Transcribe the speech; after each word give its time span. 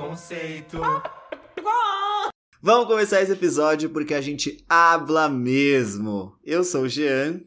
conceito. 0.00 0.78
Vamos 2.62 2.86
começar 2.86 3.20
esse 3.20 3.32
episódio 3.32 3.90
porque 3.90 4.14
a 4.14 4.20
gente 4.20 4.64
habla 4.68 5.28
mesmo. 5.28 6.34
Eu 6.42 6.64
sou 6.64 6.82
o 6.82 6.88
Jean 6.88 7.40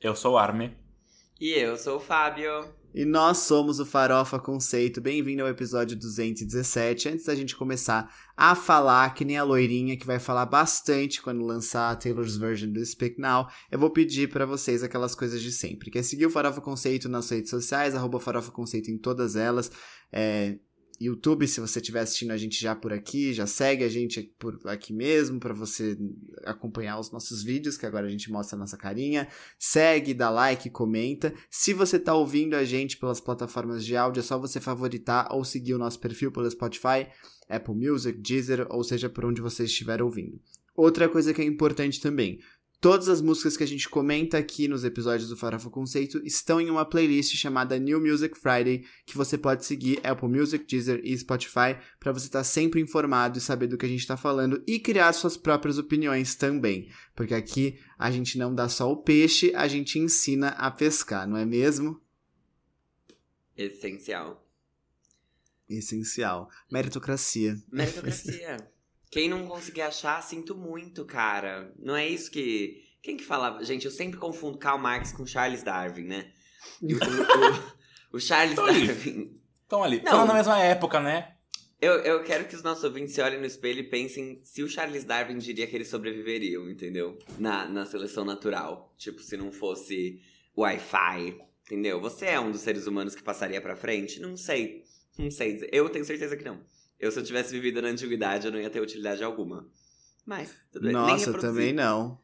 Eu 0.00 0.14
sou 0.16 0.34
o 0.34 0.38
Arme. 0.38 0.76
E 1.40 1.52
eu 1.52 1.76
sou 1.76 1.96
o 1.96 2.00
Fábio. 2.00 2.74
e 2.92 3.04
nós 3.04 3.38
somos 3.38 3.78
o 3.78 3.86
Farofa 3.86 4.38
Conceito. 4.40 5.00
Bem-vindo 5.00 5.42
ao 5.42 5.48
episódio 5.48 5.96
217. 5.96 7.08
Antes 7.08 7.26
da 7.26 7.34
gente 7.34 7.56
começar 7.56 8.12
a 8.36 8.54
falar, 8.56 9.14
que 9.14 9.24
nem 9.24 9.38
a 9.38 9.44
loirinha 9.44 9.96
que 9.96 10.06
vai 10.06 10.18
falar 10.18 10.46
bastante 10.46 11.22
quando 11.22 11.44
lançar 11.46 11.90
a 11.92 11.96
Taylor's 11.96 12.36
version 12.36 12.72
do 12.72 12.84
Speak 12.84 13.20
Now, 13.20 13.46
eu 13.70 13.78
vou 13.78 13.90
pedir 13.90 14.28
pra 14.28 14.44
vocês 14.44 14.82
aquelas 14.82 15.14
coisas 15.14 15.40
de 15.40 15.52
sempre. 15.52 15.90
Que 15.90 15.98
é 16.00 16.02
seguir 16.02 16.26
o 16.26 16.30
Farofa 16.30 16.60
Conceito 16.60 17.08
nas 17.08 17.30
redes 17.30 17.50
sociais, 17.50 17.94
arroba 17.94 18.18
Farofa 18.18 18.50
Conceito 18.50 18.90
em 18.90 18.98
todas 18.98 19.36
elas. 19.36 19.70
É, 20.12 20.58
YouTube, 21.00 21.48
se 21.48 21.60
você 21.60 21.78
estiver 21.78 22.00
assistindo 22.00 22.30
a 22.30 22.36
gente 22.36 22.60
já 22.60 22.76
por 22.76 22.92
aqui, 22.92 23.32
já 23.32 23.46
segue 23.46 23.82
a 23.82 23.88
gente 23.88 24.22
por 24.38 24.60
aqui 24.66 24.92
mesmo 24.92 25.40
para 25.40 25.54
você 25.54 25.96
acompanhar 26.44 26.98
os 27.00 27.10
nossos 27.10 27.42
vídeos, 27.42 27.78
que 27.78 27.86
agora 27.86 28.06
a 28.06 28.10
gente 28.10 28.30
mostra 28.30 28.54
a 28.54 28.58
nossa 28.58 28.76
carinha. 28.76 29.26
Segue, 29.58 30.12
dá 30.12 30.28
like, 30.28 30.68
comenta. 30.68 31.32
Se 31.48 31.72
você 31.72 31.98
tá 31.98 32.14
ouvindo 32.14 32.54
a 32.54 32.64
gente 32.64 32.98
pelas 32.98 33.18
plataformas 33.18 33.82
de 33.82 33.96
áudio, 33.96 34.20
é 34.20 34.22
só 34.22 34.38
você 34.38 34.60
favoritar 34.60 35.28
ou 35.32 35.42
seguir 35.42 35.72
o 35.72 35.78
nosso 35.78 35.98
perfil 35.98 36.30
pelo 36.30 36.50
Spotify, 36.50 37.06
Apple 37.48 37.74
Music, 37.74 38.18
Deezer, 38.18 38.66
ou 38.68 38.84
seja, 38.84 39.08
por 39.08 39.24
onde 39.24 39.40
você 39.40 39.64
estiver 39.64 40.02
ouvindo. 40.02 40.38
Outra 40.76 41.08
coisa 41.08 41.32
que 41.32 41.40
é 41.40 41.44
importante 41.44 42.00
também, 42.00 42.40
Todas 42.80 43.10
as 43.10 43.20
músicas 43.20 43.58
que 43.58 43.62
a 43.62 43.66
gente 43.66 43.90
comenta 43.90 44.38
aqui 44.38 44.66
nos 44.66 44.84
episódios 44.84 45.28
do 45.28 45.36
Farofa 45.36 45.68
Conceito 45.68 46.18
estão 46.24 46.58
em 46.58 46.70
uma 46.70 46.82
playlist 46.82 47.36
chamada 47.36 47.78
New 47.78 48.00
Music 48.00 48.38
Friday, 48.38 48.86
que 49.04 49.18
você 49.18 49.36
pode 49.36 49.66
seguir 49.66 50.00
Apple 50.02 50.30
Music, 50.30 50.64
Deezer 50.64 50.98
e 51.04 51.16
Spotify 51.18 51.76
para 51.98 52.10
você 52.10 52.24
estar 52.24 52.42
sempre 52.42 52.80
informado 52.80 53.36
e 53.36 53.40
saber 53.40 53.66
do 53.66 53.76
que 53.76 53.84
a 53.84 53.88
gente 53.88 54.00
está 54.00 54.16
falando 54.16 54.64
e 54.66 54.78
criar 54.78 55.12
suas 55.12 55.36
próprias 55.36 55.76
opiniões 55.76 56.34
também. 56.34 56.88
Porque 57.14 57.34
aqui 57.34 57.78
a 57.98 58.10
gente 58.10 58.38
não 58.38 58.54
dá 58.54 58.66
só 58.66 58.90
o 58.90 58.96
peixe, 58.96 59.52
a 59.54 59.68
gente 59.68 59.98
ensina 59.98 60.48
a 60.48 60.70
pescar, 60.70 61.28
não 61.28 61.36
é 61.36 61.44
mesmo? 61.44 62.00
Essencial. 63.54 64.48
Essencial. 65.68 66.48
Meritocracia. 66.72 67.62
Meritocracia. 67.70 68.56
Quem 69.10 69.28
não 69.28 69.46
conseguir 69.46 69.82
achar, 69.82 70.22
sinto 70.22 70.54
muito, 70.56 71.04
cara. 71.04 71.72
Não 71.78 71.96
é 71.96 72.06
isso 72.08 72.30
que. 72.30 72.82
Quem 73.02 73.16
que 73.16 73.24
falava? 73.24 73.64
Gente, 73.64 73.86
eu 73.86 73.90
sempre 73.90 74.18
confundo 74.20 74.58
Karl 74.58 74.78
Marx 74.78 75.10
com 75.12 75.26
Charles 75.26 75.62
Darwin, 75.62 76.04
né? 76.04 76.30
E 76.82 76.94
o, 76.94 76.98
o- 78.12 78.16
o 78.16 78.20
Charles 78.20 78.54
Tô 78.54 78.62
ali. 78.64 78.86
Darwin. 78.86 79.40
Estão 79.62 79.82
ali. 79.84 80.00
Foram 80.00 80.26
na 80.26 80.34
mesma 80.34 80.58
época, 80.60 81.00
né? 81.00 81.34
Eu, 81.80 81.94
eu 82.00 82.22
quero 82.22 82.44
que 82.46 82.54
os 82.54 82.62
nossos 82.62 82.84
ouvintes 82.84 83.14
se 83.14 83.22
olhem 83.22 83.40
no 83.40 83.46
espelho 83.46 83.80
e 83.80 83.88
pensem 83.88 84.40
se 84.44 84.62
o 84.62 84.68
Charles 84.68 85.02
Darwin 85.04 85.38
diria 85.38 85.66
que 85.66 85.74
eles 85.74 85.88
sobreviveriam, 85.88 86.68
entendeu? 86.70 87.18
Na, 87.38 87.66
na 87.66 87.86
seleção 87.86 88.22
natural. 88.24 88.92
Tipo, 88.98 89.20
se 89.22 89.34
não 89.36 89.50
fosse 89.50 90.20
Wi-Fi, 90.56 91.40
entendeu? 91.64 91.98
Você 92.00 92.26
é 92.26 92.38
um 92.38 92.50
dos 92.50 92.60
seres 92.60 92.86
humanos 92.86 93.14
que 93.14 93.22
passaria 93.22 93.60
pra 93.62 93.74
frente? 93.76 94.20
Não 94.20 94.36
sei. 94.36 94.84
Não 95.18 95.30
sei. 95.30 95.66
Eu 95.72 95.88
tenho 95.88 96.04
certeza 96.04 96.36
que 96.36 96.44
não. 96.44 96.60
Eu, 97.00 97.10
se 97.10 97.18
eu 97.18 97.24
tivesse 97.24 97.50
vivido 97.52 97.80
na 97.80 97.88
antiguidade, 97.88 98.46
eu 98.46 98.52
não 98.52 98.60
ia 98.60 98.68
ter 98.68 98.80
utilidade 98.80 99.24
alguma. 99.24 99.66
Mas, 100.26 100.54
tudo 100.70 100.84
bem. 100.84 100.92
Nossa, 100.92 101.32
também 101.38 101.72
não. 101.72 102.20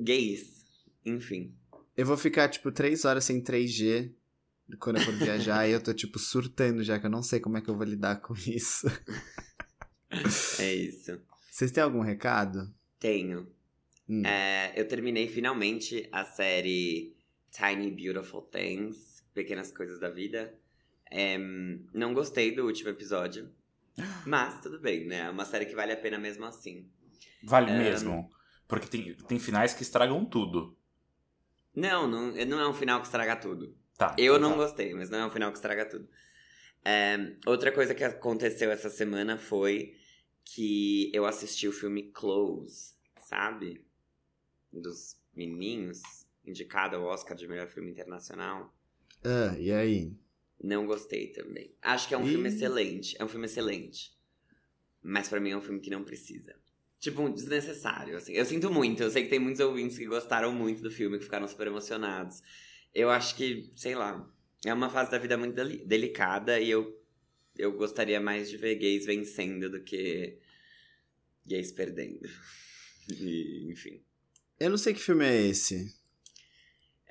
Gays. 0.00 0.64
Enfim. 1.06 1.54
Eu 1.96 2.04
vou 2.04 2.16
ficar, 2.16 2.48
tipo, 2.48 2.72
três 2.72 3.04
horas 3.04 3.24
sem 3.24 3.40
3G 3.40 4.12
quando 4.80 4.96
eu 4.96 5.04
for 5.04 5.14
viajar 5.14 5.66
e 5.68 5.72
eu 5.72 5.80
tô, 5.80 5.94
tipo, 5.94 6.18
surtando 6.18 6.82
já, 6.82 6.98
que 6.98 7.06
eu 7.06 7.10
não 7.10 7.22
sei 7.22 7.38
como 7.38 7.56
é 7.56 7.60
que 7.60 7.70
eu 7.70 7.76
vou 7.76 7.86
lidar 7.86 8.16
com 8.16 8.34
isso. 8.34 8.88
É 10.58 10.74
isso. 10.74 11.20
Vocês 11.48 11.70
têm 11.70 11.84
algum 11.84 12.00
recado? 12.00 12.74
Tenho. 12.98 13.46
Hum. 14.08 14.24
É, 14.26 14.72
eu 14.74 14.88
terminei 14.88 15.28
finalmente 15.28 16.08
a 16.10 16.24
série 16.24 17.14
Tiny 17.50 17.90
Beautiful 17.90 18.42
Things, 18.42 19.22
Pequenas 19.32 19.70
Coisas 19.70 20.00
da 20.00 20.08
Vida. 20.10 20.52
É, 21.14 21.36
não 21.92 22.14
gostei 22.14 22.54
do 22.54 22.64
último 22.64 22.88
episódio, 22.88 23.52
mas 24.26 24.62
tudo 24.62 24.80
bem, 24.80 25.06
né? 25.06 25.18
É 25.26 25.30
uma 25.30 25.44
série 25.44 25.66
que 25.66 25.74
vale 25.74 25.92
a 25.92 25.96
pena 25.96 26.18
mesmo 26.18 26.46
assim. 26.46 26.90
Vale 27.44 27.70
É. 27.70 27.78
mesmo. 27.78 28.30
Porque 28.66 28.86
tem, 28.86 29.14
tem 29.14 29.38
finais 29.38 29.74
que 29.74 29.82
estragam 29.82 30.24
tudo. 30.24 30.74
Não, 31.74 32.08
não, 32.08 32.32
não 32.46 32.60
é 32.60 32.66
um 32.66 32.72
final 32.72 33.00
que 33.00 33.06
estraga 33.06 33.36
tudo. 33.36 33.76
Tá. 33.98 34.16
Eu 34.18 34.36
então 34.36 34.48
não 34.48 34.56
tá. 34.56 34.64
gostei, 34.64 34.94
mas 34.94 35.10
não 35.10 35.18
é 35.18 35.26
um 35.26 35.30
final 35.30 35.50
que 35.50 35.58
estraga 35.58 35.84
tudo. 35.84 36.08
É, 36.82 37.36
outra 37.46 37.70
coisa 37.70 37.94
que 37.94 38.02
aconteceu 38.02 38.70
essa 38.70 38.88
semana 38.88 39.36
foi 39.36 39.94
que 40.44 41.10
eu 41.14 41.26
assisti 41.26 41.68
o 41.68 41.72
filme 41.72 42.10
Close, 42.10 42.94
sabe? 43.20 43.84
Dos 44.72 45.16
menininhos, 45.34 46.00
indicado 46.42 46.96
ao 46.96 47.04
Oscar 47.04 47.36
de 47.36 47.46
melhor 47.46 47.68
filme 47.68 47.90
internacional. 47.90 48.74
Ah, 49.22 49.54
e 49.58 49.70
aí? 49.70 50.16
Não 50.62 50.86
gostei 50.86 51.28
também. 51.28 51.74
Acho 51.82 52.06
que 52.08 52.14
é 52.14 52.18
um 52.18 52.26
Ih. 52.26 52.30
filme 52.30 52.48
excelente. 52.48 53.16
É 53.18 53.24
um 53.24 53.28
filme 53.28 53.46
excelente. 53.46 54.12
Mas 55.02 55.28
pra 55.28 55.40
mim 55.40 55.50
é 55.50 55.56
um 55.56 55.60
filme 55.60 55.80
que 55.80 55.90
não 55.90 56.04
precisa. 56.04 56.54
Tipo, 57.00 57.22
um 57.22 57.32
desnecessário, 57.32 58.16
assim. 58.16 58.32
Eu 58.32 58.44
sinto 58.44 58.70
muito. 58.70 59.02
Eu 59.02 59.10
sei 59.10 59.24
que 59.24 59.30
tem 59.30 59.40
muitos 59.40 59.60
ouvintes 59.60 59.98
que 59.98 60.06
gostaram 60.06 60.52
muito 60.52 60.80
do 60.82 60.90
filme, 60.90 61.18
que 61.18 61.24
ficaram 61.24 61.48
super 61.48 61.66
emocionados. 61.66 62.40
Eu 62.94 63.10
acho 63.10 63.34
que, 63.34 63.72
sei 63.74 63.96
lá, 63.96 64.24
é 64.64 64.72
uma 64.72 64.88
fase 64.88 65.10
da 65.10 65.18
vida 65.18 65.36
muito 65.36 65.54
deli- 65.54 65.84
delicada 65.84 66.60
e 66.60 66.70
eu, 66.70 66.96
eu 67.58 67.72
gostaria 67.72 68.20
mais 68.20 68.48
de 68.48 68.56
ver 68.56 68.76
gays 68.76 69.04
vencendo 69.04 69.68
do 69.68 69.82
que 69.82 70.38
gays 71.46 71.72
perdendo. 71.72 72.20
E, 73.10 73.66
enfim. 73.68 74.00
Eu 74.60 74.70
não 74.70 74.78
sei 74.78 74.94
que 74.94 75.00
filme 75.00 75.24
é 75.26 75.46
esse. 75.48 75.92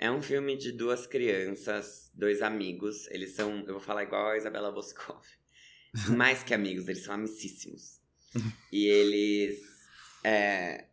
É 0.02 0.10
um 0.10 0.20
filme 0.20 0.58
de 0.58 0.72
duas 0.72 1.06
crianças, 1.06 2.10
dois 2.12 2.42
amigos. 2.42 3.08
Eles 3.12 3.34
são, 3.34 3.60
eu 3.68 3.74
vou 3.74 3.80
falar 3.80 4.02
igual 4.02 4.30
a 4.30 4.36
Isabela 4.36 4.72
Boscov. 4.72 5.24
Mais 6.18 6.42
que 6.42 6.56
amigos, 6.56 6.88
eles 6.88 7.04
são 7.04 7.14
amicíssimos. 7.14 8.02
e 8.74 8.88
eles 8.88 9.62
é, 10.24 10.86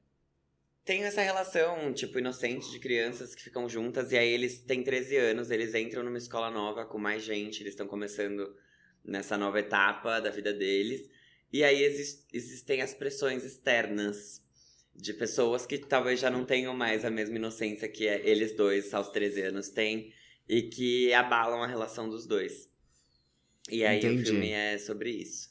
têm 0.85 1.05
essa 1.05 1.23
relação, 1.23 1.91
tipo, 1.95 2.19
inocente 2.19 2.71
de 2.71 2.79
crianças 2.79 3.35
que 3.35 3.43
ficam 3.43 3.67
juntas. 3.67 4.13
E 4.13 4.19
aí 4.19 4.29
eles 4.29 4.59
têm 4.59 4.85
13 4.85 5.17
anos, 5.17 5.51
eles 5.51 5.75
entram 5.75 6.03
numa 6.03 6.19
escola 6.19 6.51
nova 6.51 6.85
com 6.85 6.99
mais 6.99 7.23
gente. 7.23 7.63
Eles 7.63 7.73
estão 7.73 7.87
começando 7.87 8.55
nessa 9.03 9.39
nova 9.39 9.59
etapa 9.59 10.21
da 10.21 10.29
vida 10.29 10.53
deles. 10.53 11.09
E 11.51 11.65
aí 11.65 11.83
exis- 11.83 12.27
existem 12.31 12.83
as 12.83 12.93
pressões 12.93 13.43
externas 13.43 14.47
de 15.01 15.15
pessoas 15.15 15.65
que 15.67 15.79
talvez 15.79 16.21
já 16.21 16.31
não 16.31 16.45
tenham 16.45 16.75
mais 16.75 17.05
a 17.05 17.11
mesma 17.11 17.37
inocência 17.37 17.89
que 17.89 18.07
é- 18.07 18.23
eles 18.29 18.55
dois, 18.57 18.93
aos 18.95 19.11
13 19.11 19.41
anos, 19.43 19.71
têm, 19.71 20.13
e 20.49 20.63
que 20.63 21.13
abalam 21.15 21.63
a 21.63 21.67
relação 21.67 22.09
dos 22.09 22.27
dois. 22.27 22.69
E 23.71 23.85
aí 23.85 23.99
Entendi. 23.99 24.23
o 24.23 24.27
filme 24.27 24.51
é 24.51 24.79
sobre 24.79 25.11
isso. 25.11 25.51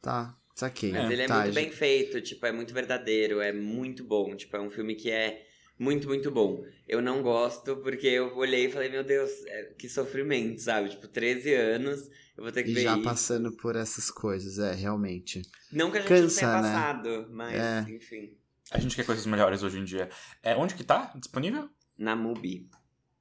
Tá, 0.00 0.36
saquei. 0.54 0.92
Mas 0.92 1.10
ele 1.10 1.22
é 1.22 1.26
Tá, 1.26 1.42
muito 1.42 1.54
bem 1.54 1.70
feito, 1.70 2.20
tipo, 2.20 2.46
é 2.46 2.52
muito 2.52 2.72
verdadeiro, 2.72 3.40
é 3.40 3.52
muito 3.52 4.04
bom. 4.04 4.34
Tipo, 4.36 4.56
é 4.56 4.60
um 4.60 4.70
filme 4.70 4.94
que 4.94 5.10
é 5.10 5.44
muito, 5.78 6.06
muito 6.08 6.30
bom. 6.30 6.64
Eu 6.86 7.02
não 7.02 7.22
gosto 7.22 7.76
porque 7.78 8.06
eu 8.06 8.36
olhei 8.36 8.66
e 8.66 8.70
falei, 8.70 8.88
meu 8.88 9.04
Deus, 9.04 9.30
é- 9.46 9.74
que 9.76 9.88
sofrimento, 9.88 10.60
sabe? 10.60 10.90
Tipo, 10.90 11.08
13 11.08 11.52
anos, 11.54 12.08
eu 12.38 12.42
vou 12.44 12.52
ter 12.52 12.62
que 12.62 12.70
E 12.70 12.74
ver 12.74 12.82
já 12.82 12.94
isso. 12.94 13.02
passando 13.02 13.52
por 13.56 13.76
essas 13.76 14.10
coisas, 14.10 14.58
é, 14.58 14.72
realmente. 14.72 15.42
Não 15.72 15.90
que 15.90 15.98
a 15.98 16.00
gente 16.00 16.08
Cansa, 16.08 16.22
não 16.46 16.52
tenha 16.52 16.62
né? 16.62 16.72
passado, 16.72 17.26
mas, 17.30 17.54
É. 17.54 17.80
enfim. 17.90 18.34
A 18.70 18.78
gente 18.78 18.96
quer 18.96 19.04
coisas 19.04 19.26
melhores 19.26 19.62
hoje 19.62 19.78
em 19.78 19.84
dia. 19.84 20.08
É, 20.42 20.54
onde 20.56 20.74
que 20.74 20.84
tá 20.84 21.12
disponível? 21.16 21.68
Na 21.98 22.14
Mubi. 22.14 22.68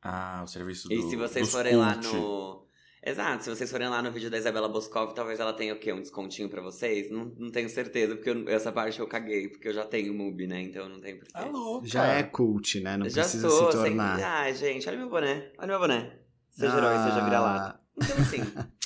Ah, 0.01 0.41
o 0.43 0.47
serviço 0.47 0.87
do 0.87 0.93
E 0.93 1.01
se 1.09 1.15
vocês 1.15 1.49
forem 1.51 1.75
lá 1.75 1.95
cult. 1.95 2.13
no. 2.15 2.67
Exato, 3.05 3.43
se 3.45 3.49
vocês 3.49 3.71
forem 3.71 3.87
lá 3.87 4.01
no 4.01 4.11
vídeo 4.11 4.29
da 4.29 4.37
Isabela 4.37 4.67
Boscov, 4.67 5.13
talvez 5.13 5.39
ela 5.39 5.53
tenha 5.53 5.73
o 5.73 5.79
quê? 5.79 5.93
Um 5.93 6.01
descontinho 6.01 6.49
pra 6.49 6.61
vocês? 6.61 7.09
Não, 7.09 7.25
não 7.37 7.49
tenho 7.49 7.69
certeza, 7.69 8.15
porque 8.15 8.29
eu- 8.29 8.49
essa 8.49 8.69
parte 8.71 8.99
eu 8.99 9.07
caguei, 9.07 9.47
porque 9.47 9.69
eu 9.69 9.73
já 9.73 9.85
tenho 9.85 10.13
Mubi, 10.13 10.45
né? 10.45 10.61
Então 10.61 10.89
não 10.89 10.99
tem 10.99 11.15
porquê. 11.15 11.31
Ah, 11.33 11.45
louca. 11.45 11.87
Já 11.87 12.05
é 12.05 12.23
cult, 12.23 12.81
né? 12.81 12.97
Não 12.97 13.07
já 13.07 13.21
precisa 13.21 13.49
sou, 13.49 13.71
se 13.71 13.77
tornar. 13.77 14.19
Ai, 14.21 14.53
gente, 14.53 14.87
olha 14.89 14.97
meu 14.97 15.09
boné. 15.09 15.51
Olha 15.57 15.67
meu 15.67 15.79
boné. 15.79 16.19
Seja 16.51 16.75
herói, 16.77 16.97
seja 17.09 17.23
vira-lata. 17.23 17.79
Então, 17.95 18.17
assim. 18.17 18.37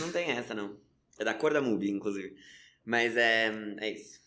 não 0.00 0.10
tem 0.10 0.30
essa, 0.30 0.54
não. 0.54 0.76
É 1.18 1.24
da 1.24 1.34
cor 1.34 1.52
da 1.52 1.60
Mubi, 1.62 1.90
inclusive. 1.90 2.34
Mas 2.84 3.16
é. 3.16 3.52
É 3.80 3.90
isso. 3.92 4.22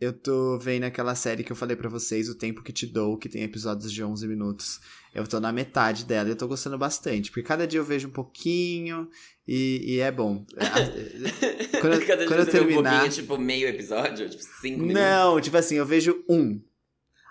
Eu 0.00 0.12
tô 0.12 0.58
vendo 0.58 0.82
aquela 0.84 1.14
série 1.14 1.44
que 1.44 1.52
eu 1.52 1.56
falei 1.56 1.76
pra 1.76 1.88
vocês, 1.88 2.28
O 2.28 2.34
Tempo 2.34 2.62
que 2.64 2.72
Te 2.72 2.84
Dou, 2.84 3.16
que 3.16 3.28
tem 3.28 3.42
episódios 3.44 3.92
de 3.92 4.02
11 4.02 4.26
minutos. 4.26 4.80
Eu 5.14 5.24
tô 5.26 5.38
na 5.38 5.52
metade 5.52 6.04
dela 6.04 6.28
e 6.28 6.32
eu 6.32 6.36
tô 6.36 6.48
gostando 6.48 6.76
bastante, 6.76 7.30
porque 7.30 7.44
cada 7.46 7.64
dia 7.66 7.78
eu 7.78 7.84
vejo 7.84 8.08
um 8.08 8.10
pouquinho 8.10 9.08
e, 9.46 9.94
e 9.94 10.00
é 10.00 10.10
bom. 10.10 10.44
É, 10.56 11.78
Quando 11.80 11.94
eu- 11.94 12.06
Cada 12.06 12.26
quando 12.26 12.40
eu 12.40 12.46
um 12.46 12.50
terminar- 12.50 12.90
pouquinho, 13.00 13.12
tipo, 13.12 13.38
meio 13.38 13.68
episódio, 13.68 14.28
tipo, 14.28 14.42
cinco 14.60 14.80
minutos. 14.80 15.00
Não, 15.00 15.40
tipo 15.40 15.56
assim, 15.56 15.76
eu 15.76 15.86
vejo 15.86 16.24
um. 16.28 16.60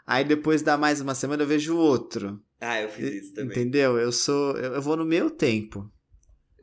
Aí 0.07 0.23
depois 0.23 0.61
dá 0.61 0.77
mais 0.77 1.01
uma 1.01 1.13
semana 1.13 1.43
eu 1.43 1.47
vejo 1.47 1.75
outro. 1.77 2.41
Ah, 2.61 2.81
eu 2.81 2.89
fiz 2.89 3.13
isso 3.25 3.33
também. 3.33 3.51
Entendeu? 3.51 3.97
Eu 3.97 4.11
sou. 4.11 4.55
Eu 4.57 4.81
vou 4.81 4.95
no 4.95 5.05
meu 5.05 5.29
tempo. 5.29 5.91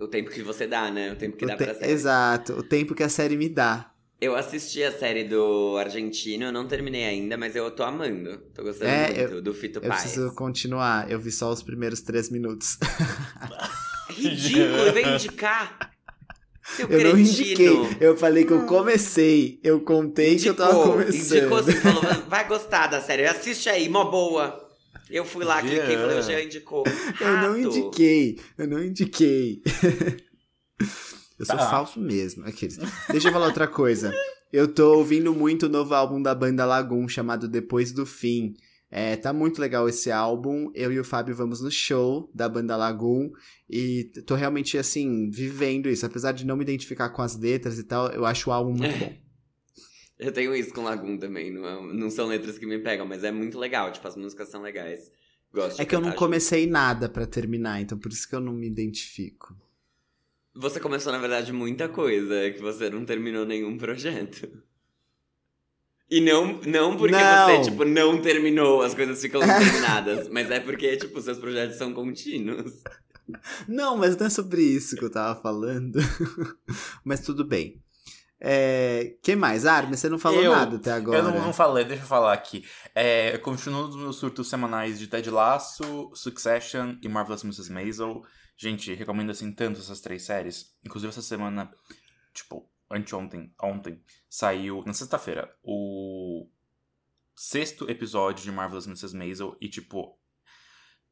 O 0.01 0.09
tempo 0.09 0.31
que 0.31 0.43
você 0.43 0.67
dá, 0.67 0.91
né? 0.91 1.13
O 1.13 1.17
tempo 1.17 1.37
que 1.37 1.45
O 1.45 1.49
dá 1.49 1.57
te- 1.57 1.65
pra 1.65 1.75
série. 1.75 1.93
Exato, 1.93 2.55
o 2.55 2.63
tempo 2.63 2.95
que 2.95 3.03
a 3.03 3.09
série 3.09 3.37
me 3.37 3.49
dá. 3.49 3.93
Eu 4.21 4.35
assisti 4.37 4.83
a 4.83 4.93
série 4.93 5.25
do 5.25 5.77
argentino, 5.79 6.45
eu 6.47 6.53
não 6.53 6.67
terminei 6.67 7.05
ainda, 7.05 7.37
mas 7.39 7.55
eu 7.57 7.71
tô 7.71 7.83
amando. 7.83 8.37
Tô 8.55 8.63
gostando 8.63 8.91
É, 8.91 9.09
muito 9.29 9.41
do 9.43 9.55
Fito 9.55 9.79
Eu 9.83 9.89
Paz. 9.89 10.03
preciso 10.03 10.35
continuar. 10.35 11.11
Eu 11.11 11.19
vi 11.19 11.31
só 11.31 11.51
os 11.51 11.63
primeiros 11.63 12.01
três 12.03 12.29
minutos. 12.31 12.77
Ridículo, 14.11 14.93
vem 14.93 15.15
indicar. 15.15 15.91
Seu 16.77 16.87
Eu 16.89 16.99
não 17.05 17.13
cretino. 17.13 17.19
indiquei. 17.21 17.97
Eu 18.01 18.17
falei 18.17 18.45
que 18.45 18.53
eu 18.53 18.67
comecei. 18.67 19.59
Eu 19.63 19.81
contei 19.81 20.37
que 20.37 20.49
eu 20.49 20.55
tava 20.55 20.73
Indicou, 20.73 20.93
começando. 20.93 21.39
Indicou 21.39 21.59
assim, 21.59 21.73
falou, 21.73 22.03
vai 22.29 22.47
gostar 22.47 22.87
da 22.89 23.01
série, 23.01 23.25
assiste 23.27 23.69
aí, 23.69 23.89
mó 23.89 24.05
boa. 24.05 24.70
Eu 25.11 25.25
fui 25.25 25.45
lá, 25.45 25.61
cliquei 25.61 25.95
e 25.95 25.99
falei, 25.99 26.19
o 26.19 26.23
Jean 26.23 26.43
indicou. 26.43 26.85
Eu 27.21 27.27
não 27.29 27.49
Rato. 27.49 27.59
indiquei. 27.59 28.39
Eu 28.57 28.69
não 28.69 28.83
indiquei. 28.85 29.63
eu 31.39 31.47
sou 31.47 31.57
Tá. 31.57 31.71
falso 31.71 32.01
mesmo. 32.01 32.45
Aqueles. 32.47 32.77
Deixa 33.11 33.29
eu 33.29 33.33
falar 33.33 33.47
outra 33.47 33.67
coisa. 33.67 34.13
Eu 34.53 34.67
tô 34.69 34.95
ouvindo 34.97 35.33
muito 35.35 35.67
o 35.67 35.69
novo 35.69 35.95
álbum 35.95 36.21
da 36.21 36.35
banda 36.35 36.65
Lagoon, 36.65 37.09
chamado 37.09 37.49
Depois 37.49 37.93
do 37.93 38.05
Fim. 38.05 38.55
É, 38.91 39.15
tá 39.15 39.33
muito 39.33 39.61
legal 39.61 39.89
esse 39.89 40.11
álbum. 40.11 40.71
Eu 40.75 40.93
e 40.93 40.99
o 40.99 41.05
Fábio 41.05 41.35
vamos 41.35 41.61
no 41.61 41.71
show 41.71 42.29
da 42.35 42.49
banda 42.49 42.77
Lagoon. 42.77 43.31
E 43.69 44.11
tô 44.27 44.35
realmente, 44.35 44.77
assim, 44.77 45.31
vivendo 45.31 45.89
isso. 45.89 46.05
Apesar 46.05 46.33
de 46.33 46.45
não 46.45 46.57
me 46.57 46.63
identificar 46.65 47.09
com 47.11 47.23
as 47.23 47.39
letras 47.39 47.79
e 47.79 47.85
tal, 47.85 48.09
eu 48.09 48.27
acho 48.27 48.51
o 48.51 48.53
álbum 48.53 48.73
muito 48.73 48.99
bom. 48.99 49.13
Eu 50.21 50.31
tenho 50.33 50.55
isso 50.55 50.73
com 50.75 50.83
Lagoon 50.83 51.17
também, 51.17 51.51
não, 51.51 51.67
é- 51.67 51.93
não 51.95 52.11
são 52.11 52.27
letras 52.27 52.59
que 52.59 52.67
me 52.67 52.79
pegam, 52.79 53.07
mas 53.07 53.25
é 53.25 53.33
muito 53.33 53.59
legal, 53.59 53.91
tipo, 53.91 54.07
as 54.07 54.17
músicas 54.17 54.49
são 54.49 54.61
legais. 54.63 55.11
Gosto 55.53 55.81
É 55.81 55.85
que 55.85 55.95
eu 55.97 56.01
não 56.01 56.13
comecei 56.13 56.67
nada 56.67 57.09
pra 57.09 57.27
terminar, 57.27 57.81
então 57.81 57.99
por 57.99 58.13
isso 58.13 58.29
que 58.29 58.35
eu 58.35 58.41
não 58.41 58.53
me 58.53 58.67
identifico. 58.69 59.49
junto. 59.55 59.71
Você 60.55 60.79
começou, 60.81 61.13
na 61.13 61.19
verdade, 61.19 61.53
muita 61.53 61.89
coisa, 61.89 62.35
é 62.35 62.51
que 62.51 62.61
você 62.61 62.91
não 62.91 63.05
terminou 63.05 63.45
nenhum 63.47 63.79
projeto. 63.79 64.49
E 66.11 66.21
não, 66.21 66.61
não 66.67 66.97
porque 66.97 67.15
Não. 67.17 67.47
você, 67.63 67.71
tipo, 67.71 67.85
não 67.85 68.21
terminou, 68.21 68.83
as 68.83 68.95
coisas 68.95 69.21
ficam 69.21 69.41
terminadas, 69.47 70.29
mas 70.29 70.51
é 70.51 70.59
porque, 70.61 70.97
tipo, 70.97 71.21
seus 71.23 71.39
projetos 71.39 71.77
são 71.79 71.95
contínuos. 71.95 72.83
Não, 73.69 73.97
mas 73.97 74.17
não 74.17 74.27
é 74.27 74.31
sobre 74.31 74.61
isso 74.61 74.97
que 74.97 75.05
eu 75.05 75.11
tava 75.11 75.41
falando. 75.41 75.99
mas 77.05 77.21
tudo 77.21 77.45
bem. 77.45 77.81
É, 78.43 79.17
que 79.23 79.37
mais? 79.37 79.67
Armin, 79.67 79.97
você 79.97 80.09
não 80.09 80.19
falou 80.19 80.43
Eu- 80.43 80.53
nada 80.53 80.77
até 80.77 80.93
agora. 80.93 81.19
Eu 81.19 81.23
não, 81.25 81.33
não 81.39 81.53
falei, 81.53 81.85
deixa 81.85 82.03
eu 82.03 82.07
falar 82.09 82.33
aqui. 82.33 82.67
É, 82.95 83.35
eu 83.35 83.41
continuo 83.41 83.87
nos 83.89 83.97
meus 83.97 84.17
surtos 84.17 84.49
semanais 84.49 84.99
de 84.99 85.07
Ted 85.07 85.29
Lasso, 85.31 86.11
Succession 86.15 86.97
e 87.03 87.09
Marvelous 87.09 87.45
Mrs. 87.45 87.71
Maisel. 87.71 88.23
Gente, 88.57 88.95
recomendo 88.95 89.31
assim 89.31 89.53
tanto 89.53 89.81
essas 89.81 90.01
três 90.01 90.23
séries. 90.23 90.75
Inclusive 90.85 91.11
essa 91.11 91.23
semana, 91.23 91.71
tipo, 92.33 92.67
anteontem, 92.91 93.55
ontem, 93.63 94.03
saiu, 94.29 94.83
na 94.87 94.95
sexta-feira, 94.95 95.55
o 95.63 96.49
sexto 97.37 97.91
episódio 97.91 98.43
de 98.45 98.53
Marvelous 98.53 98.87
Mrs. 98.87 99.15
Maisel 99.17 99.57
e, 99.61 99.69
tipo, 99.69 100.19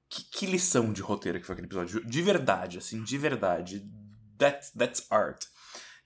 que, 0.08 0.24
que 0.24 0.46
lição 0.46 0.92
de 0.92 1.02
roteiro 1.02 1.38
que 1.38 1.44
foi 1.46 1.52
aquele 1.52 1.68
episódio. 1.68 2.04
De 2.06 2.22
verdade, 2.22 2.78
assim, 2.78 3.02
de 3.02 3.18
verdade. 3.18 3.86
That, 4.38 4.72
that's 4.78 5.06
art. 5.10 5.44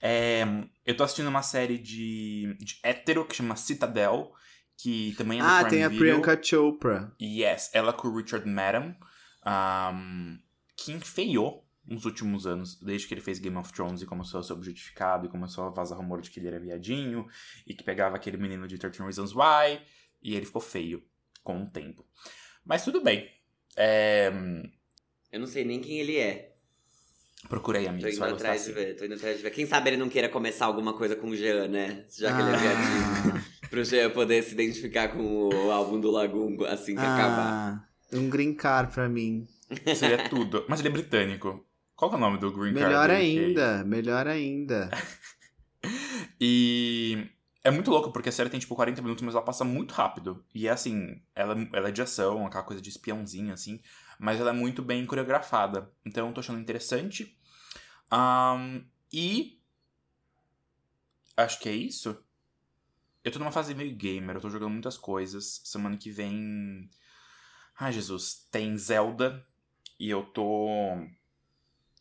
É, 0.05 0.43
eu 0.85 0.97
tô 0.97 1.03
assistindo 1.05 1.29
uma 1.29 1.41
série 1.41 1.77
de, 1.77 2.57
de 2.59 2.77
hétero 2.83 3.25
que 3.25 3.33
chama 3.33 3.55
Citadel, 3.55 4.33
que 4.75 5.13
também 5.15 5.39
é 5.39 5.41
Ah, 5.41 5.59
Prime 5.59 5.69
tem 5.69 5.83
a 5.85 5.87
Video. 5.87 5.99
Priyanka 6.21 6.43
Chopra. 6.43 7.15
Yes, 7.21 7.69
ela 7.73 7.93
com 7.93 8.09
o 8.09 8.17
Richard 8.17 8.45
Madden, 8.45 8.97
um, 9.45 10.37
que 10.75 10.91
enfeiou 10.91 11.65
nos 11.85 12.03
últimos 12.03 12.45
anos, 12.45 12.77
desde 12.81 13.07
que 13.07 13.13
ele 13.13 13.21
fez 13.21 13.39
Game 13.39 13.55
of 13.55 13.71
Thrones 13.71 14.01
e 14.01 14.05
começou 14.05 14.41
a 14.41 14.43
ser 14.43 14.51
objetificado 14.51 15.25
e 15.25 15.29
começou 15.29 15.65
a 15.65 15.69
vazar 15.69 15.97
rumor 15.97 16.21
de 16.21 16.29
que 16.29 16.39
ele 16.39 16.47
era 16.47 16.59
viadinho 16.59 17.25
e 17.65 17.73
que 17.73 17.83
pegava 17.83 18.17
aquele 18.17 18.35
menino 18.37 18.67
de 18.67 18.77
13 18.77 18.99
Reasons 19.03 19.33
Why 19.33 19.81
e 20.21 20.35
ele 20.35 20.45
ficou 20.45 20.61
feio 20.61 21.01
com 21.43 21.63
o 21.63 21.69
tempo. 21.69 22.05
Mas 22.65 22.83
tudo 22.83 23.01
bem. 23.01 23.29
É, 23.77 24.31
Eu 25.31 25.39
não 25.39 25.47
sei 25.47 25.63
nem 25.63 25.79
quem 25.79 25.99
ele 25.99 26.17
é. 26.17 26.52
Procurei, 27.49 27.83
Tô 27.83 27.89
amigo. 27.89 28.03
Você 28.07 28.11
indo 28.11 28.19
vai 28.19 28.31
gostar 28.31 28.45
atrás 28.51 28.61
de 28.61 28.67
sim. 28.67 28.73
ver, 28.73 28.95
tô 28.95 29.05
indo 29.05 29.13
atrás 29.15 29.37
de 29.37 29.43
ver. 29.43 29.49
Quem 29.51 29.65
sabe 29.65 29.89
ele 29.89 29.97
não 29.97 30.09
queira 30.09 30.29
começar 30.29 30.65
alguma 30.65 30.93
coisa 30.97 31.15
com 31.15 31.27
o 31.29 31.35
Jean, 31.35 31.67
né? 31.67 32.05
Já 32.17 32.35
que 32.35 32.41
ele 32.41 32.49
é 32.51 32.57
viadinho. 32.57 33.43
ah, 33.63 33.67
Pro 33.69 33.83
Jean 33.83 34.09
poder 34.11 34.43
se 34.43 34.53
identificar 34.53 35.09
com 35.09 35.49
o 35.49 35.71
álbum 35.71 35.99
do 35.99 36.11
Lagoon 36.11 36.63
assim 36.65 36.93
que 36.95 37.01
acabar. 37.01 37.85
ah, 38.11 38.15
um 38.17 38.29
green 38.29 38.53
card 38.53 38.91
pra 38.93 39.07
mim. 39.09 39.47
Seria 39.95 40.29
tudo. 40.29 40.65
Mas 40.67 40.79
ele 40.79 40.89
é 40.89 40.91
britânico. 40.91 41.65
Qual 41.95 42.09
que 42.09 42.15
é 42.15 42.17
o 42.17 42.21
nome 42.21 42.37
do 42.37 42.51
Green 42.51 42.73
Card? 42.73 42.87
Melhor 42.87 43.09
ainda, 43.09 43.83
melhor 43.83 44.27
ainda. 44.27 44.89
E 46.39 47.25
é 47.63 47.71
muito 47.71 47.89
louco, 47.89 48.11
porque 48.11 48.29
a 48.29 48.31
série 48.31 48.49
tem 48.49 48.59
tipo 48.59 48.75
40 48.75 49.01
minutos, 49.01 49.23
mas 49.23 49.33
ela 49.35 49.43
passa 49.43 49.63
muito 49.63 49.93
rápido. 49.93 50.43
E 50.53 50.67
é 50.67 50.71
assim, 50.71 51.21
ela, 51.35 51.55
ela 51.73 51.89
é 51.89 51.91
de 51.91 52.01
ação, 52.01 52.45
aquela 52.45 52.63
coisa 52.63 52.81
de 52.81 52.89
espiãozinho, 52.89 53.53
assim, 53.53 53.79
mas 54.23 54.39
ela 54.39 54.51
é 54.51 54.53
muito 54.53 54.81
bem 54.81 55.05
coreografada. 55.05 55.91
Então 56.05 56.29
eu 56.29 56.33
tô 56.33 56.39
achando 56.39 56.57
interessante. 56.57 57.37
Ahn, 58.09 58.81
e. 59.11 59.59
Acho 61.35 61.59
que 61.59 61.67
é 61.67 61.73
isso. 61.73 62.17
Eu 63.21 63.31
tô 63.33 63.39
numa 63.39 63.51
fase 63.51 63.75
meio 63.75 63.93
gamer, 63.93 64.37
eu 64.37 64.41
tô 64.41 64.49
jogando 64.49 64.71
muitas 64.71 64.97
coisas. 64.97 65.59
Semana 65.65 65.97
que 65.97 66.09
vem. 66.09 66.89
Ai, 67.77 67.91
Jesus, 67.91 68.47
tem 68.49 68.77
Zelda. 68.77 69.45
E 69.99 70.09
eu 70.09 70.23
tô. 70.23 70.69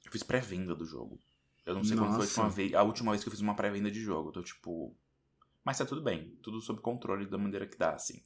Eu 0.05 0.13
fiz 0.13 0.23
pré-venda 0.23 0.77
do 0.77 0.85
jogo. 0.85 1.19
Eu 1.67 1.75
não 1.75 1.83
sei 1.83 1.97
quando 1.97 2.11
foi 2.11 2.19
a 2.19 2.23
última, 2.23 2.45
Nossa. 2.45 2.57
vez, 2.57 2.75
a 2.75 2.83
última 2.85 3.11
vez 3.11 3.25
que 3.25 3.29
eu 3.29 3.33
fiz 3.33 3.41
uma 3.41 3.57
pré-venda 3.57 3.91
de 3.91 4.01
jogo. 4.01 4.29
Eu 4.29 4.33
tô 4.33 4.43
tipo. 4.45 4.97
Mas 5.65 5.79
tá 5.79 5.85
tudo 5.85 6.01
bem. 6.01 6.39
Tudo 6.41 6.61
sob 6.61 6.81
controle 6.81 7.27
da 7.27 7.37
maneira 7.37 7.67
que 7.67 7.77
dá, 7.77 7.95
assim. 7.95 8.23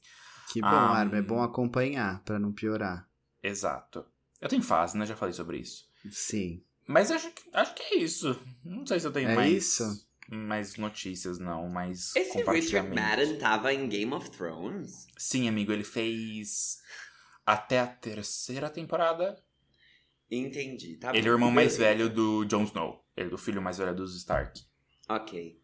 Que 0.53 0.61
bom, 0.61 0.67
Armin. 0.67 1.17
É 1.17 1.21
bom 1.23 1.41
acompanhar 1.41 2.23
pra 2.23 2.37
não 2.37 2.53
piorar. 2.53 3.07
Exato. 3.47 4.05
Eu 4.41 4.49
tenho 4.49 4.61
fase, 4.61 4.97
né? 4.97 5.05
Já 5.05 5.15
falei 5.15 5.33
sobre 5.33 5.57
isso. 5.57 5.85
Sim. 6.11 6.63
Mas 6.87 7.11
acho 7.11 7.29
que, 7.31 7.43
acho 7.53 7.73
que 7.75 7.83
é 7.83 7.97
isso. 7.97 8.39
Não 8.63 8.85
sei 8.85 8.99
se 8.99 9.07
eu 9.07 9.11
tenho 9.11 9.29
É 9.29 9.35
mais. 9.35 9.51
isso? 9.51 10.07
Mais 10.29 10.75
notícias, 10.77 11.39
não. 11.39 11.69
Mais 11.69 12.15
Esse 12.15 12.43
Richard. 12.43 12.89
Madden 12.93 13.37
tava 13.37 13.73
em 13.73 13.87
Game 13.87 14.13
of 14.13 14.29
Thrones? 14.31 15.07
Sim, 15.17 15.47
amigo, 15.47 15.71
ele 15.71 15.83
fez. 15.83 16.77
Até 17.45 17.79
a 17.79 17.87
terceira 17.87 18.69
temporada. 18.69 19.41
Entendi, 20.29 20.97
tá 20.97 21.15
ele 21.15 21.25
é 21.25 21.31
o 21.31 21.35
irmão 21.35 21.49
mais 21.49 21.77
velho 21.77 22.09
do 22.09 22.43
Jon 22.43 22.63
Snow. 22.65 23.05
Ele 23.15 23.31
é 23.31 23.33
o 23.33 23.37
filho 23.37 23.61
mais 23.61 23.77
velho 23.77 23.95
dos 23.95 24.15
Stark. 24.17 24.61
Ok. 25.07 25.57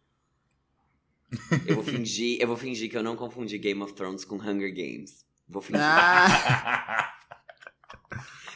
Eu 1.67 1.75
vou 1.75 1.83
fingir, 1.83 2.39
eu 2.39 2.47
vou 2.47 2.55
fingir 2.55 2.89
que 2.89 2.95
eu 2.97 3.03
não 3.03 3.17
confundi 3.17 3.57
Game 3.57 3.81
of 3.81 3.93
Thrones 3.93 4.23
com 4.23 4.35
Hunger 4.37 4.73
Games. 4.73 5.25
Vou 5.49 5.61
fingir. 5.61 5.81
Ah, 5.83 7.12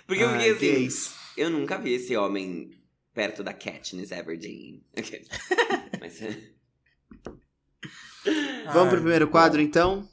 Porque 0.07 0.23
eu 0.23 0.29
ai, 0.29 0.39
fiquei 0.39 0.51
assim, 0.71 0.79
gays. 0.79 1.15
eu 1.35 1.49
nunca 1.49 1.77
vi 1.77 1.93
esse 1.93 2.15
homem 2.15 2.71
perto 3.13 3.43
da 3.43 3.53
Katniss 3.53 4.11
Everdeen. 4.11 4.81
Ok. 4.97 5.21
Mas 5.99 6.19
Vamos 8.73 8.89
pro 8.89 9.01
primeiro 9.01 9.27
quadro, 9.27 9.61
então? 9.61 10.07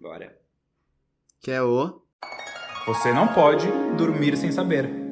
bora. 0.00 0.36
Que 1.40 1.50
é 1.50 1.62
o... 1.62 2.02
Você 2.86 3.12
não 3.12 3.28
pode 3.28 3.66
dormir 3.96 4.36
sem 4.36 4.50
saber. 4.52 5.03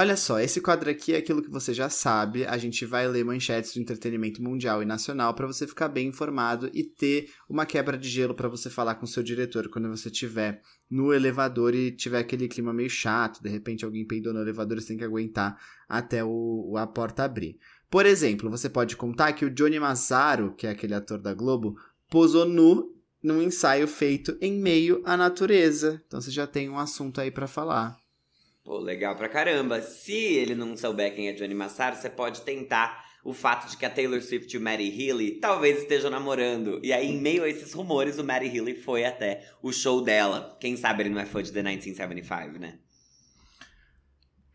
Olha 0.00 0.16
só, 0.16 0.40
esse 0.40 0.62
quadro 0.62 0.88
aqui 0.88 1.12
é 1.12 1.18
aquilo 1.18 1.42
que 1.42 1.50
você 1.50 1.74
já 1.74 1.90
sabe. 1.90 2.46
A 2.46 2.56
gente 2.56 2.86
vai 2.86 3.06
ler 3.06 3.22
manchetes 3.22 3.74
do 3.74 3.80
entretenimento 3.80 4.42
mundial 4.42 4.82
e 4.82 4.86
nacional 4.86 5.34
para 5.34 5.46
você 5.46 5.66
ficar 5.66 5.88
bem 5.88 6.08
informado 6.08 6.70
e 6.72 6.82
ter 6.82 7.30
uma 7.46 7.66
quebra 7.66 7.98
de 7.98 8.08
gelo 8.08 8.34
para 8.34 8.48
você 8.48 8.70
falar 8.70 8.94
com 8.94 9.04
seu 9.04 9.22
diretor 9.22 9.68
quando 9.68 9.90
você 9.90 10.08
estiver 10.08 10.62
no 10.90 11.12
elevador 11.12 11.74
e 11.74 11.92
tiver 11.92 12.18
aquele 12.18 12.48
clima 12.48 12.72
meio 12.72 12.88
chato. 12.88 13.42
De 13.42 13.50
repente 13.50 13.84
alguém 13.84 14.06
peidou 14.06 14.32
no 14.32 14.40
elevador, 14.40 14.80
você 14.80 14.88
tem 14.88 14.96
que 14.96 15.04
aguentar 15.04 15.60
até 15.86 16.24
o, 16.24 16.74
a 16.78 16.86
porta 16.86 17.24
abrir. 17.24 17.58
Por 17.90 18.06
exemplo, 18.06 18.48
você 18.48 18.70
pode 18.70 18.96
contar 18.96 19.34
que 19.34 19.44
o 19.44 19.50
Johnny 19.50 19.78
Mazzaro, 19.78 20.54
que 20.54 20.66
é 20.66 20.70
aquele 20.70 20.94
ator 20.94 21.18
da 21.18 21.34
Globo, 21.34 21.76
posou 22.08 22.46
nu 22.46 22.96
num 23.22 23.42
ensaio 23.42 23.86
feito 23.86 24.34
em 24.40 24.62
meio 24.62 25.02
à 25.04 25.14
natureza. 25.14 26.02
Então 26.06 26.22
você 26.22 26.30
já 26.30 26.46
tem 26.46 26.70
um 26.70 26.78
assunto 26.78 27.20
aí 27.20 27.30
para 27.30 27.46
falar. 27.46 28.00
Pô, 28.62 28.78
legal 28.78 29.16
pra 29.16 29.28
caramba. 29.28 29.80
Se 29.80 30.12
ele 30.12 30.54
não 30.54 30.76
souber 30.76 31.14
quem 31.14 31.28
é 31.28 31.32
Johnny 31.32 31.54
Massaro, 31.54 31.96
você 31.96 32.10
pode 32.10 32.42
tentar 32.42 33.04
o 33.24 33.32
fato 33.32 33.68
de 33.70 33.76
que 33.76 33.84
a 33.84 33.90
Taylor 33.90 34.20
Swift 34.22 34.52
e 34.52 34.58
o 34.58 34.60
Matty 34.60 34.88
Healy 34.88 35.40
talvez 35.40 35.78
estejam 35.78 36.10
namorando. 36.10 36.80
E 36.82 36.92
aí, 36.92 37.08
em 37.08 37.20
meio 37.20 37.44
a 37.44 37.48
esses 37.48 37.72
rumores, 37.72 38.18
o 38.18 38.24
Matty 38.24 38.56
Healy 38.56 38.76
foi 38.76 39.04
até 39.04 39.50
o 39.62 39.72
show 39.72 40.02
dela. 40.02 40.56
Quem 40.60 40.76
sabe 40.76 41.02
ele 41.02 41.10
não 41.10 41.20
é 41.20 41.26
fã 41.26 41.42
de 41.42 41.52
The 41.52 41.62
1975, 41.62 42.58
né? 42.58 42.78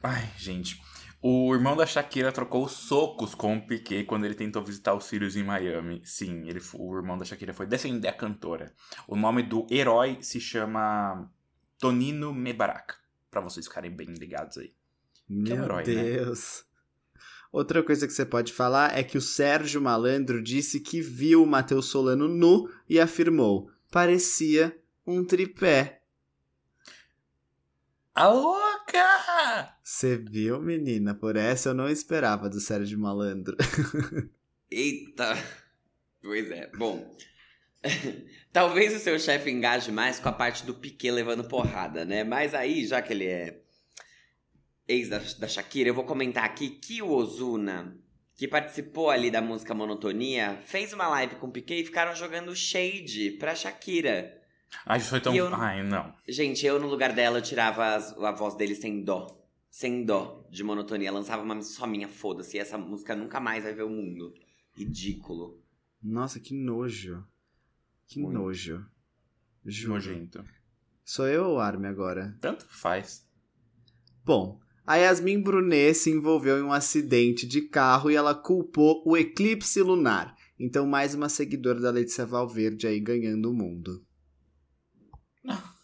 Ai, 0.03 0.29
gente. 0.37 0.79
O 1.21 1.51
irmão 1.55 1.75
da 1.75 1.87
Shakira 1.87 2.31
trocou 2.31 2.67
socos 2.67 3.33
com 3.33 3.57
o 3.57 3.65
Piquet 3.65 4.03
quando 4.03 4.25
ele 4.25 4.35
tentou 4.35 4.61
visitar 4.61 4.93
os 4.93 5.09
filhos 5.09 5.35
em 5.35 5.43
Miami. 5.43 6.01
Sim, 6.03 6.47
ele, 6.47 6.61
o 6.73 6.95
irmão 6.95 7.17
da 7.17 7.25
Shakira 7.25 7.53
foi 7.53 7.65
defender 7.65 8.07
a 8.07 8.13
cantora. 8.13 8.71
O 9.07 9.15
nome 9.15 9.41
do 9.41 9.65
herói 9.71 10.19
se 10.21 10.39
chama 10.39 11.27
Tonino 11.79 12.31
Mebarak. 12.31 13.04
Pra 13.35 13.41
vocês 13.41 13.67
ficarem 13.67 13.91
bem 13.91 14.13
ligados 14.13 14.57
aí. 14.57 14.73
Meu 15.27 15.61
herói, 15.61 15.83
né? 15.83 16.03
Deus. 16.03 16.63
Outra 17.51 17.83
coisa 17.83 18.07
que 18.07 18.13
você 18.13 18.25
pode 18.25 18.53
falar 18.53 18.97
é 18.97 19.03
que 19.03 19.17
o 19.17 19.21
Sérgio 19.21 19.81
Malandro 19.81 20.41
disse 20.41 20.79
que 20.79 21.01
viu 21.01 21.43
o 21.43 21.45
Matheus 21.45 21.87
Solano 21.87 22.29
nu 22.29 22.71
e 22.87 22.97
afirmou: 22.97 23.69
parecia 23.91 24.79
um 25.05 25.25
tripé. 25.25 26.01
A 28.13 28.29
louca! 28.29 29.75
Você 29.83 30.15
viu, 30.15 30.61
menina? 30.61 31.13
Por 31.13 31.35
essa 31.35 31.71
eu 31.71 31.73
não 31.73 31.89
esperava 31.89 32.49
do 32.49 32.61
Sérgio 32.61 32.97
Malandro. 32.97 33.57
Eita! 34.71 35.35
Pois 36.21 36.49
é. 36.51 36.71
Bom, 36.77 37.13
talvez 38.51 38.95
o 38.95 38.99
seu 38.99 39.17
chefe 39.19 39.49
engaje 39.51 39.91
mais 39.91 40.19
com 40.19 40.29
a 40.29 40.31
parte 40.33 40.65
do 40.65 40.73
Piquet 40.73 41.11
levando 41.11 41.43
porrada, 41.47 42.05
né? 42.05 42.23
Mas 42.23 42.53
aí, 42.53 42.85
já 42.85 43.01
que 43.01 43.13
ele 43.13 43.25
é 43.25 43.61
ex 44.87 45.09
da, 45.09 45.19
da 45.39 45.47
Shakira, 45.47 45.89
eu 45.89 45.93
vou 45.93 46.03
comentar 46.05 46.43
aqui 46.43 46.69
que 46.69 47.01
o 47.01 47.09
Ozuna, 47.11 47.97
que 48.35 48.47
participou 48.47 49.09
ali 49.09 49.31
da 49.31 49.41
música 49.41 49.73
Monotonia, 49.73 50.59
fez 50.65 50.93
uma 50.93 51.07
live 51.07 51.35
com 51.35 51.47
o 51.47 51.51
Piquet 51.51 51.81
e 51.81 51.85
ficaram 51.85 52.15
jogando 52.15 52.55
shade 52.55 53.31
pra 53.39 53.55
Shakira. 53.55 54.41
Ai, 54.85 54.97
isso 54.99 55.09
foi 55.09 55.21
tão. 55.21 55.33
Eu- 55.35 55.53
Ai, 55.53 55.83
não. 55.83 56.13
Gente, 56.27 56.65
eu 56.65 56.79
no 56.79 56.87
lugar 56.87 57.13
dela 57.13 57.37
eu 57.37 57.41
tirava 57.41 57.95
as- 57.95 58.11
a 58.17 58.31
voz 58.31 58.55
dele 58.55 58.75
sem 58.75 59.03
dó. 59.03 59.41
Sem 59.69 60.03
dó 60.05 60.45
de 60.49 60.63
monotonia. 60.63 61.11
Lançava 61.11 61.43
uma 61.43 61.61
só 61.61 61.85
minha, 61.87 62.07
foda-se. 62.07 62.55
E 62.57 62.59
essa 62.59 62.77
música 62.77 63.15
nunca 63.15 63.39
mais 63.39 63.63
vai 63.63 63.73
ver 63.73 63.83
o 63.83 63.89
mundo. 63.89 64.33
Ridículo. 64.75 65.61
Nossa, 66.01 66.39
que 66.39 66.53
nojo. 66.53 67.25
Que 68.07 68.19
Muito. 68.19 68.37
nojo. 68.37 68.85
Juro. 69.65 69.93
Nojento. 69.93 70.45
Sou 71.03 71.27
eu 71.27 71.45
ou 71.45 71.59
Armin 71.59 71.87
agora? 71.87 72.37
Tanto 72.39 72.65
faz. 72.67 73.27
Bom, 74.23 74.59
a 74.85 74.95
Yasmin 74.95 75.41
Brunet 75.41 75.95
se 75.95 76.11
envolveu 76.11 76.59
em 76.59 76.63
um 76.63 76.71
acidente 76.71 77.47
de 77.47 77.61
carro 77.61 78.11
e 78.11 78.15
ela 78.15 78.35
culpou 78.35 79.03
o 79.05 79.17
eclipse 79.17 79.81
lunar. 79.81 80.35
Então, 80.59 80.85
mais 80.85 81.13
uma 81.15 81.27
seguidora 81.27 81.81
da 81.81 81.89
Letícia 81.89 82.25
Valverde 82.25 82.87
aí 82.87 82.99
ganhando 82.99 83.49
o 83.49 83.53
mundo. 83.53 84.05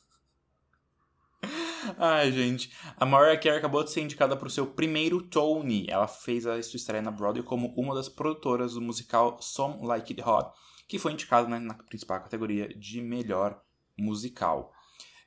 Ai, 1.97 2.31
gente. 2.31 2.71
A 2.95 3.05
Mariah 3.05 3.39
Carey 3.39 3.57
acabou 3.57 3.83
de 3.83 3.91
ser 3.91 4.01
indicada 4.01 4.37
para 4.37 4.47
o 4.47 4.51
seu 4.51 4.67
primeiro 4.67 5.21
Tony. 5.21 5.85
Ela 5.89 6.07
fez 6.07 6.45
a 6.45 6.61
sua 6.61 6.77
estreia 6.77 7.01
na 7.01 7.11
Broadway 7.11 7.43
como 7.43 7.73
uma 7.75 7.95
das 7.95 8.07
produtoras 8.07 8.73
do 8.73 8.81
musical 8.81 9.41
Some 9.41 9.85
Like 9.85 10.13
It 10.13 10.21
Hot, 10.27 10.51
que 10.91 10.99
foi 10.99 11.13
indicado 11.13 11.47
né, 11.47 11.57
na 11.57 11.73
principal 11.73 12.19
categoria 12.19 12.67
de 12.67 12.99
melhor 13.01 13.63
musical. 13.97 14.73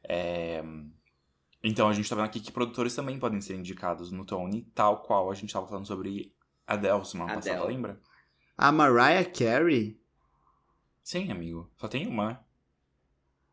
É, 0.06 0.62
Então 1.62 1.88
a 1.88 1.94
gente 1.94 2.06
tá 2.06 2.14
vendo 2.14 2.26
aqui 2.26 2.38
que 2.38 2.52
produtores 2.52 2.94
também 2.94 3.18
podem 3.18 3.40
ser 3.40 3.54
indicados 3.54 4.12
no 4.12 4.26
Tony, 4.26 4.71
tal 4.75 5.00
qual 5.00 5.30
a 5.30 5.35
gente 5.35 5.47
estava 5.47 5.66
falando 5.66 5.87
sobre 5.87 6.35
Adele 6.66 7.02
semana 7.06 7.33
Adele. 7.33 7.54
passada, 7.54 7.66
lembra? 7.66 7.99
A 8.59 8.71
Mariah 8.71 9.25
Carey? 9.25 9.99
Sim, 11.02 11.33
amigo. 11.33 11.73
Só 11.78 11.88
tem 11.88 12.06
uma, 12.06 12.28
né? 12.28 12.38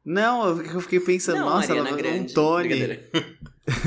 Não, 0.03 0.60
eu 0.60 0.82
fiquei 0.82 1.00
pensando, 1.00 1.39
Não, 1.39 1.50
nossa, 1.50 1.72
Ariana 1.72 1.91
ela 1.91 2.01
ganhou 2.01 2.24
um. 2.24 2.27
Tony. 2.27 2.74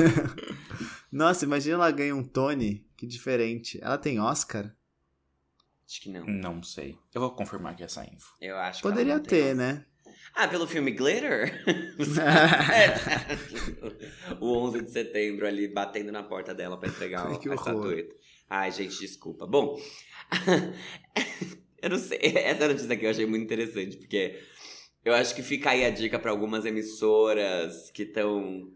Nossa, 1.12 1.44
imagina 1.44 1.74
ela 1.74 1.90
ganha 1.90 2.16
um 2.16 2.24
Tony. 2.24 2.88
Que 2.96 3.06
diferente. 3.06 3.78
Ela 3.82 3.98
tem 3.98 4.18
Oscar? 4.18 4.74
Acho 5.94 6.00
que 6.00 6.10
não. 6.10 6.26
Não 6.26 6.60
sei. 6.60 6.98
Eu 7.14 7.20
vou 7.20 7.30
confirmar 7.30 7.72
aqui 7.72 7.84
essa 7.84 8.04
info. 8.04 8.34
Eu 8.40 8.56
acho 8.56 8.82
que 8.82 8.88
Poderia 8.88 9.20
ter, 9.20 9.54
né? 9.54 9.86
Ah, 10.34 10.48
pelo 10.48 10.66
filme 10.66 10.90
Glitter? 10.90 11.62
o 14.40 14.58
11 14.58 14.82
de 14.82 14.90
setembro 14.90 15.46
ali 15.46 15.68
batendo 15.68 16.10
na 16.10 16.24
porta 16.24 16.52
dela 16.52 16.76
pra 16.76 16.88
entregar 16.88 17.38
que 17.38 17.48
a 17.48 17.54
estatueta. 17.54 18.12
Ai, 18.50 18.72
gente, 18.72 18.98
desculpa. 18.98 19.46
Bom, 19.46 19.80
eu 21.80 21.90
não 21.90 21.98
sei. 21.98 22.18
Essa 22.20 22.66
notícia 22.66 22.92
aqui 22.92 23.06
eu 23.06 23.10
achei 23.10 23.26
muito 23.26 23.44
interessante, 23.44 23.96
porque 23.96 24.42
eu 25.04 25.14
acho 25.14 25.32
que 25.32 25.44
fica 25.44 25.70
aí 25.70 25.84
a 25.84 25.90
dica 25.90 26.18
pra 26.18 26.32
algumas 26.32 26.64
emissoras 26.64 27.92
que 27.92 28.02
estão 28.02 28.68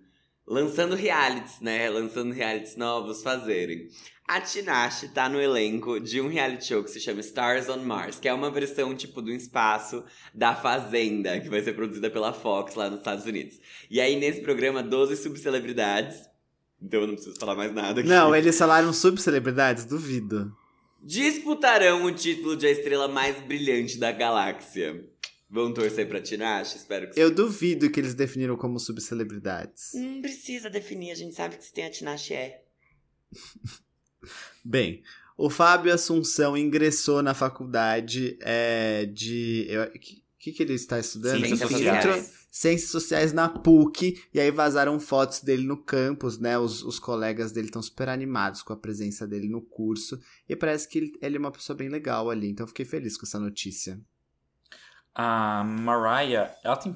lançando 0.48 0.96
realities, 0.96 1.60
né? 1.60 1.90
Lançando 1.90 2.32
realities 2.32 2.76
novos 2.76 3.22
fazerem. 3.22 3.88
A 4.26 4.40
Tinashe 4.40 5.08
tá 5.08 5.28
no 5.28 5.40
elenco 5.40 5.98
de 5.98 6.20
um 6.20 6.28
reality 6.28 6.66
show 6.66 6.84
que 6.84 6.90
se 6.90 7.00
chama 7.00 7.20
Stars 7.20 7.68
on 7.68 7.78
Mars, 7.78 8.18
que 8.18 8.28
é 8.28 8.34
uma 8.34 8.50
versão 8.50 8.94
tipo 8.94 9.22
do 9.22 9.30
espaço 9.30 10.04
da 10.34 10.54
Fazenda, 10.54 11.40
que 11.40 11.48
vai 11.48 11.62
ser 11.62 11.72
produzida 11.72 12.10
pela 12.10 12.32
Fox 12.32 12.74
lá 12.74 12.90
nos 12.90 12.98
Estados 12.98 13.24
Unidos. 13.24 13.58
E 13.90 14.00
aí, 14.00 14.16
nesse 14.16 14.42
programa, 14.42 14.82
12 14.82 15.16
subcelebridades. 15.16 16.28
Então 16.80 17.00
eu 17.00 17.06
não 17.06 17.14
preciso 17.14 17.38
falar 17.38 17.54
mais 17.54 17.72
nada 17.72 18.00
aqui. 18.00 18.08
Não, 18.08 18.34
eles 18.36 18.58
falaram 18.58 18.92
subcelebridades? 18.92 19.86
Duvido. 19.86 20.54
Disputarão 21.02 22.04
o 22.04 22.12
título 22.12 22.54
de 22.56 22.66
a 22.66 22.70
estrela 22.70 23.08
mais 23.08 23.40
brilhante 23.40 23.98
da 23.98 24.12
galáxia. 24.12 25.08
Vão 25.50 25.72
torcer 25.72 26.06
pra 26.06 26.20
Tinashe? 26.20 26.76
Espero 26.76 27.10
que 27.10 27.18
Eu 27.18 27.30
duvido 27.34 27.90
que 27.90 27.98
eles 27.98 28.14
definiram 28.14 28.56
como 28.56 28.78
subcelebridades. 28.78 29.92
Não 29.94 30.20
precisa 30.20 30.68
definir, 30.68 31.10
a 31.10 31.14
gente 31.14 31.34
sabe 31.34 31.56
que 31.56 31.64
se 31.64 31.72
tem 31.72 31.84
a 31.86 31.90
Tinashe 31.90 32.34
é. 32.34 32.62
Bem, 34.64 35.02
o 35.36 35.48
Fábio 35.48 35.92
Assunção 35.92 36.56
ingressou 36.56 37.22
na 37.22 37.32
faculdade 37.32 38.36
é, 38.40 39.06
de. 39.06 39.68
O 39.94 39.98
que, 39.98 40.22
que, 40.38 40.52
que 40.52 40.62
ele 40.62 40.74
está 40.74 40.98
estudando? 40.98 41.40
Ciências 41.40 41.70
sociais. 41.70 42.04
entrou- 42.04 42.38
Ciências 42.50 42.90
Sociais 42.90 43.32
na 43.32 43.48
PUC, 43.48 44.20
e 44.34 44.40
aí 44.40 44.50
vazaram 44.50 44.98
fotos 44.98 45.42
dele 45.42 45.62
no 45.62 45.76
campus, 45.76 46.38
né? 46.38 46.58
Os, 46.58 46.82
os 46.82 46.98
colegas 46.98 47.52
dele 47.52 47.68
estão 47.68 47.82
super 47.82 48.08
animados 48.08 48.62
com 48.62 48.72
a 48.72 48.76
presença 48.76 49.28
dele 49.28 49.48
no 49.48 49.60
curso, 49.60 50.18
e 50.48 50.56
parece 50.56 50.88
que 50.88 50.98
ele, 50.98 51.12
ele 51.22 51.36
é 51.36 51.38
uma 51.38 51.52
pessoa 51.52 51.76
bem 51.76 51.88
legal 51.88 52.30
ali, 52.30 52.48
então 52.48 52.64
eu 52.64 52.68
fiquei 52.68 52.84
feliz 52.86 53.16
com 53.16 53.26
essa 53.26 53.38
notícia. 53.38 54.00
A 55.20 55.64
Mariah, 55.64 56.56
ela 56.62 56.76
tem. 56.76 56.94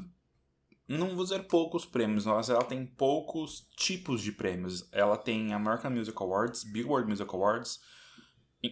Não 0.86 1.16
vou 1.16 1.24
dizer 1.24 1.48
poucos 1.48 1.84
prêmios, 1.84 2.24
mas 2.24 2.48
ela 2.48 2.62
tem 2.62 2.86
poucos 2.86 3.68
tipos 3.76 4.22
de 4.22 4.30
prêmios. 4.30 4.88
Ela 4.92 5.16
tem 5.16 5.52
American 5.52 5.90
Music 5.90 6.16
Awards, 6.22 6.62
Billboard 6.62 7.08
Music 7.08 7.28
Awards, 7.34 7.80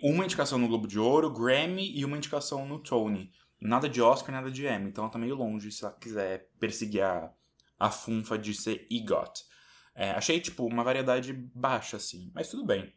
uma 0.04 0.24
indicação 0.24 0.56
no 0.56 0.68
Globo 0.68 0.86
de 0.86 1.00
Ouro, 1.00 1.32
Grammy 1.32 1.90
e 1.98 2.04
uma 2.04 2.16
indicação 2.16 2.64
no 2.64 2.78
Tony. 2.78 3.32
Nada 3.60 3.88
de 3.88 4.00
Oscar, 4.00 4.32
nada 4.32 4.52
de 4.52 4.64
Emmy. 4.68 4.88
Então 4.88 5.02
ela 5.02 5.12
tá 5.12 5.18
meio 5.18 5.34
longe 5.34 5.72
se 5.72 5.84
ela 5.84 5.92
quiser 5.94 6.48
perseguir 6.60 7.02
a, 7.02 7.32
a 7.76 7.90
funfa 7.90 8.38
de 8.38 8.54
ser 8.54 8.86
EGOT. 8.88 9.44
É, 9.96 10.12
achei, 10.12 10.40
tipo, 10.40 10.64
uma 10.64 10.84
variedade 10.84 11.32
baixa, 11.32 11.96
assim. 11.96 12.30
Mas 12.32 12.48
tudo 12.48 12.64
bem. 12.64 12.92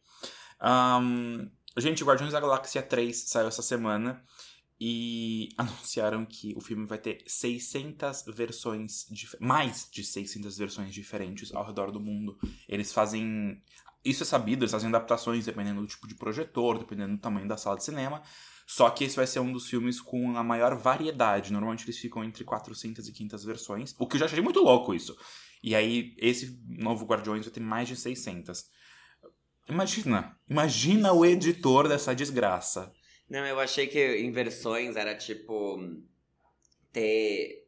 Ahn, 0.60 1.50
gente, 1.78 2.04
Guardiões 2.04 2.32
da 2.32 2.40
Galáxia 2.40 2.84
3 2.84 3.30
saiu 3.30 3.48
essa 3.48 3.64
semana. 3.64 4.24
E 4.86 5.48
anunciaram 5.58 6.26
que 6.26 6.54
o 6.58 6.60
filme 6.60 6.86
vai 6.86 6.98
ter 6.98 7.24
600 7.26 8.26
versões, 8.36 9.06
mais 9.40 9.88
de 9.90 10.04
600 10.04 10.58
versões 10.58 10.94
diferentes 10.94 11.54
ao 11.54 11.66
redor 11.66 11.90
do 11.90 12.02
mundo. 12.02 12.38
Eles 12.68 12.92
fazem. 12.92 13.64
Isso 14.04 14.24
é 14.24 14.26
sabido, 14.26 14.64
eles 14.64 14.74
fazem 14.74 14.90
adaptações 14.90 15.46
dependendo 15.46 15.80
do 15.80 15.88
tipo 15.88 16.06
de 16.06 16.16
projetor, 16.16 16.78
dependendo 16.78 17.16
do 17.16 17.22
tamanho 17.22 17.48
da 17.48 17.56
sala 17.56 17.78
de 17.78 17.86
cinema. 17.86 18.22
Só 18.68 18.90
que 18.90 19.06
esse 19.06 19.16
vai 19.16 19.26
ser 19.26 19.40
um 19.40 19.54
dos 19.54 19.70
filmes 19.70 20.02
com 20.02 20.36
a 20.36 20.44
maior 20.44 20.76
variedade. 20.76 21.54
Normalmente 21.54 21.86
eles 21.86 21.98
ficam 21.98 22.22
entre 22.22 22.44
400 22.44 23.08
e 23.08 23.14
500 23.14 23.46
versões, 23.46 23.96
o 23.98 24.06
que 24.06 24.18
eu 24.18 24.20
já 24.20 24.26
achei 24.26 24.42
muito 24.42 24.60
louco 24.60 24.94
isso. 24.94 25.16
E 25.64 25.74
aí, 25.74 26.14
esse 26.18 26.62
novo 26.68 27.06
Guardiões 27.06 27.46
vai 27.46 27.54
ter 27.54 27.62
mais 27.62 27.88
de 27.88 27.96
600. 27.96 28.66
Imagina, 29.70 30.38
imagina 30.50 31.14
o 31.14 31.26
editor 31.26 31.88
dessa 31.88 32.14
desgraça. 32.14 32.92
Não, 33.30 33.46
eu 33.46 33.60
achei 33.60 33.88
que 33.88 34.18
em 34.18 34.32
versões 34.32 34.96
era 34.96 35.16
tipo. 35.16 35.80
ter 36.92 37.64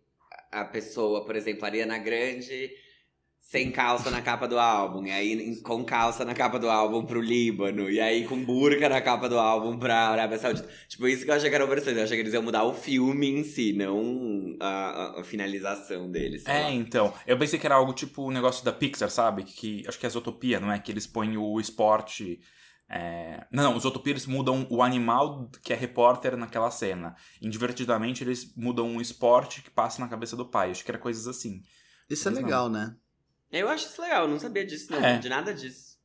a 0.52 0.64
pessoa, 0.66 1.26
por 1.26 1.36
exemplo, 1.36 1.66
Ariana 1.66 1.98
Grande 1.98 2.70
sem 3.42 3.72
calça 3.72 4.10
na 4.10 4.24
capa 4.24 4.48
do 4.48 4.58
álbum, 4.58 5.06
e 5.06 5.12
aí 5.12 5.62
com 5.62 5.84
calça 5.86 6.26
na 6.26 6.34
capa 6.34 6.58
do 6.58 6.68
álbum 6.68 7.06
pro 7.06 7.22
Líbano, 7.22 7.92
e 7.92 8.02
aí 8.02 8.26
com 8.26 8.44
burca 8.44 8.90
na 8.90 9.00
capa 9.02 9.30
do 9.30 9.38
álbum 9.38 9.78
pra 9.78 9.96
Arábia 10.10 10.40
Saudita. 10.40 10.68
Tipo, 10.88 11.08
isso 11.08 11.24
que 11.24 11.30
eu 11.30 11.36
achei 11.36 11.50
que 11.50 11.56
eram 11.56 11.68
versões. 11.68 11.96
Eu 11.96 12.04
achei 12.04 12.18
que 12.18 12.24
eles 12.24 12.34
iam 12.34 12.42
mudar 12.42 12.64
o 12.64 12.74
filme 12.74 13.28
em 13.30 13.44
si, 13.44 13.72
não 13.72 14.58
a, 14.60 15.20
a- 15.20 15.24
finalização 15.24 16.10
deles. 16.10 16.44
É, 16.48 16.64
lá. 16.64 16.72
então. 16.72 17.14
Eu 17.28 17.38
pensei 17.38 17.60
que 17.60 17.68
era 17.68 17.76
algo 17.76 17.94
tipo 17.94 18.24
o 18.24 18.32
negócio 18.32 18.66
da 18.66 18.74
Pixar, 18.74 19.12
sabe? 19.12 19.44
Que, 19.44 19.84
acho 19.88 20.00
que 20.00 20.08
é 20.08 20.10
Zootopia, 20.10 20.60
não 20.60 20.72
é? 20.72 20.80
Que 20.80 20.92
eles 20.92 21.06
põem 21.06 21.38
o 21.38 21.60
esporte. 21.60 22.40
É, 22.90 23.46
Não, 23.52 23.64
não, 23.64 23.78
os 23.78 23.86
eles 24.06 24.26
mudam 24.26 24.68
o 24.70 24.84
animal 24.84 25.50
que 25.64 25.74
é 25.74 25.76
repórter 25.76 26.38
naquela 26.38 26.70
cena. 26.70 27.16
Indivertidamente, 27.42 28.24
eles 28.24 28.54
mudam 28.56 28.96
o 28.96 29.02
esporte 29.02 29.62
que 29.62 29.72
passa 29.72 30.00
na 30.02 30.08
cabeça 30.08 30.36
do 30.36 30.46
pai. 30.46 30.72
Acho 30.72 30.84
que 30.84 30.92
era 30.92 31.00
coisas 31.00 31.28
assim. 31.28 31.62
Isso 32.10 32.28
é 32.28 32.32
Mas 32.32 32.40
não. 32.40 32.46
legal, 32.46 32.70
né? 32.70 32.96
Eu 33.52 33.70
acho 33.70 33.88
isso 33.88 34.02
legal, 34.02 34.24
eu 34.24 34.30
não 34.30 34.40
sabia 34.40 34.66
disso, 34.66 34.92
não. 34.92 35.00
É. 35.04 35.18
De 35.18 35.30
nada 35.30 35.54
disso. 35.54 35.96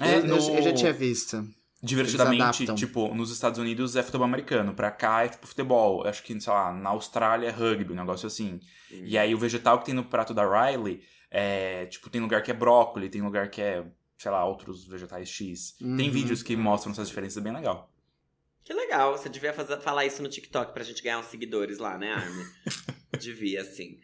É, 0.00 0.16
eu, 0.16 0.20
eu- 0.20 0.26
no- 0.26 0.56
eu 0.56 0.62
já 0.62 0.72
tinha 0.72 0.92
visto. 0.92 1.44
Divertidamente, 1.82 2.66
tipo, 2.74 3.14
nos 3.14 3.30
Estados 3.30 3.58
Unidos 3.58 3.96
é 3.96 4.02
futebol 4.02 4.26
americano. 4.26 4.74
Pra 4.74 4.90
cá 4.90 5.24
é 5.24 5.28
tipo 5.28 5.46
futebol. 5.46 6.06
Acho 6.06 6.22
que, 6.22 6.38
sei 6.38 6.52
lá, 6.52 6.72
na 6.72 6.90
Austrália 6.90 7.48
é 7.48 7.50
rugby, 7.50 7.92
um 7.92 7.96
negócio 7.96 8.26
assim. 8.26 8.60
E 8.90 9.16
aí 9.16 9.34
o 9.34 9.38
vegetal 9.38 9.78
que 9.78 9.86
tem 9.86 9.94
no 9.94 10.04
prato 10.04 10.34
da 10.34 10.44
Riley 10.44 11.02
é, 11.30 11.86
tipo, 11.86 12.10
tem 12.10 12.20
lugar 12.20 12.42
que 12.42 12.50
é 12.50 12.54
brócolis, 12.54 13.10
tem 13.10 13.22
lugar 13.22 13.48
que 13.48 13.62
é 13.62 13.84
sei 14.20 14.30
lá, 14.30 14.44
outros 14.44 14.84
vegetais 14.84 15.30
X. 15.30 15.76
Uhum. 15.80 15.96
Tem 15.96 16.10
vídeos 16.10 16.42
que 16.42 16.54
mostram 16.54 16.92
essas 16.92 17.08
diferenças 17.08 17.42
bem 17.42 17.54
legal. 17.54 17.90
Que 18.62 18.74
legal, 18.74 19.16
você 19.16 19.30
devia 19.30 19.54
fazer, 19.54 19.80
falar 19.80 20.04
isso 20.04 20.22
no 20.22 20.28
TikTok 20.28 20.74
pra 20.74 20.84
gente 20.84 21.02
ganhar 21.02 21.18
uns 21.20 21.26
seguidores 21.26 21.78
lá, 21.78 21.96
né, 21.96 22.12
Armin? 22.12 22.44
devia, 23.18 23.64
sim. 23.64 23.98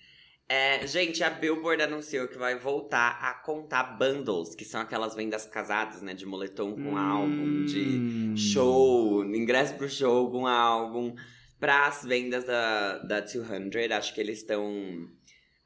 É, 0.48 0.86
gente, 0.86 1.22
a 1.22 1.28
Billboard 1.28 1.82
anunciou 1.82 2.28
que 2.28 2.38
vai 2.38 2.58
voltar 2.58 3.18
a 3.20 3.34
contar 3.34 3.98
bundles, 3.98 4.54
que 4.54 4.64
são 4.64 4.80
aquelas 4.80 5.14
vendas 5.14 5.44
casadas, 5.44 6.00
né? 6.00 6.14
De 6.14 6.24
moletom 6.24 6.74
com 6.74 6.96
álbum, 6.96 7.66
de 7.66 7.80
Hum. 7.84 8.36
show, 8.38 9.22
ingresso 9.22 9.74
pro 9.74 9.86
show 9.90 10.30
com 10.30 10.46
álbum, 10.46 11.14
para 11.60 11.88
as 11.88 12.04
vendas 12.04 12.44
da, 12.46 12.98
da 13.00 13.20
200. 13.20 13.90
Acho 13.90 14.14
que 14.14 14.20
eles 14.20 14.38
estão, 14.38 15.10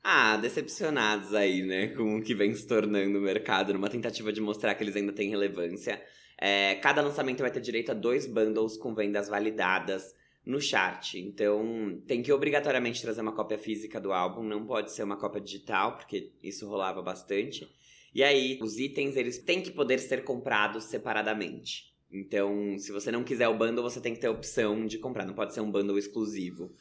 ah, 0.03 0.37
decepcionados 0.37 1.35
aí, 1.35 1.63
né? 1.63 1.89
Com 1.89 2.19
o 2.19 2.23
que 2.23 2.35
vem 2.35 2.55
se 2.55 2.67
tornando 2.67 3.19
o 3.19 3.23
mercado, 3.23 3.73
numa 3.73 3.89
tentativa 3.89 4.33
de 4.33 4.41
mostrar 4.41 4.75
que 4.75 4.83
eles 4.83 4.97
ainda 4.97 5.13
têm 5.13 5.31
relevância. 5.31 6.03
É, 6.39 6.77
cada 6.77 7.03
lançamento 7.03 7.41
vai 7.41 7.51
ter 7.51 7.61
direito 7.61 7.91
a 7.91 7.95
dois 7.95 8.27
bundles 8.27 8.77
com 8.77 8.95
vendas 8.95 9.29
validadas 9.29 10.15
no 10.45 10.61
chart. 10.61 11.15
Então, 11.15 12.03
tem 12.07 12.23
que 12.23 12.33
obrigatoriamente 12.33 13.03
trazer 13.03 13.21
uma 13.21 13.35
cópia 13.35 13.59
física 13.59 14.01
do 14.01 14.13
álbum, 14.13 14.43
não 14.43 14.67
pode 14.67 14.93
ser 14.93 15.03
uma 15.03 15.19
cópia 15.19 15.41
digital, 15.41 15.97
porque 15.97 16.33
isso 16.43 16.67
rolava 16.67 17.03
bastante. 17.03 17.71
E 18.15 18.25
aí, 18.25 18.59
os 18.63 18.79
itens, 18.79 19.17
eles 19.17 19.39
têm 19.39 19.63
que 19.63 19.71
poder 19.71 19.99
ser 19.99 20.25
comprados 20.25 20.85
separadamente. 20.85 21.95
Então, 22.11 22.77
se 22.79 22.91
você 22.91 23.13
não 23.13 23.23
quiser 23.23 23.49
o 23.49 23.57
bundle, 23.57 23.83
você 23.83 24.01
tem 24.01 24.15
que 24.15 24.21
ter 24.21 24.27
a 24.27 24.33
opção 24.33 24.85
de 24.87 24.99
comprar, 24.99 25.25
não 25.25 25.35
pode 25.35 25.55
ser 25.55 25.61
um 25.61 25.71
bundle 25.71 25.97
exclusivo. 25.97 26.75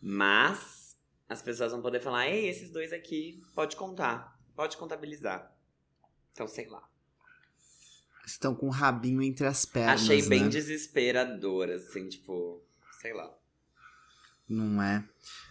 Mas, 0.00 0.81
as 1.32 1.42
pessoas 1.42 1.72
vão 1.72 1.82
poder 1.82 2.00
falar, 2.00 2.28
ei, 2.28 2.48
esses 2.48 2.70
dois 2.70 2.92
aqui, 2.92 3.42
pode 3.54 3.76
contar, 3.76 4.38
pode 4.54 4.76
contabilizar. 4.76 5.52
Então, 6.32 6.46
sei 6.46 6.68
lá. 6.68 6.88
Estão 8.24 8.54
com 8.54 8.66
o 8.66 8.70
rabinho 8.70 9.22
entre 9.22 9.46
as 9.46 9.64
pernas. 9.64 10.02
Achei 10.02 10.22
bem 10.22 10.44
né? 10.44 10.48
desesperador, 10.48 11.70
assim, 11.70 12.08
tipo, 12.08 12.62
sei 13.00 13.12
lá. 13.12 13.34
Não 14.48 14.82
é? 14.82 15.04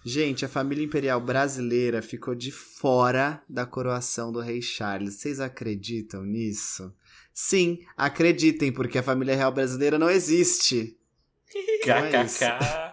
Gente, 0.05 0.45
a 0.45 0.49
família 0.49 0.83
imperial 0.83 1.19
brasileira 1.19 2.01
ficou 2.01 2.35
de 2.35 2.51
fora 2.51 3.43
da 3.49 3.65
coroação 3.65 4.31
do 4.31 4.39
rei 4.39 4.61
Charles. 4.61 5.15
Vocês 5.15 5.39
acreditam 5.39 6.23
nisso? 6.23 6.93
Sim, 7.33 7.83
acreditem, 7.97 8.71
porque 8.71 8.97
a 8.97 9.03
família 9.03 9.35
real 9.35 9.51
brasileira 9.51 9.97
não 9.97 10.09
existe. 10.09 10.97
KKK. 11.83 12.90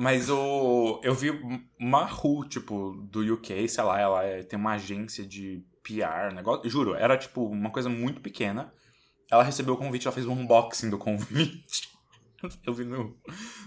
Mas 0.00 0.30
o. 0.30 0.98
Eu 1.02 1.14
vi 1.14 1.28
uma 1.78 2.06
Ru, 2.06 2.48
tipo, 2.48 2.92
do 3.10 3.20
UK, 3.34 3.68
sei 3.68 3.84
lá, 3.84 4.00
ela 4.00 4.24
é- 4.24 4.42
tem 4.42 4.58
uma 4.58 4.72
agência 4.72 5.26
de 5.26 5.62
PR, 5.82 6.34
negócio. 6.34 6.70
Juro, 6.70 6.94
era 6.94 7.18
tipo 7.18 7.44
uma 7.44 7.68
coisa 7.68 7.90
muito 7.90 8.18
pequena. 8.22 8.72
Ela 9.30 9.42
recebeu 9.42 9.74
o 9.74 9.76
convite, 9.76 10.06
ela 10.06 10.14
fez 10.14 10.26
um 10.26 10.32
unboxing 10.32 10.88
do 10.88 10.96
convite. 10.96 11.90
Eu 12.64 12.72
vi 12.72 12.84
no, 12.84 13.14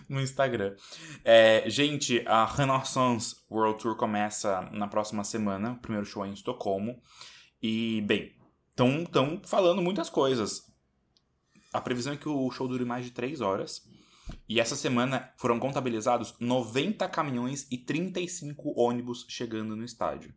no 0.10 0.20
Instagram. 0.20 0.76
É, 1.24 1.70
gente, 1.70 2.24
a 2.26 2.46
Renaissance 2.46 3.36
World 3.48 3.80
Tour 3.80 3.96
começa 3.96 4.62
na 4.72 4.88
próxima 4.88 5.24
semana. 5.24 5.74
O 5.74 5.82
primeiro 5.82 6.08
show 6.08 6.26
é 6.26 6.30
em 6.30 6.34
Estocolmo. 6.34 7.00
E, 7.62 8.02
bem, 8.08 8.36
estão 8.72 9.40
falando 9.46 9.84
muitas 9.84 10.10
coisas. 10.10 10.64
A 11.72 11.80
previsão 11.80 12.14
é 12.14 12.18
que 12.18 12.28
o 12.28 12.50
show 12.50 12.68
dure 12.68 12.86
mais 12.86 13.06
de 13.06 13.12
3 13.12 13.40
horas. 13.40 13.84
E 14.48 14.60
essa 14.60 14.76
semana 14.76 15.32
foram 15.38 15.60
contabilizados 15.60 16.36
90 16.40 17.08
caminhões 17.10 17.68
e 17.72 17.78
35 17.78 18.74
ônibus 18.80 19.26
chegando 19.30 19.76
no 19.76 19.84
estádio. 19.84 20.34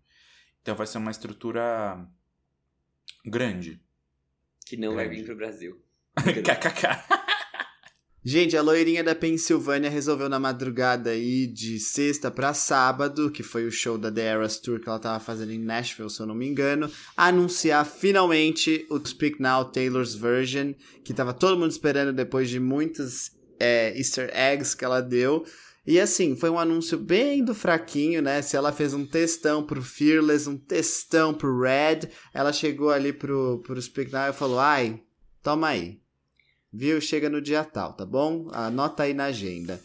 Então 0.63 0.75
vai 0.75 0.87
ser 0.87 0.99
uma 0.99 1.11
estrutura 1.11 2.07
grande. 3.25 3.81
Que 4.65 4.77
não 4.77 4.95
vai 4.95 5.05
Grande. 5.05 5.21
vir 5.21 5.27
pro 5.27 5.37
Brasil. 5.37 5.81
KKK. 6.17 7.27
Gente, 8.25 8.57
a 8.57 8.63
loirinha 8.63 9.05
da 9.05 9.15
Pensilvânia 9.15 9.89
resolveu 9.89 10.29
na 10.29 10.41
madrugada 10.41 11.11
aí 11.11 11.47
de 11.47 11.79
sexta 11.79 12.29
pra 12.29 12.53
sábado, 12.53 13.31
que 13.31 13.45
foi 13.45 13.65
o 13.65 13.71
show 13.71 13.97
da 13.97 14.11
The 14.11 14.23
Eras 14.23 14.59
Tour 14.59 14.81
que 14.81 14.89
ela 14.89 14.99
tava 14.99 15.21
fazendo 15.21 15.53
em 15.53 15.61
Nashville, 15.61 16.11
se 16.11 16.19
eu 16.19 16.27
não 16.27 16.35
me 16.35 16.49
engano, 16.49 16.91
anunciar 17.17 17.87
finalmente 17.87 18.85
o 18.91 18.99
Speak 19.07 19.41
Now 19.41 19.67
Taylor's 19.67 20.17
Version, 20.17 20.73
que 21.05 21.15
tava 21.15 21.33
todo 21.33 21.57
mundo 21.57 21.71
esperando 21.71 22.13
depois 22.13 22.51
de 22.51 22.59
muitos 22.59 23.31
é, 23.59 23.97
easter 23.97 24.31
eggs 24.35 24.75
que 24.77 24.85
ela 24.85 25.01
deu. 25.01 25.45
E 25.87 26.01
assim, 26.01 26.35
foi 26.35 26.51
um 26.51 26.59
anúncio 26.59 26.99
bem 26.99 27.45
do 27.45 27.55
fraquinho, 27.55 28.21
né? 28.21 28.43
Se 28.43 28.57
ela 28.57 28.73
fez 28.73 28.93
um 28.93 29.07
textão 29.07 29.63
pro 29.65 29.81
Fearless, 29.81 30.49
um 30.49 30.57
textão 30.57 31.33
pro 31.33 31.61
Red, 31.61 32.09
ela 32.35 32.53
chegou 32.53 32.91
ali 32.91 33.13
pro, 33.13 33.63
pro 33.65 33.81
Speak 33.81 34.13
Now 34.13 34.31
e 34.31 34.33
falou: 34.33 34.59
ai, 34.59 35.01
toma 35.43 35.69
aí. 35.69 36.01
Viu? 36.73 37.01
Chega 37.01 37.31
no 37.31 37.41
dia 37.41 37.65
tal, 37.65 37.93
tá 37.93 38.05
bom? 38.05 38.49
Anota 38.53 39.05
aí 39.05 39.15
na 39.15 39.27
agenda. 39.27 39.81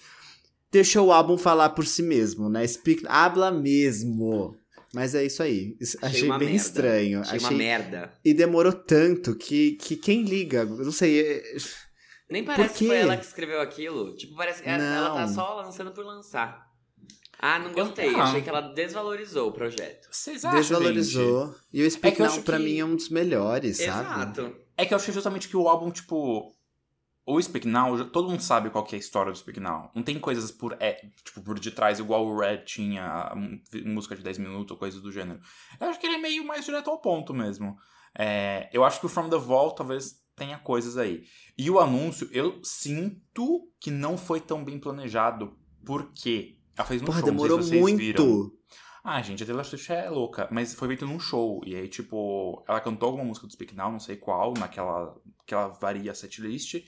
Deixou 0.71 1.07
o 1.07 1.11
álbum 1.11 1.37
falar 1.37 1.69
por 1.69 1.85
si 1.85 2.01
mesmo, 2.01 2.49
né? 2.49 2.65
Speak, 2.65 3.05
habla 3.07 3.51
mesmo. 3.51 4.55
Mas 4.93 5.15
é 5.15 5.23
isso 5.23 5.41
aí. 5.41 5.77
Achei, 6.01 6.23
uma 6.23 6.37
bem 6.37 6.49
merda. 6.49 6.63
estranho. 6.63 7.21
Achei, 7.21 7.37
Achei, 7.37 7.49
uma 7.49 7.57
merda. 7.57 8.13
E 8.25 8.33
demorou 8.33 8.73
tanto 8.73 9.35
que, 9.35 9.73
que 9.73 9.95
quem 9.95 10.23
liga, 10.23 10.59
eu 10.59 10.83
não 10.83 10.91
sei. 10.91 11.21
é- 11.21 11.57
Nem 12.31 12.43
parece 12.43 12.79
que 12.79 12.87
foi 12.87 12.97
ela 12.97 13.17
que 13.17 13.25
escreveu 13.25 13.61
aquilo. 13.61 14.15
Tipo, 14.15 14.35
parece 14.35 14.63
que 14.63 14.69
ela- 14.69 14.83
ela 14.83 15.13
tá 15.15 15.27
Não. 15.27 15.33
só 15.33 15.53
lançando 15.55 15.91
por 15.91 16.05
lançar. 16.05 16.69
Ah, 17.37 17.57
não 17.59 17.69
Eu- 17.69 17.73
gostei. 17.85 18.13
ah. 18.15 18.23
Achei 18.23 18.41
que 18.41 18.49
ela 18.49 18.61
desvalorizou 18.61 19.49
o 19.49 19.51
projeto. 19.51 20.07
Vocês 20.11 20.45
acham, 20.45 20.59
Desvalorizou. 20.59 21.55
E 21.73 21.83
o 21.83 21.89
Speak 21.91 22.07
É 22.07 22.15
que 22.15 22.21
eu 22.21 22.25
Now, 22.27 22.35
acho 22.35 22.43
pra 22.43 22.57
que- 22.57 22.63
mim, 22.63 22.79
é 22.79 22.85
um 22.85 22.95
dos 22.95 23.09
melhores, 23.09 23.77
sabe? 23.77 23.89
Exato. 24.09 24.41
gente? 24.43 24.55
É 24.77 24.85
que 24.85 24.93
eu 24.93 24.97
achei 24.97 25.13
justamente 25.13 25.47
que 25.49 25.57
o 25.57 25.67
álbum, 25.67 25.91
tipo... 25.91 26.55
O 27.23 27.39
Speak 27.41 27.67
Now, 27.67 28.03
todo 28.09 28.29
mundo 28.29 28.41
sabe 28.41 28.69
qual 28.71 28.83
que 28.83 28.95
é 28.95 28.97
a 28.97 28.99
história 28.99 29.31
do 29.31 29.37
Speak 29.37 29.59
Now. 29.59 29.91
Não 29.93 30.01
tem 30.01 30.19
coisas 30.19 30.51
por, 30.51 30.75
é, 30.79 30.93
tipo, 31.23 31.41
por 31.41 31.59
detrás, 31.59 31.99
igual 31.99 32.25
o 32.25 32.39
Red 32.39 32.59
tinha, 32.65 33.31
música 33.85 34.15
de 34.15 34.23
10 34.23 34.37
minutos 34.39 34.71
ou 34.71 34.77
coisas 34.77 34.99
do 35.01 35.11
gênero. 35.11 35.39
Eu 35.79 35.87
acho 35.89 35.99
que 35.99 36.07
ele 36.07 36.15
é 36.15 36.19
meio 36.19 36.43
mais 36.45 36.65
direto 36.65 36.89
ao 36.89 36.99
ponto 36.99 37.31
mesmo. 37.33 37.77
É, 38.17 38.69
eu 38.73 38.83
acho 38.83 38.99
que 38.99 39.05
o 39.05 39.09
From 39.09 39.29
the 39.29 39.37
Vault 39.37 39.75
talvez 39.77 40.15
tenha 40.41 40.57
coisas 40.57 40.97
aí. 40.97 41.23
E 41.55 41.69
o 41.69 41.79
anúncio, 41.79 42.27
eu 42.31 42.59
sinto 42.63 43.69
que 43.79 43.91
não 43.91 44.17
foi 44.17 44.41
tão 44.41 44.65
bem 44.65 44.79
planejado, 44.79 45.55
porque 45.85 46.57
ela 46.75 46.87
fez 46.87 46.99
um 46.99 47.05
Porra, 47.05 47.19
show, 47.19 47.31
não 47.31 47.39
sei 47.39 47.47
demorou 47.47 47.63
se 47.63 47.69
vocês 47.69 47.97
viram. 47.97 48.25
muito. 48.25 48.57
Ah, 49.03 49.21
gente, 49.21 49.43
a 49.43 49.45
Taylor 49.45 49.63
Swift 49.63 49.91
é 49.91 50.09
louca, 50.09 50.47
mas 50.51 50.73
foi 50.73 50.87
feito 50.87 51.05
num 51.05 51.19
show. 51.19 51.61
E 51.63 51.75
aí, 51.75 51.87
tipo, 51.87 52.63
ela 52.67 52.79
cantou 52.79 53.07
alguma 53.07 53.23
música 53.23 53.45
do 53.45 53.53
Speak 53.53 53.75
Now, 53.75 53.91
não 53.91 53.99
sei 53.99 54.15
qual, 54.15 54.55
naquela 54.57 55.15
que 55.45 55.53
ela 55.53 55.67
varia 55.69 56.11
a 56.11 56.15
setlist. 56.15 56.83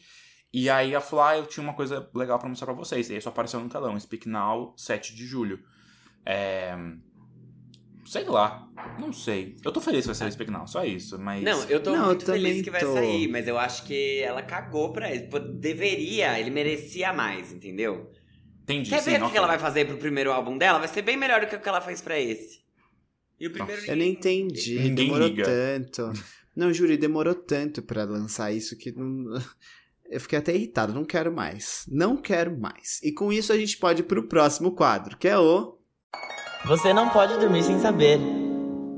E 0.51 0.69
aí 0.69 0.93
ela 0.93 1.01
falou, 1.01 1.25
ah, 1.25 1.37
eu 1.37 1.45
tinha 1.45 1.63
uma 1.63 1.73
coisa 1.75 2.09
legal 2.13 2.39
pra 2.39 2.49
mostrar 2.49 2.65
pra 2.65 2.75
vocês. 2.75 3.09
E 3.09 3.13
aí 3.13 3.21
só 3.21 3.29
apareceu 3.29 3.59
no 3.59 3.69
telão, 3.69 3.99
Speak 3.99 4.27
Now, 4.27 4.73
7 4.77 5.15
de 5.15 5.25
julho. 5.27 5.63
É... 6.25 6.75
Sei 8.13 8.25
lá, 8.25 8.69
não 8.99 9.11
sei. 9.11 9.57
Eu 9.65 9.71
tô 9.71 9.81
feliz 9.81 10.01
que 10.01 10.05
vai 10.09 10.13
sair 10.15 10.29
o 10.29 10.31
Speak 10.31 10.51
Now, 10.51 10.67
só 10.67 10.85
isso, 10.85 11.17
mas... 11.17 11.41
Não, 11.43 11.63
eu 11.63 11.81
tô 11.81 11.89
Não, 11.89 12.01
eu 12.01 12.05
muito 12.09 12.25
feliz 12.25 12.43
também 12.43 12.61
que 12.61 12.69
vai 12.69 12.81
tô. 12.81 12.93
sair, 12.93 13.27
mas 13.27 13.47
eu 13.47 13.57
acho 13.57 13.85
que 13.85 14.19
ela 14.19 14.43
cagou 14.43 14.93
pra 14.93 15.11
ele. 15.11 15.27
Deveria, 15.55 16.39
ele 16.39 16.51
merecia 16.51 17.11
mais, 17.11 17.51
entendeu? 17.51 18.11
Entendi, 18.61 18.91
Quer 18.91 19.01
sim, 19.01 19.09
ver 19.09 19.23
o 19.23 19.31
que 19.31 19.35
ela 19.35 19.47
vai 19.47 19.57
fazer 19.57 19.87
pro 19.87 19.97
primeiro 19.97 20.31
álbum 20.31 20.59
dela? 20.59 20.77
Vai 20.77 20.87
ser 20.89 21.01
bem 21.01 21.17
melhor 21.17 21.41
do 21.41 21.47
que 21.47 21.55
o 21.55 21.59
que 21.59 21.67
ela 21.67 21.81
fez 21.81 22.01
pra 22.01 22.19
esse. 22.19 22.61
E 23.39 23.47
o 23.47 23.51
primeiro 23.51 23.81
Nossa. 23.81 23.91
Eu 23.91 23.97
nem 23.97 24.11
entendi, 24.11 24.75
Ninguém 24.75 25.07
demorou 25.07 25.27
liga. 25.27 25.43
tanto. 25.43 26.13
Não, 26.55 26.71
juro, 26.71 26.95
demorou 26.95 27.33
tanto 27.33 27.81
pra 27.81 28.03
lançar 28.03 28.51
isso 28.51 28.77
que 28.77 28.91
não... 28.91 29.41
Eu 30.07 30.19
fiquei 30.19 30.37
até 30.37 30.53
irritado, 30.53 30.93
não 30.93 31.03
quero 31.03 31.33
mais. 31.33 31.85
Não 31.87 32.15
quero 32.15 32.55
mais. 32.55 32.99
E 33.01 33.11
com 33.11 33.33
isso 33.33 33.51
a 33.51 33.57
gente 33.57 33.75
pode 33.79 34.01
ir 34.01 34.05
pro 34.05 34.27
próximo 34.27 34.73
quadro, 34.73 35.17
que 35.17 35.27
é 35.27 35.39
o... 35.39 35.79
Você 36.65 36.93
não 36.93 37.09
pode 37.09 37.37
dormir 37.39 37.61
sem 37.61 37.77
saber. 37.77 38.17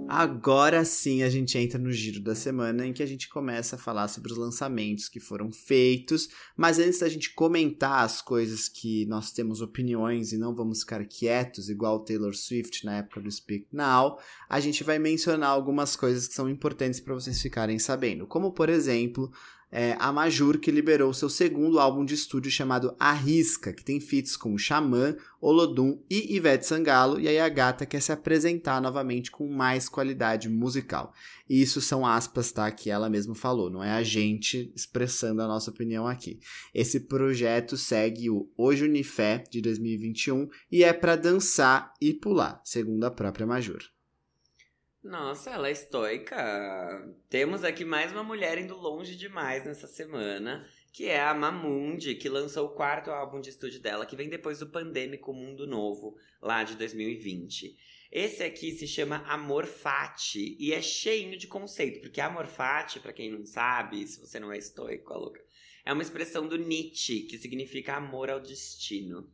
Agora 0.08 0.86
sim 0.86 1.24
a 1.24 1.30
gente 1.30 1.58
entra 1.58 1.80
no 1.80 1.92
giro 1.92 2.20
da 2.20 2.36
semana 2.36 2.86
em 2.86 2.94
que 2.94 3.02
a 3.02 3.08
gente 3.08 3.28
começa 3.28 3.76
a 3.76 3.80
falar 3.80 4.08
sobre 4.08 4.32
os 4.32 4.38
lançamentos 4.38 5.10
que 5.10 5.20
foram 5.20 5.52
feitos. 5.52 6.30
Mas 6.56 6.78
antes 6.78 7.00
da 7.00 7.10
gente 7.10 7.34
comentar 7.34 8.06
as 8.06 8.22
coisas 8.22 8.70
que 8.70 9.08
nós 9.08 9.32
temos 9.32 9.62
opiniões 9.62 10.32
e 10.32 10.38
não 10.38 10.54
vamos 10.54 10.82
ficar 10.82 11.04
quietos, 11.06 11.68
igual 11.68 12.02
Taylor 12.02 12.36
Swift 12.36 12.86
na 12.86 12.98
época 12.98 13.20
do 13.20 13.32
Speak 13.32 13.66
Now, 13.72 14.20
a 14.48 14.60
gente 14.60 14.84
vai 14.84 15.00
mencionar 15.00 15.50
algumas 15.50 15.96
coisas 15.96 16.28
que 16.28 16.36
são 16.36 16.48
importantes 16.48 17.00
para 17.00 17.16
vocês 17.16 17.42
ficarem 17.42 17.80
sabendo. 17.80 18.28
Como, 18.28 18.52
por 18.52 18.70
exemplo, 18.70 19.32
é, 19.78 19.94
a 20.00 20.10
Majur, 20.10 20.58
que 20.58 20.72
liberou 20.72 21.14
seu 21.14 21.30
segundo 21.30 21.82
álbum 21.82 22.06
de 22.06 22.14
estúdio 22.14 22.50
chamado 22.50 22.96
Arrisca, 22.98 23.74
que 23.74 23.84
tem 23.84 24.00
feats 24.00 24.38
com 24.38 24.58
Xamã, 24.58 25.18
Olodum 25.42 26.00
e 26.10 26.34
Ivete 26.34 26.66
Sangalo, 26.66 27.20
e 27.20 27.28
aí 27.28 27.38
a 27.38 27.50
gata 27.50 27.86
quer 27.86 28.02
se 28.02 28.10
apresentar 28.10 28.82
novamente 28.82 29.30
com 29.30 29.52
mais 29.52 29.90
qualidade 29.90 30.48
musical. 30.48 31.14
E 31.50 31.62
isso 31.62 31.82
são 31.82 32.08
aspas, 32.08 32.54
tá? 32.54 32.72
Que 32.72 32.90
ela 32.90 33.10
mesma 33.10 33.36
falou, 33.36 33.70
não 33.70 33.84
é 33.84 33.92
a 33.92 34.02
gente 34.02 34.72
expressando 34.74 35.42
a 35.42 35.48
nossa 35.48 35.72
opinião 35.72 36.08
aqui. 36.08 36.40
Esse 36.74 37.02
projeto 37.02 37.76
segue 37.76 38.30
o 38.30 38.50
Hoje 38.58 38.86
Unifé 38.86 39.44
de 39.52 39.60
2021 39.60 40.48
e 40.72 40.86
é 40.86 40.94
para 40.94 41.18
dançar 41.18 41.92
e 42.00 42.14
pular, 42.14 42.62
segundo 42.64 43.04
a 43.04 43.12
própria 43.12 43.46
Majur. 43.46 43.95
Nossa, 45.06 45.52
ela 45.52 45.68
é 45.68 45.72
estoica. 45.72 46.36
Temos 47.30 47.64
aqui 47.64 47.86
mais 47.86 48.12
uma 48.12 48.24
mulher 48.24 48.58
indo 48.58 48.76
longe 48.76 49.16
demais 49.16 49.64
nessa 49.64 49.86
semana, 49.86 50.68
que 50.92 51.06
é 51.06 51.22
a 51.22 51.32
Mamundi, 51.32 52.16
que 52.16 52.28
lançou 52.28 52.66
o 52.66 52.74
quarto 52.74 53.12
álbum 53.12 53.40
de 53.40 53.52
estúdio 53.52 53.80
dela, 53.80 54.08
que 54.08 54.16
vem 54.16 54.28
depois 54.28 54.58
do 54.58 54.68
pandêmico 54.68 55.32
Mundo 55.32 55.68
Novo, 55.68 56.18
lá 56.42 56.64
de 56.64 56.76
2020. 56.76 57.78
Esse 58.12 58.42
aqui 58.42 58.72
se 58.72 58.88
chama 58.88 59.18
Amor 59.28 59.68
Fati 59.68 60.58
e 60.60 60.74
é 60.74 60.82
cheinho 60.82 61.38
de 61.38 61.46
conceito, 61.46 62.02
porque 62.02 62.20
Amor 62.20 62.48
Fati, 62.48 63.00
pra 63.00 63.14
quem 63.14 63.32
não 63.32 63.46
sabe, 63.46 64.08
se 64.08 64.20
você 64.20 64.40
não 64.40 64.52
é 64.52 64.58
estoico, 64.58 65.14
a 65.14 65.18
louca, 65.18 65.40
é 65.86 65.94
uma 65.94 66.02
expressão 66.02 66.48
do 66.48 66.58
Nietzsche, 66.58 67.28
que 67.28 67.38
significa 67.38 67.96
amor 67.96 68.32
ao 68.32 68.40
destino. 68.40 69.32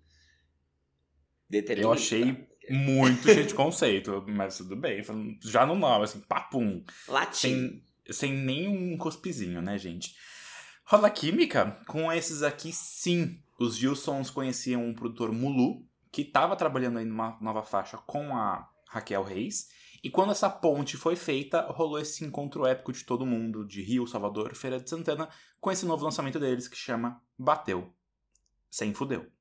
Determinista. 1.49 1.88
Eu 1.88 1.93
achei 1.93 2.50
muito 2.69 3.24
cheio 3.24 3.45
de 3.45 3.54
conceito, 3.54 4.24
mas 4.28 4.58
tudo 4.58 4.76
bem. 4.76 5.02
Já 5.41 5.65
no 5.65 5.76
nome, 5.76 6.06
assim, 6.06 6.19
papum. 6.21 6.84
Latim. 7.08 7.34
Sem, 7.34 7.84
sem 8.10 8.34
nenhum 8.34 8.97
cuspizinho, 8.97 9.62
né, 9.62 9.78
gente? 9.78 10.15
Rola 10.86 11.10
Química, 11.10 11.80
com 11.88 12.12
esses 12.12 12.43
aqui, 12.43 12.71
sim. 12.74 13.41
Os 13.60 13.76
Gilsons 13.76 14.30
conheciam 14.30 14.86
um 14.86 14.93
produtor 14.93 15.32
Mulu, 15.32 15.86
que 16.12 16.24
estava 16.24 16.56
trabalhando 16.56 17.00
aí 17.00 17.06
numa 17.06 17.38
nova 17.39 17.63
faixa 17.63 17.97
com 17.97 18.36
a 18.36 18.67
Raquel 18.88 19.24
Reis. 19.24 19.69
E 20.04 20.10
quando 20.10 20.32
essa 20.32 20.50
ponte 20.50 20.97
foi 20.97 21.15
feita, 21.15 21.62
rolou 21.69 22.00
esse 22.00 22.26
encontro 22.26 22.65
épico 22.65 22.91
de 22.91 23.06
todo 23.06 23.26
mundo, 23.26 23.65
de 23.65 23.82
Rio, 23.84 24.08
Salvador, 24.08 24.56
Feira 24.56 24.80
de 24.80 24.89
Santana, 24.89 25.30
com 25.60 25.71
esse 25.71 25.86
novo 25.86 26.04
lançamento 26.04 26.39
deles 26.39 26.67
que 26.67 26.76
chama 26.76 27.21
Bateu. 27.38 27.93
Sem 28.69 28.93
fudeu. 28.93 29.32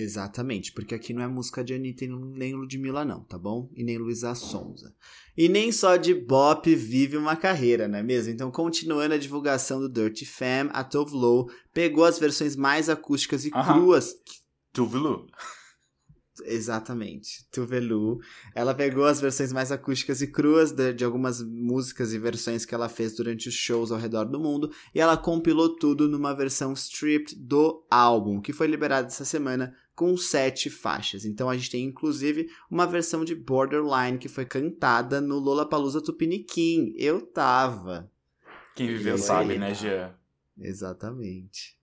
Exatamente, 0.00 0.72
porque 0.72 0.94
aqui 0.94 1.12
não 1.12 1.22
é 1.22 1.26
música 1.26 1.64
de 1.64 1.74
Anitta 1.74 2.06
nem 2.06 2.54
Ludmilla 2.54 3.04
não, 3.04 3.24
tá 3.24 3.36
bom? 3.36 3.68
E 3.74 3.82
nem 3.82 3.98
Luísa 3.98 4.32
Sonza. 4.34 4.94
E 5.36 5.48
nem 5.48 5.72
só 5.72 5.96
de 5.96 6.14
bop 6.14 6.72
vive 6.74 7.16
uma 7.16 7.34
carreira, 7.34 7.88
não 7.88 7.98
é 7.98 8.02
mesmo? 8.02 8.32
Então, 8.32 8.50
continuando 8.50 9.14
a 9.14 9.18
divulgação 9.18 9.80
do 9.80 9.88
Dirty 9.88 10.24
Fam, 10.24 10.70
a 10.72 10.84
Tove 10.84 11.14
Lo 11.14 11.50
pegou 11.74 12.04
as 12.04 12.18
versões 12.18 12.54
mais 12.54 12.88
acústicas 12.88 13.44
e 13.44 13.50
Aham. 13.52 13.74
cruas 13.74 14.14
Tuvelu. 14.72 15.26
Exatamente. 16.44 17.48
Tuvelu. 17.50 18.18
Ela 18.54 18.74
pegou 18.74 19.04
as 19.04 19.20
versões 19.20 19.52
mais 19.52 19.72
acústicas 19.72 20.22
e 20.22 20.26
cruas 20.26 20.72
de, 20.72 20.92
de 20.92 21.04
algumas 21.04 21.42
músicas 21.42 22.12
e 22.12 22.18
versões 22.18 22.64
que 22.64 22.74
ela 22.74 22.88
fez 22.88 23.16
durante 23.16 23.48
os 23.48 23.54
shows 23.54 23.90
ao 23.90 23.98
redor 23.98 24.24
do 24.24 24.38
mundo 24.38 24.70
e 24.94 25.00
ela 25.00 25.16
compilou 25.16 25.76
tudo 25.76 26.08
numa 26.08 26.34
versão 26.34 26.72
stripped 26.72 27.34
do 27.36 27.84
álbum, 27.90 28.40
que 28.40 28.52
foi 28.52 28.66
liberado 28.66 29.08
essa 29.08 29.24
semana 29.24 29.74
com 29.98 30.16
sete 30.16 30.70
faixas. 30.70 31.24
Então 31.24 31.50
a 31.50 31.56
gente 31.56 31.72
tem 31.72 31.82
inclusive 31.84 32.48
uma 32.70 32.86
versão 32.86 33.24
de 33.24 33.34
Borderline 33.34 34.16
que 34.16 34.28
foi 34.28 34.46
cantada 34.46 35.20
no 35.20 35.40
Lollapalooza 35.40 36.00
Tupiniquim. 36.00 36.94
Eu 36.96 37.20
tava. 37.20 38.08
Quem 38.76 38.86
viveu 38.86 39.14
Eu 39.14 39.18
sabe, 39.18 39.48
sei. 39.48 39.58
né, 39.58 39.74
Jean? 39.74 40.16
Exatamente. 40.56 41.76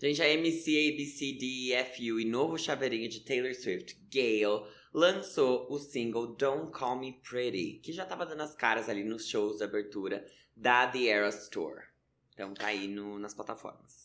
Gente, 0.00 0.20
a 0.20 0.28
MC, 0.28 0.92
ABC, 0.92 1.38
DFU 1.38 2.18
e 2.18 2.24
novo 2.24 2.58
chaveirinho 2.58 3.08
de 3.08 3.20
Taylor 3.20 3.54
Swift, 3.54 3.96
Gale, 4.12 4.66
lançou 4.92 5.68
o 5.70 5.78
single 5.78 6.34
Don't 6.34 6.72
Call 6.72 6.98
Me 6.98 7.12
Pretty, 7.22 7.78
que 7.84 7.92
já 7.92 8.04
tava 8.04 8.26
dando 8.26 8.42
as 8.42 8.56
caras 8.56 8.88
ali 8.88 9.04
nos 9.04 9.28
shows 9.28 9.58
de 9.58 9.62
abertura 9.62 10.26
da 10.56 10.88
The 10.88 11.04
Eras 11.06 11.48
Tour. 11.48 11.82
Então 12.34 12.52
tá 12.52 12.66
aí 12.66 12.88
no, 12.88 13.16
nas 13.20 13.32
plataformas. 13.32 14.01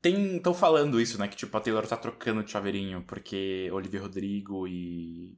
Tem, 0.00 0.36
estão 0.36 0.54
falando 0.54 1.00
isso, 1.00 1.18
né? 1.18 1.28
Que 1.28 1.36
tipo, 1.36 1.54
a 1.56 1.60
Taylor 1.60 1.86
tá 1.86 1.96
trocando 1.96 2.42
de 2.42 2.50
chaveirinho, 2.50 3.02
porque 3.06 3.68
Olivia 3.72 4.00
Rodrigo 4.00 4.66
e 4.66 5.36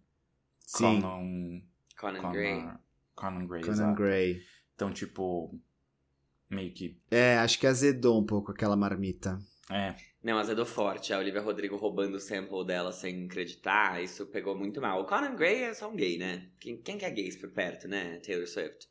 Sim. 0.61 1.01
Conan, 1.01 1.62
Conan 1.98 2.33
Gray. 2.33 2.61
Conan, 2.61 2.81
Conan 3.14 3.46
Gray, 3.46 3.62
Conan 3.62 3.72
exato. 3.75 3.94
Gray. 3.96 4.42
Então, 4.75 4.92
tipo, 4.92 5.59
meio 6.48 6.72
que. 6.72 6.96
É, 7.11 7.38
acho 7.38 7.59
que 7.59 7.66
azedou 7.66 8.20
um 8.20 8.25
pouco 8.27 8.53
aquela 8.53 8.77
marmita. 8.77 9.38
É. 9.70 9.94
Não, 10.22 10.38
azedou 10.38 10.64
forte. 10.64 11.12
A 11.12 11.18
Olivia 11.18 11.40
Rodrigo 11.40 11.77
roubando 11.77 12.14
o 12.14 12.20
sample 12.20 12.64
dela 12.64 12.92
sem 12.92 13.25
acreditar, 13.25 14.01
isso 14.03 14.27
pegou 14.27 14.57
muito 14.57 14.81
mal. 14.81 15.01
O 15.01 15.07
Conan 15.07 15.35
Gray 15.35 15.62
é 15.64 15.75
só 15.75 15.90
um 15.90 15.96
gay, 15.96 16.16
né? 16.18 16.48
Quem, 16.61 16.77
quem 16.77 16.96
que 16.98 17.05
é 17.05 17.11
gays 17.11 17.37
por 17.37 17.51
perto, 17.51 17.88
né? 17.88 18.20
Taylor 18.25 18.46
Swift. 18.46 18.88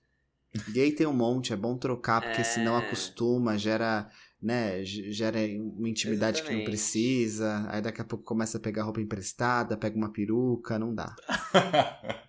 Gay 0.73 0.91
tem 0.91 1.07
um 1.07 1.13
monte, 1.13 1.53
é 1.53 1.55
bom 1.55 1.77
trocar, 1.77 2.21
porque 2.21 2.41
É. 2.41 2.43
senão 2.43 2.75
acostuma, 2.75 3.57
gera, 3.57 4.09
né, 4.41 4.83
gera 4.83 5.37
uma 5.39 5.87
intimidade 5.87 6.41
que 6.41 6.49
não 6.49 6.57
Exatamente. 6.59 6.65
precisa, 6.65 7.67
aí 7.69 7.81
daqui 7.81 8.01
a 8.01 8.05
pouco 8.05 8.23
começa 8.25 8.57
a 8.57 8.61
pegar 8.61 8.83
roupa 8.83 8.99
emprestada, 8.99 9.77
pega 9.77 9.95
uma 9.95 10.11
peruca, 10.11 10.79
não 10.79 10.95
dá. 10.95 11.15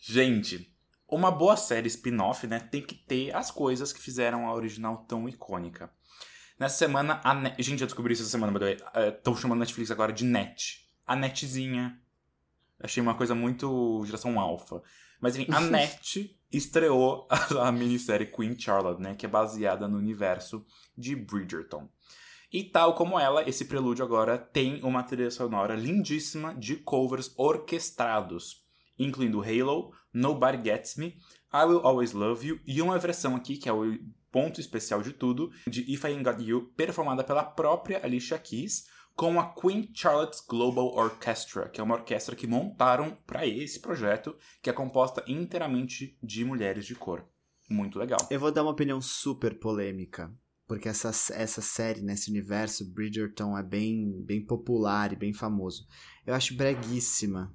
Gente, 0.00 0.74
uma 1.06 1.30
boa 1.30 1.56
série 1.56 1.88
spin-off, 1.88 2.46
né, 2.46 2.58
tem 2.58 2.80
que 2.80 2.94
ter 2.94 3.34
as 3.36 3.50
coisas 3.50 3.92
que 3.92 4.00
fizeram 4.00 4.46
a 4.48 4.54
original 4.54 5.04
tão 5.06 5.28
icônica. 5.28 5.90
Nessa 6.58 6.76
semana, 6.76 7.20
a 7.22 7.34
Net... 7.34 7.62
Gente, 7.62 7.82
eu 7.82 7.86
descobri 7.86 8.14
isso 8.14 8.22
essa 8.22 8.32
semana, 8.32 8.52
by 8.52 8.58
the 8.58 8.64
way. 8.64 9.14
Estão 9.14 9.36
chamando 9.36 9.58
a 9.58 9.60
Netflix 9.60 9.90
agora 9.90 10.12
de 10.12 10.24
Net. 10.24 10.88
A 11.06 11.14
Netzinha. 11.14 12.00
Achei 12.80 13.00
uma 13.00 13.14
coisa 13.14 13.34
muito 13.34 14.02
geração 14.04 14.40
alfa. 14.40 14.82
Mas 15.20 15.36
enfim, 15.36 15.52
a 15.52 15.60
Net 15.62 16.37
estreou 16.52 17.26
a, 17.30 17.68
a 17.68 17.72
minissérie 17.72 18.26
Queen 18.26 18.58
Charlotte, 18.58 19.00
né? 19.00 19.14
Que 19.14 19.26
é 19.26 19.28
baseada 19.28 19.86
no 19.88 19.98
universo 19.98 20.64
de 20.96 21.14
Bridgerton. 21.14 21.88
E 22.50 22.64
tal 22.64 22.94
como 22.94 23.20
ela, 23.20 23.46
esse 23.46 23.66
prelúdio 23.66 24.04
agora 24.04 24.38
tem 24.38 24.82
uma 24.82 25.02
trilha 25.02 25.30
sonora 25.30 25.74
lindíssima 25.74 26.54
de 26.54 26.76
covers 26.76 27.32
orquestrados, 27.36 28.64
incluindo 28.98 29.42
Halo, 29.42 29.92
Nobody 30.12 30.70
Gets 30.70 30.96
Me, 30.96 31.18
I 31.52 31.64
Will 31.66 31.80
Always 31.86 32.12
Love 32.12 32.46
You 32.46 32.60
e 32.66 32.80
uma 32.80 32.98
versão 32.98 33.36
aqui, 33.36 33.58
que 33.58 33.68
é 33.68 33.72
o 33.72 33.98
ponto 34.30 34.60
especial 34.60 35.02
de 35.02 35.12
tudo, 35.12 35.50
de 35.66 35.80
If 35.92 36.04
I 36.04 36.08
Ain't 36.08 36.24
Got 36.24 36.42
You, 36.42 36.72
performada 36.74 37.22
pela 37.22 37.44
própria 37.44 38.00
Alicia 38.02 38.38
Keys, 38.38 38.86
com 39.18 39.40
a 39.40 39.52
Queen 39.52 39.90
Charlotte's 39.92 40.40
Global 40.40 40.94
Orchestra, 40.94 41.68
que 41.68 41.80
é 41.80 41.82
uma 41.84 41.96
orquestra 41.96 42.36
que 42.36 42.46
montaram 42.46 43.18
para 43.26 43.44
esse 43.44 43.80
projeto, 43.80 44.36
que 44.62 44.70
é 44.70 44.72
composta 44.72 45.24
inteiramente 45.26 46.16
de 46.22 46.44
mulheres 46.44 46.86
de 46.86 46.94
cor. 46.94 47.24
Muito 47.68 47.98
legal. 47.98 48.20
Eu 48.30 48.38
vou 48.38 48.52
dar 48.52 48.62
uma 48.62 48.70
opinião 48.70 49.00
super 49.00 49.58
polêmica, 49.58 50.32
porque 50.68 50.88
essa, 50.88 51.08
essa 51.34 51.60
série, 51.60 52.00
nesse 52.00 52.30
universo, 52.30 52.88
Bridgerton 52.94 53.58
é 53.58 53.62
bem, 53.64 54.22
bem 54.24 54.40
popular 54.40 55.12
e 55.12 55.16
bem 55.16 55.32
famoso. 55.32 55.84
Eu 56.24 56.32
acho 56.32 56.54
breguíssima. 56.56 57.52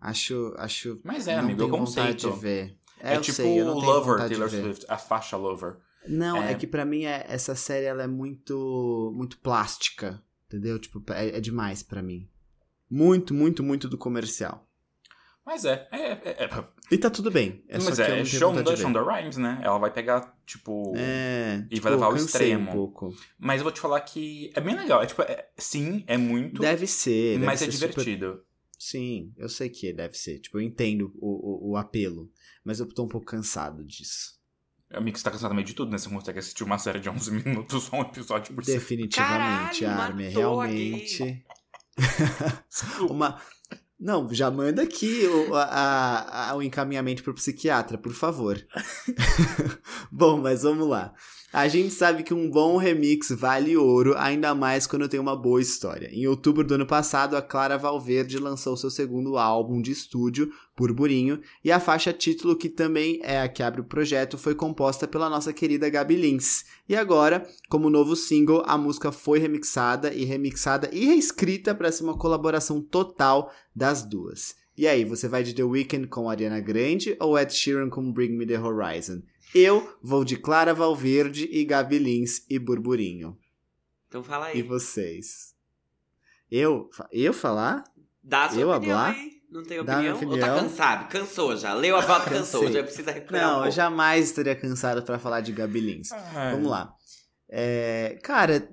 Acho, 0.00 0.54
acho 0.56 0.98
Mas 1.04 1.28
é, 1.28 1.36
não 1.36 1.44
amigo, 1.44 1.62
é 1.62 1.64
tenho 1.66 1.76
vontade 1.84 2.12
conceito. 2.14 2.30
de 2.34 2.40
ver. 2.40 2.78
É, 3.00 3.12
É, 3.12 3.16
eu 3.18 3.20
tipo 3.20 3.36
sei, 3.36 3.60
eu 3.60 3.66
o 3.66 3.74
Lover, 3.78 4.16
Taylor. 4.28 4.48
Swift, 4.48 4.86
a 4.88 4.96
faixa 4.96 5.36
Lover. 5.36 5.76
Não, 6.08 6.42
é, 6.42 6.52
É. 6.52 6.54
que 6.54 6.66
pra 6.66 6.86
mim 6.86 7.04
é, 7.04 7.26
essa 7.28 7.54
série 7.54 7.84
ela 7.84 8.02
é 8.02 8.06
muito 8.06 9.12
muito 9.14 9.38
plástica, 9.40 10.22
entendeu? 10.46 10.78
Tipo, 10.78 11.02
é, 11.12 11.36
é 11.36 11.40
demais 11.40 11.82
pra 11.82 12.02
mim. 12.02 12.28
Muito, 12.90 13.34
muito, 13.34 13.62
muito 13.62 13.88
do 13.88 13.98
comercial. 13.98 14.66
Mas 15.44 15.64
é, 15.64 15.86
é, 15.92 15.98
é, 16.12 16.44
é 16.44 16.64
E 16.90 16.98
tá 16.98 17.08
tudo 17.08 17.30
bem. 17.30 17.64
É 17.68 17.78
mas 17.78 17.98
é 18.00 18.06
tenho 18.10 18.26
Shonda. 18.26 18.76
Shonda 18.76 19.00
Rhimes, 19.02 19.36
né? 19.36 19.60
Ela 19.62 19.78
vai 19.78 19.92
pegar, 19.92 20.36
tipo... 20.44 20.92
É, 20.96 21.64
E 21.70 21.74
tipo, 21.76 21.82
vai 21.82 21.92
levar 21.92 22.06
ao 22.06 22.16
extremo. 22.16 22.68
um 22.70 22.72
pouco. 22.74 23.14
Mas 23.38 23.58
eu 23.60 23.62
vou 23.64 23.72
te 23.72 23.80
falar 23.80 24.00
que 24.00 24.50
é 24.56 24.60
bem 24.60 24.76
legal. 24.76 25.02
É 25.02 25.06
tipo, 25.06 25.22
é- 25.22 25.48
sim, 25.56 26.02
é 26.08 26.16
muito, 26.16 26.60
Deve 26.60 26.86
ser, 26.88 27.34
deve 27.34 27.46
mas 27.46 27.62
é 27.62 27.66
ser 27.66 27.72
super- 27.72 27.88
divertido. 27.90 28.42
Sim, 28.78 29.32
eu 29.36 29.48
sei 29.48 29.68
que 29.70 29.92
deve 29.92 30.14
ser. 30.18 30.40
Tipo, 30.40 30.58
eu 30.58 30.62
entendo 30.62 31.12
o, 31.16 31.68
o, 31.68 31.70
o 31.72 31.76
apelo. 31.76 32.28
Mas 32.64 32.80
eu 32.80 32.86
tô 32.88 33.04
um 33.04 33.08
pouco 33.08 33.26
cansado 33.26 33.84
disso. 33.84 34.36
Amigo, 34.92 35.18
você 35.18 35.24
tá 35.24 35.30
cansado 35.30 35.54
meio 35.54 35.66
de 35.66 35.74
tudo, 35.74 35.90
né? 35.90 35.98
Você 35.98 36.08
consegue 36.08 36.38
assistir 36.38 36.62
uma 36.64 36.78
série 36.78 37.00
de 37.00 37.08
11 37.08 37.30
minutos, 37.44 37.84
só 37.84 37.96
um 37.96 38.02
episódio 38.02 38.54
por 38.54 38.64
semana. 38.64 38.80
Definitivamente, 38.80 39.80
Caralho, 39.84 40.00
Armin. 40.02 40.28
Realmente. 40.28 41.44
Uma. 43.08 43.40
Não, 43.98 44.32
já 44.32 44.50
manda 44.50 44.82
aqui 44.82 45.26
o, 45.26 45.54
a, 45.54 46.50
a- 46.50 46.54
o 46.54 46.62
encaminhamento 46.62 47.22
pro 47.22 47.34
psiquiatra, 47.34 47.96
por 47.96 48.12
favor. 48.12 48.62
bom, 50.12 50.36
mas 50.38 50.62
vamos 50.62 50.86
lá. 50.86 51.14
A 51.56 51.68
gente 51.68 51.94
sabe 51.94 52.22
que 52.22 52.34
um 52.34 52.50
bom 52.50 52.76
remix 52.76 53.30
vale 53.30 53.78
ouro, 53.78 54.14
ainda 54.18 54.54
mais 54.54 54.86
quando 54.86 55.08
tem 55.08 55.18
uma 55.18 55.34
boa 55.34 55.58
história. 55.58 56.10
Em 56.12 56.26
outubro 56.26 56.62
do 56.62 56.74
ano 56.74 56.84
passado, 56.84 57.34
a 57.34 57.40
Clara 57.40 57.78
Valverde 57.78 58.38
lançou 58.38 58.76
seu 58.76 58.90
segundo 58.90 59.38
álbum 59.38 59.80
de 59.80 59.90
estúdio, 59.90 60.52
Burburinho, 60.76 61.40
e 61.64 61.72
a 61.72 61.80
faixa 61.80 62.12
título, 62.12 62.56
que 62.56 62.68
também 62.68 63.20
é 63.22 63.40
a 63.40 63.48
que 63.48 63.62
abre 63.62 63.80
o 63.80 63.84
projeto, 63.84 64.36
foi 64.36 64.54
composta 64.54 65.08
pela 65.08 65.30
nossa 65.30 65.50
querida 65.50 65.88
Gabi 65.88 66.16
Lins. 66.16 66.66
E 66.86 66.94
agora, 66.94 67.48
como 67.70 67.88
novo 67.88 68.14
single, 68.14 68.62
a 68.66 68.76
música 68.76 69.10
foi 69.10 69.38
remixada 69.38 70.12
e 70.12 70.26
remixada 70.26 70.90
e 70.92 71.06
reescrita 71.06 71.74
para 71.74 71.90
ser 71.90 72.04
uma 72.04 72.18
colaboração 72.18 72.82
total 72.82 73.50
das 73.74 74.02
duas. 74.02 74.54
E 74.76 74.86
aí, 74.86 75.06
você 75.06 75.26
vai 75.26 75.42
de 75.42 75.54
The 75.54 75.64
Weeknd 75.64 76.06
com 76.08 76.28
Ariana 76.28 76.60
Grande 76.60 77.16
ou 77.18 77.38
Ed 77.38 77.50
Sheeran 77.54 77.88
com 77.88 78.12
Bring 78.12 78.36
Me 78.36 78.44
The 78.44 78.60
Horizon? 78.60 79.22
Eu 79.58 79.96
vou 80.02 80.22
de 80.22 80.36
Clara 80.36 80.74
Valverde 80.74 81.48
e 81.50 81.64
Gabi 81.64 81.98
Lins 81.98 82.44
e 82.50 82.58
Burburinho. 82.58 83.38
Então 84.06 84.22
fala 84.22 84.46
aí. 84.48 84.58
E 84.58 84.62
vocês? 84.62 85.54
Eu? 86.50 86.90
Eu 87.10 87.32
falar? 87.32 87.82
Dá 88.22 88.44
a 88.44 88.50
sua 88.50 88.60
Eu 88.60 88.68
opinião 88.70 88.98
hablar? 88.98 89.14
aí. 89.14 89.32
Não 89.50 89.62
tem 89.62 89.80
opinião? 89.80 90.20
Ou 90.28 90.38
tá 90.38 90.48
cansado? 90.60 91.08
Cansou 91.08 91.56
já. 91.56 91.72
Leu 91.72 91.96
a 91.96 92.02
pauta, 92.02 92.28
cansou. 92.28 92.70
Já 92.70 92.82
precisa 92.82 93.10
recuperar 93.10 93.44
um 93.44 93.46
Não, 93.46 93.54
eu 93.54 93.62
pouco. 93.62 93.76
jamais 93.76 94.26
estaria 94.26 94.54
cansado 94.54 95.02
pra 95.02 95.18
falar 95.18 95.40
de 95.40 95.52
Gabi 95.52 95.80
Lins. 95.80 96.10
Vamos 96.52 96.68
lá. 96.70 96.94
É, 97.48 98.18
cara, 98.22 98.68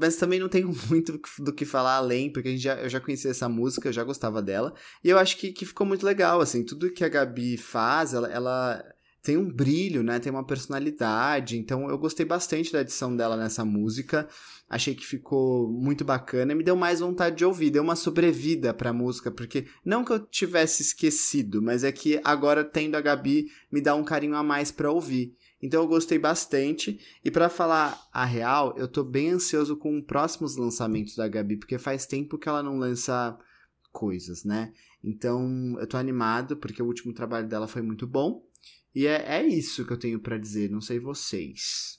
mas 0.00 0.16
também 0.16 0.40
não 0.40 0.48
tenho 0.48 0.72
muito 0.88 1.20
do 1.40 1.52
que 1.52 1.66
falar 1.66 1.96
além, 1.96 2.32
porque 2.32 2.48
a 2.48 2.52
gente 2.52 2.62
já, 2.62 2.76
eu 2.76 2.88
já 2.88 3.00
conhecia 3.00 3.32
essa 3.32 3.50
música, 3.50 3.88
eu 3.88 3.92
já 3.92 4.02
gostava 4.02 4.40
dela. 4.40 4.72
E 5.04 5.10
eu 5.10 5.18
acho 5.18 5.36
que, 5.36 5.52
que 5.52 5.66
ficou 5.66 5.86
muito 5.86 6.06
legal, 6.06 6.40
assim, 6.40 6.64
tudo 6.64 6.90
que 6.90 7.04
a 7.04 7.08
Gabi 7.10 7.58
faz, 7.58 8.14
ela, 8.14 8.32
ela 8.32 8.82
tem 9.22 9.36
um 9.36 9.50
brilho, 9.50 10.02
né? 10.02 10.18
Tem 10.18 10.30
uma 10.30 10.44
personalidade. 10.44 11.58
Então 11.58 11.88
eu 11.88 11.98
gostei 11.98 12.24
bastante 12.24 12.72
da 12.72 12.80
edição 12.80 13.16
dela 13.16 13.36
nessa 13.36 13.64
música. 13.64 14.28
Achei 14.68 14.94
que 14.94 15.06
ficou 15.06 15.70
muito 15.70 16.04
bacana 16.04 16.52
e 16.52 16.54
me 16.54 16.62
deu 16.62 16.76
mais 16.76 17.00
vontade 17.00 17.36
de 17.36 17.44
ouvir, 17.44 17.70
deu 17.70 17.82
uma 17.82 17.96
sobrevida 17.96 18.74
pra 18.74 18.92
música, 18.92 19.30
porque 19.30 19.66
não 19.84 20.04
que 20.04 20.12
eu 20.12 20.18
tivesse 20.18 20.82
esquecido, 20.82 21.62
mas 21.62 21.84
é 21.84 21.90
que 21.90 22.20
agora 22.22 22.62
tendo 22.62 22.94
a 22.94 23.00
Gabi 23.00 23.50
me 23.72 23.80
dá 23.80 23.94
um 23.94 24.04
carinho 24.04 24.36
a 24.36 24.42
mais 24.42 24.70
pra 24.70 24.90
ouvir. 24.90 25.34
Então 25.60 25.82
eu 25.82 25.88
gostei 25.88 26.18
bastante. 26.18 27.00
E 27.24 27.30
pra 27.30 27.48
falar 27.48 27.98
a 28.12 28.24
real, 28.24 28.74
eu 28.76 28.86
tô 28.86 29.02
bem 29.02 29.30
ansioso 29.30 29.76
com 29.76 29.98
os 29.98 30.04
próximos 30.04 30.56
lançamentos 30.56 31.16
da 31.16 31.26
Gabi, 31.26 31.56
porque 31.56 31.78
faz 31.78 32.06
tempo 32.06 32.38
que 32.38 32.48
ela 32.48 32.62
não 32.62 32.78
lança 32.78 33.36
coisas, 33.90 34.44
né? 34.44 34.72
Então 35.02 35.76
eu 35.78 35.86
tô 35.86 35.96
animado, 35.96 36.56
porque 36.56 36.82
o 36.82 36.86
último 36.86 37.12
trabalho 37.12 37.48
dela 37.48 37.66
foi 37.66 37.82
muito 37.82 38.06
bom. 38.06 38.42
E 38.94 39.06
é, 39.06 39.40
é 39.40 39.46
isso 39.46 39.86
que 39.86 39.92
eu 39.92 39.98
tenho 39.98 40.20
pra 40.20 40.38
dizer, 40.38 40.70
não 40.70 40.80
sei 40.80 40.98
vocês. 40.98 41.98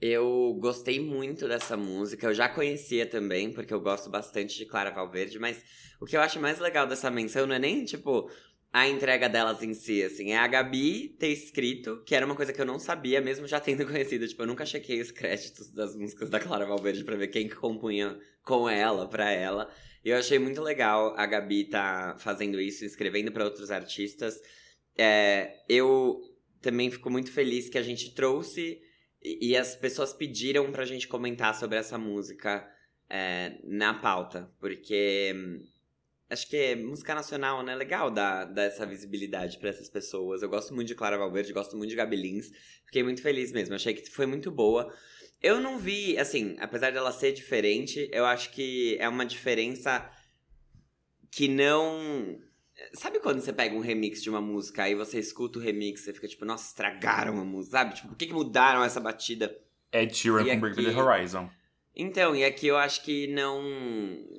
Eu 0.00 0.56
gostei 0.60 1.00
muito 1.00 1.48
dessa 1.48 1.76
música. 1.76 2.26
Eu 2.26 2.34
já 2.34 2.48
conhecia 2.48 3.04
também, 3.04 3.52
porque 3.52 3.74
eu 3.74 3.80
gosto 3.80 4.08
bastante 4.08 4.56
de 4.56 4.64
Clara 4.66 4.90
Valverde, 4.90 5.38
mas 5.38 5.62
o 6.00 6.06
que 6.06 6.16
eu 6.16 6.20
acho 6.20 6.40
mais 6.40 6.58
legal 6.60 6.86
dessa 6.86 7.10
menção 7.10 7.46
não 7.46 7.54
é 7.56 7.58
nem, 7.58 7.84
tipo, 7.84 8.30
a 8.72 8.86
entrega 8.86 9.28
delas 9.28 9.62
em 9.62 9.74
si, 9.74 10.02
assim. 10.02 10.30
É 10.30 10.38
a 10.38 10.46
Gabi 10.46 11.16
ter 11.18 11.28
escrito, 11.28 12.02
que 12.04 12.14
era 12.14 12.24
uma 12.24 12.36
coisa 12.36 12.52
que 12.52 12.60
eu 12.60 12.66
não 12.66 12.78
sabia, 12.78 13.20
mesmo 13.20 13.46
já 13.48 13.58
tendo 13.58 13.84
conhecido. 13.86 14.28
Tipo, 14.28 14.42
eu 14.42 14.46
nunca 14.46 14.64
chequei 14.64 15.00
os 15.00 15.10
créditos 15.10 15.72
das 15.72 15.96
músicas 15.96 16.30
da 16.30 16.38
Clara 16.38 16.66
Valverde 16.66 17.04
pra 17.04 17.16
ver 17.16 17.28
quem 17.28 17.48
que 17.48 17.56
compunha 17.56 18.18
com 18.42 18.68
ela, 18.68 19.08
pra 19.08 19.30
ela. 19.30 19.68
E 20.04 20.10
eu 20.10 20.16
achei 20.16 20.38
muito 20.38 20.62
legal 20.62 21.14
a 21.16 21.26
Gabi 21.26 21.64
tá 21.64 22.16
fazendo 22.20 22.60
isso, 22.60 22.84
escrevendo 22.84 23.32
pra 23.32 23.44
outros 23.44 23.70
artistas. 23.70 24.40
É, 24.98 25.62
eu 25.68 26.20
também 26.60 26.90
fico 26.90 27.08
muito 27.08 27.30
feliz 27.30 27.68
que 27.68 27.78
a 27.78 27.82
gente 27.82 28.14
trouxe 28.14 28.80
e, 29.22 29.50
e 29.50 29.56
as 29.56 29.76
pessoas 29.76 30.12
pediram 30.12 30.70
pra 30.72 30.84
gente 30.84 31.06
comentar 31.06 31.54
sobre 31.54 31.78
essa 31.78 31.96
música 31.96 32.68
é, 33.08 33.58
na 33.64 33.94
pauta, 33.94 34.50
porque 34.60 35.32
hum, 35.34 35.64
acho 36.28 36.48
que 36.48 36.74
música 36.76 37.14
nacional, 37.14 37.62
né? 37.62 37.74
Legal 37.74 38.10
dar, 38.10 38.44
dar 38.44 38.64
essa 38.64 38.84
visibilidade 38.84 39.58
pra 39.58 39.70
essas 39.70 39.88
pessoas. 39.88 40.42
Eu 40.42 40.48
gosto 40.48 40.74
muito 40.74 40.88
de 40.88 40.94
Clara 40.94 41.16
Valverde, 41.16 41.52
gosto 41.52 41.76
muito 41.76 41.90
de 41.90 41.96
Gabi 41.96 42.16
Lins. 42.16 42.50
Fiquei 42.84 43.02
muito 43.02 43.22
feliz 43.22 43.52
mesmo, 43.52 43.74
achei 43.74 43.94
que 43.94 44.08
foi 44.10 44.26
muito 44.26 44.50
boa. 44.50 44.92
Eu 45.40 45.60
não 45.60 45.78
vi, 45.78 46.18
assim, 46.18 46.56
apesar 46.58 46.90
dela 46.90 47.12
ser 47.12 47.32
diferente, 47.32 48.08
eu 48.12 48.26
acho 48.26 48.50
que 48.50 48.96
é 48.98 49.08
uma 49.08 49.24
diferença 49.24 50.10
que 51.30 51.48
não. 51.48 52.40
Sabe 52.94 53.20
quando 53.20 53.40
você 53.40 53.52
pega 53.52 53.74
um 53.74 53.80
remix 53.80 54.22
de 54.22 54.30
uma 54.30 54.40
música, 54.40 54.84
aí 54.84 54.94
você 54.94 55.18
escuta 55.18 55.58
o 55.58 55.62
remix, 55.62 56.02
você 56.02 56.12
fica 56.12 56.28
tipo, 56.28 56.44
nossa, 56.44 56.68
estragaram 56.68 57.38
a 57.40 57.44
música, 57.44 57.78
sabe? 57.78 57.94
Tipo, 57.94 58.08
por 58.08 58.16
que, 58.16 58.26
que 58.26 58.32
mudaram 58.32 58.84
essa 58.84 59.00
batida? 59.00 59.56
Ed 59.92 60.14
Sheeran 60.14 60.44
E 60.46 60.50
com 60.50 60.60
Bring 60.60 60.76
Me 60.76 60.94
The 60.94 61.02
Horizon. 61.02 61.50
Então, 61.94 62.36
e 62.36 62.44
aqui 62.44 62.68
eu 62.68 62.76
acho 62.76 63.02
que 63.02 63.26
não 63.26 63.60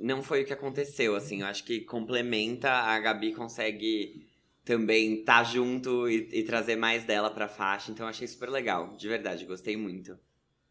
não 0.01 0.23
foi 0.23 0.43
o 0.43 0.45
que 0.45 0.53
aconteceu, 0.53 1.15
assim. 1.15 1.41
Eu 1.41 1.47
acho 1.47 1.63
que 1.65 1.81
complementa, 1.81 2.71
a 2.71 2.97
Gabi 2.99 3.33
consegue 3.33 4.25
também 4.63 5.19
estar 5.19 5.43
junto 5.43 6.07
e, 6.09 6.29
e 6.31 6.43
trazer 6.43 6.77
mais 6.77 7.03
dela 7.03 7.29
pra 7.29 7.49
faixa. 7.49 7.91
Então 7.91 8.05
eu 8.05 8.09
achei 8.09 8.27
super 8.27 8.49
legal, 8.49 8.95
de 8.95 9.07
verdade, 9.07 9.45
gostei 9.45 9.75
muito. 9.75 10.17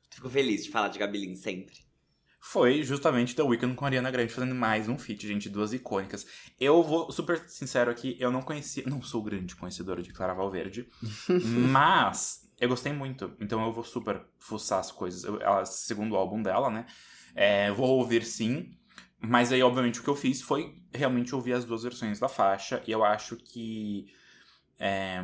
Fico 0.09 0.31
feliz 0.31 0.65
de 0.65 0.71
falar 0.71 0.89
de 0.89 0.99
Gabi 0.99 1.19
Lins 1.19 1.41
sempre. 1.41 1.88
Foi 2.51 2.83
justamente 2.83 3.37
The 3.37 3.43
Weeknd 3.43 3.75
com 3.75 3.85
a 3.85 3.89
Ariana 3.89 4.11
Grande 4.11 4.33
fazendo 4.33 4.55
mais 4.55 4.89
um 4.89 4.97
feat, 4.97 5.29
gente, 5.29 5.51
duas 5.51 5.75
icônicas. 5.75 6.27
Eu 6.59 6.83
vou, 6.83 7.13
super 7.13 7.47
sincero 7.47 7.91
aqui, 7.91 8.17
eu 8.19 8.33
não 8.33 8.41
conhecia, 8.41 8.83
não 8.87 9.03
sou 9.03 9.23
grande 9.23 9.55
conhecedora 9.55 10.01
de 10.01 10.15
Clara 10.15 10.33
Valverde, 10.33 10.89
mas 11.71 12.51
eu 12.59 12.71
gostei 12.71 12.91
muito, 12.91 13.37
então 13.39 13.63
eu 13.67 13.71
vou 13.71 13.85
super 13.85 14.25
fuçar 14.39 14.79
as 14.79 14.91
coisas. 14.91 15.25
Eu, 15.25 15.39
ela, 15.43 15.67
segundo 15.67 16.17
álbum 16.17 16.43
dela, 16.43 16.71
né? 16.71 16.87
É, 17.35 17.71
vou 17.71 17.99
ouvir 17.99 18.25
sim, 18.25 18.71
mas 19.21 19.53
aí, 19.53 19.63
obviamente, 19.63 20.01
o 20.01 20.03
que 20.03 20.09
eu 20.09 20.17
fiz 20.17 20.41
foi 20.41 20.75
realmente 20.91 21.35
ouvir 21.35 21.53
as 21.53 21.67
duas 21.67 21.83
versões 21.83 22.19
da 22.19 22.31
faixa, 22.31 22.83
e 22.87 22.91
eu 22.91 23.05
acho 23.05 23.37
que. 23.37 24.07
É, 24.79 25.23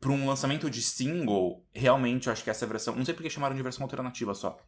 para 0.00 0.10
um 0.10 0.26
lançamento 0.26 0.68
de 0.68 0.82
single, 0.82 1.64
realmente 1.72 2.26
eu 2.26 2.32
acho 2.32 2.42
que 2.42 2.50
essa 2.50 2.66
versão. 2.66 2.96
Não 2.96 3.04
sei 3.04 3.14
porque 3.14 3.30
chamaram 3.30 3.54
de 3.54 3.62
versão 3.62 3.84
alternativa 3.84 4.34
só. 4.34 4.58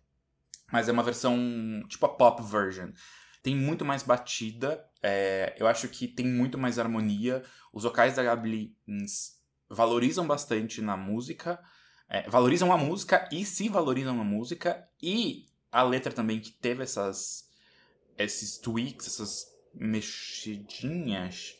Mas 0.72 0.88
é 0.88 0.92
uma 0.92 1.02
versão 1.02 1.36
tipo 1.86 2.06
a 2.06 2.08
pop 2.08 2.42
version. 2.42 2.90
Tem 3.42 3.54
muito 3.54 3.84
mais 3.84 4.02
batida. 4.02 4.84
é, 5.02 5.54
eu 5.58 5.66
acho 5.66 5.88
que 5.88 6.08
tem 6.08 6.26
muito 6.26 6.56
mais 6.56 6.78
harmonia. 6.78 7.42
Os 7.72 7.84
vocais 7.84 8.16
da 8.16 8.22
Gabi 8.22 8.74
valorizam 9.68 10.26
bastante 10.26 10.80
na 10.80 10.96
música. 10.96 11.60
é, 12.08 12.28
valorizam 12.28 12.72
a 12.72 12.78
música 12.78 13.28
e 13.30 13.44
se 13.44 13.68
valorizam 13.68 14.20
a 14.20 14.24
música. 14.24 14.88
E 15.02 15.46
a 15.70 15.82
letra 15.82 16.12
também, 16.12 16.40
que 16.40 16.50
teve 16.52 16.82
essas. 16.82 17.50
Esses 18.18 18.58
tweaks, 18.58 19.06
essas 19.06 19.46
mexidinhas. 19.74 21.54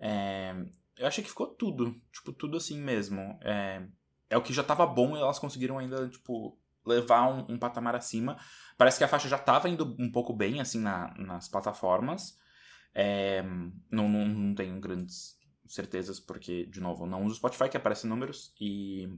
é, 0.00 0.54
eu 0.96 1.06
achei 1.06 1.22
que 1.22 1.30
ficou 1.30 1.46
tudo. 1.46 2.00
Tipo, 2.12 2.32
tudo 2.32 2.56
assim 2.56 2.80
mesmo. 2.80 3.38
É, 3.42 3.82
é 4.30 4.36
o 4.36 4.42
que 4.42 4.52
já 4.52 4.64
tava 4.64 4.86
bom 4.86 5.16
e 5.16 5.20
elas 5.20 5.38
conseguiram 5.38 5.78
ainda, 5.78 6.08
tipo, 6.08 6.58
levar 6.88 7.28
um, 7.28 7.54
um 7.54 7.58
patamar 7.58 7.94
acima. 7.96 8.36
Parece 8.76 8.98
que 8.98 9.04
a 9.04 9.08
faixa 9.08 9.28
já 9.28 9.38
tava 9.38 9.68
indo 9.68 9.96
um 9.98 10.10
pouco 10.10 10.32
bem, 10.34 10.60
assim, 10.60 10.80
na- 10.80 11.14
nas 11.18 11.48
plataformas. 11.48 12.38
É, 12.94 13.42
não, 13.90 14.08
não, 14.08 14.26
não 14.26 14.54
tenho 14.54 14.80
grandes 14.80 15.36
certezas, 15.66 16.18
porque, 16.20 16.66
de 16.66 16.80
novo, 16.80 17.06
não 17.06 17.24
uso 17.24 17.36
Spotify, 17.36 17.68
que 17.68 17.76
aparece 17.76 18.06
números, 18.06 18.54
e 18.60 19.08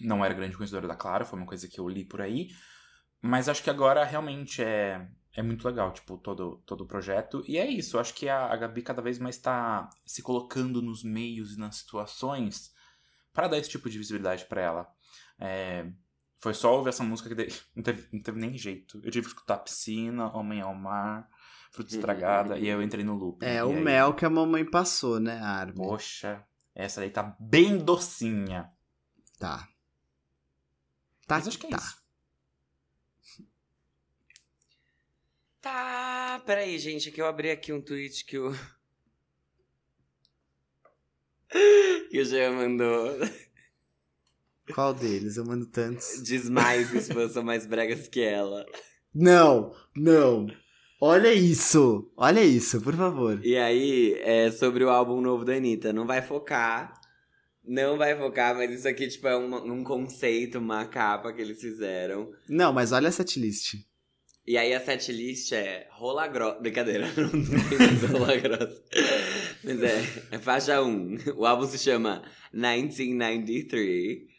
não 0.00 0.24
era 0.24 0.34
grande 0.34 0.56
conhecedora 0.56 0.88
da 0.88 0.96
Clara, 0.96 1.24
foi 1.24 1.38
uma 1.38 1.46
coisa 1.46 1.68
que 1.68 1.78
eu 1.78 1.88
li 1.88 2.04
por 2.04 2.20
aí. 2.20 2.50
Mas 3.20 3.48
acho 3.48 3.62
que 3.62 3.70
agora 3.70 4.04
realmente 4.04 4.62
é, 4.62 5.08
é 5.34 5.42
muito 5.42 5.66
legal, 5.66 5.92
tipo, 5.92 6.18
todo, 6.18 6.62
todo 6.66 6.82
o 6.82 6.86
projeto. 6.86 7.42
E 7.46 7.56
é 7.58 7.66
isso, 7.68 7.98
acho 7.98 8.14
que 8.14 8.28
a, 8.28 8.46
a 8.46 8.56
Gabi 8.56 8.82
cada 8.82 9.02
vez 9.02 9.18
mais 9.18 9.38
tá 9.38 9.88
se 10.04 10.22
colocando 10.22 10.82
nos 10.82 11.04
meios 11.04 11.54
e 11.54 11.58
nas 11.58 11.76
situações 11.76 12.72
para 13.32 13.48
dar 13.48 13.58
esse 13.58 13.70
tipo 13.70 13.88
de 13.88 13.98
visibilidade 13.98 14.46
pra 14.46 14.60
ela. 14.62 14.88
É, 15.38 15.86
foi 16.42 16.54
só 16.54 16.76
ouvir 16.76 16.88
essa 16.88 17.04
música 17.04 17.32
que 17.34 17.54
não 17.74 17.82
teve, 17.84 18.08
não 18.12 18.20
teve 18.20 18.38
nem 18.40 18.58
jeito. 18.58 19.00
Eu 19.04 19.12
tive 19.12 19.26
que 19.26 19.32
escutar 19.32 19.58
Piscina, 19.58 20.28
Homem 20.36 20.60
ao 20.60 20.74
Mar, 20.74 21.30
Fruta 21.70 21.94
Estragada, 21.94 22.58
e 22.58 22.62
aí 22.62 22.68
eu 22.68 22.82
entrei 22.82 23.04
no 23.04 23.14
loop. 23.14 23.44
É, 23.44 23.58
E 23.58 23.62
o 23.62 23.70
aí, 23.70 23.80
mel 23.80 24.12
que 24.12 24.24
a 24.24 24.30
mamãe 24.30 24.68
passou, 24.68 25.20
né, 25.20 25.38
Armin? 25.40 25.76
Poxa, 25.76 26.44
essa 26.74 27.00
daí 27.00 27.10
tá 27.10 27.36
bem 27.38 27.78
docinha. 27.78 28.68
Tá. 29.38 29.68
Tá, 31.28 31.36
Mas 31.36 31.46
acho 31.46 31.58
que 31.60 31.66
é 31.66 31.70
tá. 31.70 31.76
isso. 31.76 32.02
Tá, 35.60 36.42
peraí, 36.44 36.76
gente, 36.76 37.12
que 37.12 37.20
eu 37.22 37.26
abri 37.26 37.52
aqui 37.52 37.72
um 37.72 37.80
tweet 37.80 38.24
que 38.24 38.36
o. 38.36 38.50
que 42.10 42.20
o 42.20 42.24
Jean 42.24 42.50
mandou. 42.50 43.16
Qual 44.74 44.94
deles? 44.94 45.36
Eu 45.36 45.44
mando 45.44 45.66
tantos. 45.66 46.22
Desmaio 46.22 46.88
que 46.88 46.96
os 46.96 47.08
fãs 47.08 47.32
são 47.32 47.42
mais 47.42 47.66
bregas 47.66 48.08
que 48.08 48.20
ela. 48.20 48.64
Não, 49.14 49.74
não. 49.94 50.46
Olha 51.00 51.32
isso. 51.32 52.10
Olha 52.16 52.42
isso, 52.42 52.80
por 52.80 52.94
favor. 52.94 53.40
E 53.44 53.56
aí, 53.56 54.14
é 54.20 54.50
sobre 54.50 54.84
o 54.84 54.88
álbum 54.90 55.20
novo 55.20 55.44
da 55.44 55.54
Anitta. 55.54 55.92
Não 55.92 56.06
vai 56.06 56.22
focar. 56.22 56.94
Não 57.64 57.96
vai 57.96 58.16
focar, 58.16 58.56
mas 58.56 58.70
isso 58.70 58.88
aqui, 58.88 59.06
tipo, 59.06 59.28
é 59.28 59.36
um, 59.36 59.72
um 59.72 59.84
conceito, 59.84 60.58
uma 60.58 60.84
capa 60.84 61.32
que 61.32 61.40
eles 61.40 61.60
fizeram. 61.60 62.30
Não, 62.48 62.72
mas 62.72 62.92
olha 62.92 63.08
a 63.08 63.12
setlist. 63.12 63.74
E 64.44 64.58
aí 64.58 64.74
a 64.74 64.80
setlist 64.80 65.52
é 65.52 65.86
rola 65.92 66.26
grossa. 66.26 66.58
Brincadeira, 66.60 67.06
não 67.16 67.30
tem 67.30 67.78
mais 67.78 68.02
rola 68.02 68.36
grossa. 68.36 68.82
Mas 69.62 69.82
é, 69.82 70.02
é 70.32 70.38
faixa 70.38 70.82
1. 70.82 71.16
O 71.36 71.46
álbum 71.46 71.66
se 71.66 71.78
chama 71.78 72.24
1993. 72.52 74.31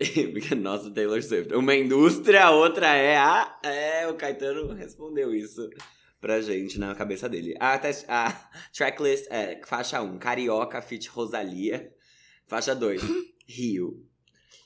Nossa, 0.56 0.90
Taylor 0.90 1.22
Swift. 1.22 1.52
Uma 1.54 1.74
indústria, 1.74 2.44
a 2.44 2.50
outra 2.50 2.86
é 2.94 3.16
a. 3.16 3.58
É, 3.62 4.06
o 4.06 4.14
Caetano 4.14 4.72
respondeu 4.72 5.34
isso 5.34 5.68
pra 6.20 6.40
gente 6.40 6.78
na 6.78 6.94
cabeça 6.94 7.28
dele. 7.28 7.54
A, 7.58 7.74
a 8.08 8.50
tracklist 8.72 9.26
é 9.30 9.60
faixa 9.64 10.00
1, 10.00 10.18
Carioca 10.18 10.80
feat 10.80 11.08
Rosalia. 11.08 11.92
Faixa 12.46 12.74
2, 12.74 13.02
Rio. 13.46 14.04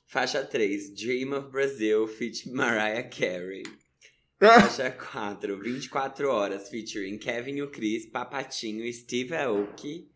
Faixa 0.07 0.45
3, 0.45 0.95
Dream 0.95 1.33
of 1.33 1.51
Brazil 1.51 2.07
feat 2.07 2.51
Mariah 2.51 3.09
Carey. 3.09 3.63
Faixa 4.39 4.91
4, 4.93 5.59
24 5.59 6.29
horas, 6.29 6.69
featuring 6.69 7.17
Kevin 7.17 7.57
e 7.57 7.63
o 7.63 7.71
Chris, 7.71 8.05
Papatinho 8.05 8.85
e 8.85 8.93
Steve 8.93 9.35
Aoki. 9.35 10.11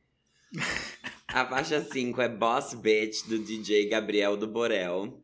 A 1.28 1.44
faixa 1.46 1.82
5 1.82 2.20
é 2.20 2.28
Boss 2.28 2.74
Bitch, 2.74 3.26
do 3.26 3.38
DJ 3.38 3.88
Gabriel 3.88 4.36
do 4.36 4.46
Borel. 4.46 5.22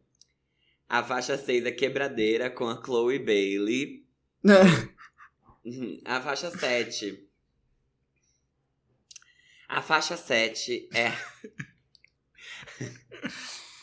A 0.89 1.03
faixa 1.03 1.39
6 1.39 1.67
é 1.67 1.71
Quebradeira, 1.71 2.51
com 2.51 2.69
a 2.69 2.83
Chloe 2.83 3.19
Bailey. 3.19 4.05
Uhum. 5.65 6.01
A 6.05 6.21
faixa 6.21 6.51
7. 6.51 7.25
A 9.69 9.81
faixa 9.81 10.17
7 10.17 10.89
é. 10.93 11.13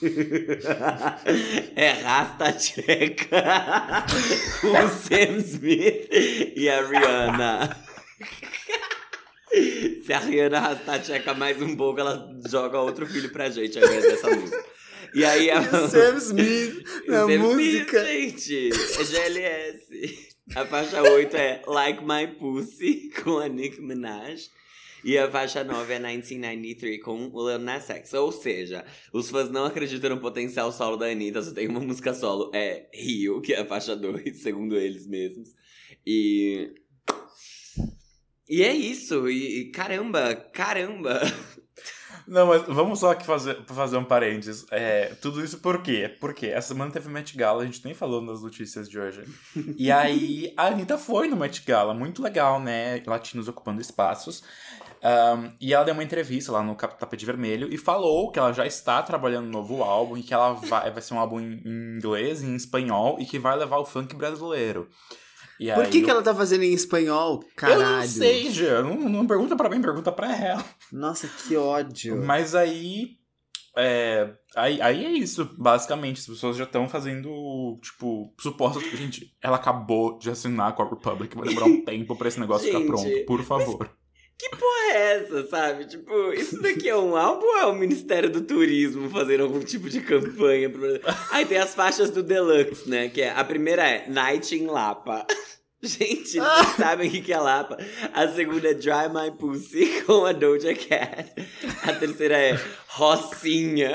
é 1.75 1.91
Rasta 1.91 2.53
Tcheca 2.53 4.05
com 4.61 4.67
o 4.69 4.89
Sam 4.89 5.37
Smith 5.39 6.07
e 6.55 6.69
a 6.69 6.87
Rihanna. 6.87 7.77
Se 10.05 10.13
a 10.13 10.19
Rihanna 10.19 10.59
Rasta 10.59 10.99
Tcheca 10.99 11.33
mais 11.33 11.61
um 11.61 11.75
pouco, 11.75 11.99
ela 11.99 12.29
joga 12.47 12.79
outro 12.79 13.05
filho 13.07 13.31
pra 13.31 13.49
gente 13.49 13.77
ao 13.79 13.85
invés 13.85 14.03
dessa 14.03 14.35
música. 14.35 14.65
E 15.13 15.25
aí 15.25 15.49
a. 15.51 15.61
Sam 15.87 16.17
Smith 16.17 16.83
na 17.07 17.25
Sam 17.25 17.37
música. 17.39 18.11
Smith, 18.11 18.39
gente, 18.39 18.69
é 18.69 19.03
GLS. 19.03 20.29
A 20.55 20.65
faixa 20.65 21.01
8 21.01 21.37
é 21.37 21.61
Like 21.67 22.03
My 22.03 22.27
Pussy, 22.27 23.11
com 23.23 23.39
a 23.39 23.47
Nicki 23.47 23.81
Minaj. 23.81 24.49
E 25.03 25.17
a 25.17 25.29
faixa 25.31 25.63
9 25.63 25.93
é 25.93 25.99
1993 25.99 27.01
com 27.01 27.29
o 27.31 27.49
Lil 27.49 27.59
Nas 27.59 27.89
X. 27.89 28.13
Ou 28.13 28.31
seja, 28.31 28.85
os 29.13 29.29
fãs 29.29 29.49
não 29.49 29.65
acreditam 29.65 30.09
no 30.09 30.19
potencial 30.19 30.71
solo 30.71 30.97
da 30.97 31.05
Anitta, 31.05 31.41
só 31.41 31.53
tem 31.53 31.67
uma 31.67 31.79
música 31.79 32.13
solo. 32.13 32.51
É 32.53 32.89
Rio, 32.93 33.41
que 33.41 33.53
é 33.53 33.61
a 33.61 33.65
faixa 33.65 33.95
2, 33.95 34.37
segundo 34.41 34.75
eles 34.75 35.07
mesmos. 35.07 35.55
E. 36.05 36.73
E 38.49 38.63
é 38.63 38.73
isso. 38.73 39.29
E, 39.29 39.61
e 39.61 39.71
caramba, 39.71 40.35
caramba. 40.35 41.21
Não, 42.27 42.45
mas 42.45 42.61
vamos 42.67 42.99
só 42.99 43.11
aqui 43.11 43.25
fazer, 43.25 43.57
fazer 43.65 43.97
um 43.97 44.03
parênteses. 44.03 44.63
É, 44.69 45.15
tudo 45.19 45.43
isso 45.43 45.57
por 45.59 45.81
quê? 45.81 46.15
Porque 46.19 46.45
essa 46.45 46.69
semana 46.69 46.91
teve 46.91 47.09
Met 47.09 47.35
Gala, 47.35 47.63
a 47.63 47.65
gente 47.65 47.83
nem 47.83 47.95
falou 47.95 48.21
nas 48.21 48.43
notícias 48.43 48.87
de 48.87 48.99
hoje. 48.99 49.23
E 49.75 49.89
aí, 49.91 50.53
a 50.55 50.67
Anitta 50.67 50.95
foi 50.97 51.27
no 51.27 51.35
Met 51.35 51.63
Gala, 51.65 51.91
muito 51.93 52.21
legal, 52.21 52.59
né? 52.59 53.01
Latinos 53.05 53.47
ocupando 53.47 53.81
espaços. 53.81 54.43
Um, 55.01 55.51
e 55.61 55.73
ela 55.73 55.85
deu 55.85 55.93
uma 55.93 56.03
entrevista 56.03 56.51
lá 56.51 56.61
no 56.61 56.75
Tapete 56.75 57.25
Vermelho 57.25 57.73
e 57.73 57.77
falou 57.77 58.31
que 58.31 58.37
ela 58.37 58.51
já 58.51 58.67
está 58.67 59.01
trabalhando 59.01 59.45
no 59.45 59.51
novo 59.51 59.81
álbum 59.81 60.17
e 60.17 60.21
que 60.21 60.33
ela 60.33 60.53
vai, 60.53 60.91
vai 60.91 61.01
ser 61.01 61.13
um 61.13 61.19
álbum 61.19 61.39
em 61.39 61.61
em 61.65 61.95
inglês 61.95 62.43
e 62.43 62.45
em 62.45 62.55
espanhol 62.55 63.17
e 63.19 63.25
que 63.25 63.39
vai 63.39 63.57
levar 63.57 63.77
o 63.77 63.85
funk 63.85 64.13
brasileiro. 64.15 64.89
E 65.59 65.73
Por 65.73 65.87
que, 65.87 66.01
que 66.01 66.05
eu- 66.05 66.11
ela 66.11 66.21
tá 66.23 66.33
fazendo 66.33 66.63
em 66.63 66.73
espanhol? 66.73 67.43
Caralho. 67.55 67.81
Eu 67.81 67.89
não 67.97 68.03
sei, 68.07 68.49
Jean. 68.51 68.83
Não, 68.83 68.95
não 69.09 69.27
pergunta 69.27 69.55
pra 69.55 69.69
mim, 69.69 69.81
pergunta 69.81 70.11
pra 70.11 70.35
ela. 70.35 70.63
Nossa, 70.91 71.27
que 71.27 71.55
ódio. 71.55 72.15
Mas 72.23 72.55
aí. 72.55 73.17
É, 73.77 74.33
aí, 74.55 74.81
aí 74.81 75.05
é 75.05 75.11
isso, 75.11 75.49
basicamente. 75.57 76.19
As 76.19 76.27
pessoas 76.27 76.57
já 76.57 76.63
estão 76.63 76.89
fazendo, 76.89 77.77
tipo, 77.81 78.33
supostas. 78.39 78.83
Gente, 78.97 79.33
ela 79.41 79.57
acabou 79.57 80.17
de 80.17 80.29
assinar 80.29 80.73
com 80.75 80.81
a 80.83 80.89
Republic. 80.89 81.35
Vai 81.35 81.47
demorar 81.49 81.67
um 81.67 81.83
tempo 81.85 82.15
pra 82.15 82.27
esse 82.27 82.39
negócio 82.39 82.65
ficar 82.67 82.79
Gente, 82.79 82.87
pronto, 82.87 83.25
por 83.25 83.43
favor. 83.43 83.89
Que 84.39 84.49
porra 84.51 84.93
é 84.93 85.17
essa, 85.17 85.47
sabe? 85.47 85.83
Tipo, 85.83 86.31
isso 86.31 86.61
daqui 86.61 86.87
é 86.87 86.95
um 86.95 87.13
álbum 87.17 87.45
ou 87.45 87.57
é 87.57 87.65
o 87.65 87.75
Ministério 87.75 88.29
do 88.29 88.39
Turismo 88.39 89.09
fazendo 89.09 89.43
algum 89.43 89.59
tipo 89.59 89.89
de 89.89 89.99
campanha? 89.99 90.69
Pro... 90.69 90.87
Aí 91.31 91.45
tem 91.45 91.57
as 91.57 91.75
faixas 91.75 92.09
do 92.09 92.23
Deluxe, 92.23 92.89
né? 92.89 93.09
Que 93.09 93.23
é, 93.23 93.31
a 93.31 93.43
primeira 93.43 93.85
é 93.85 94.07
Night 94.07 94.55
in 94.55 94.67
Lapa. 94.67 95.27
Gente, 95.83 96.37
eles 96.37 96.47
não 96.47 96.75
sabem 96.77 97.09
o 97.09 97.11
que 97.21 97.33
é 97.33 97.37
Lapa. 97.37 97.77
A 98.13 98.29
segunda 98.29 98.69
é 98.69 98.73
Dry 98.73 99.09
My 99.13 99.29
Pussy 99.37 100.03
com 100.07 100.25
a 100.25 100.31
Doja 100.31 100.73
Cat. 100.73 101.33
A 101.83 101.93
terceira 101.93 102.37
é 102.37 102.57
Rocinha. 102.87 103.93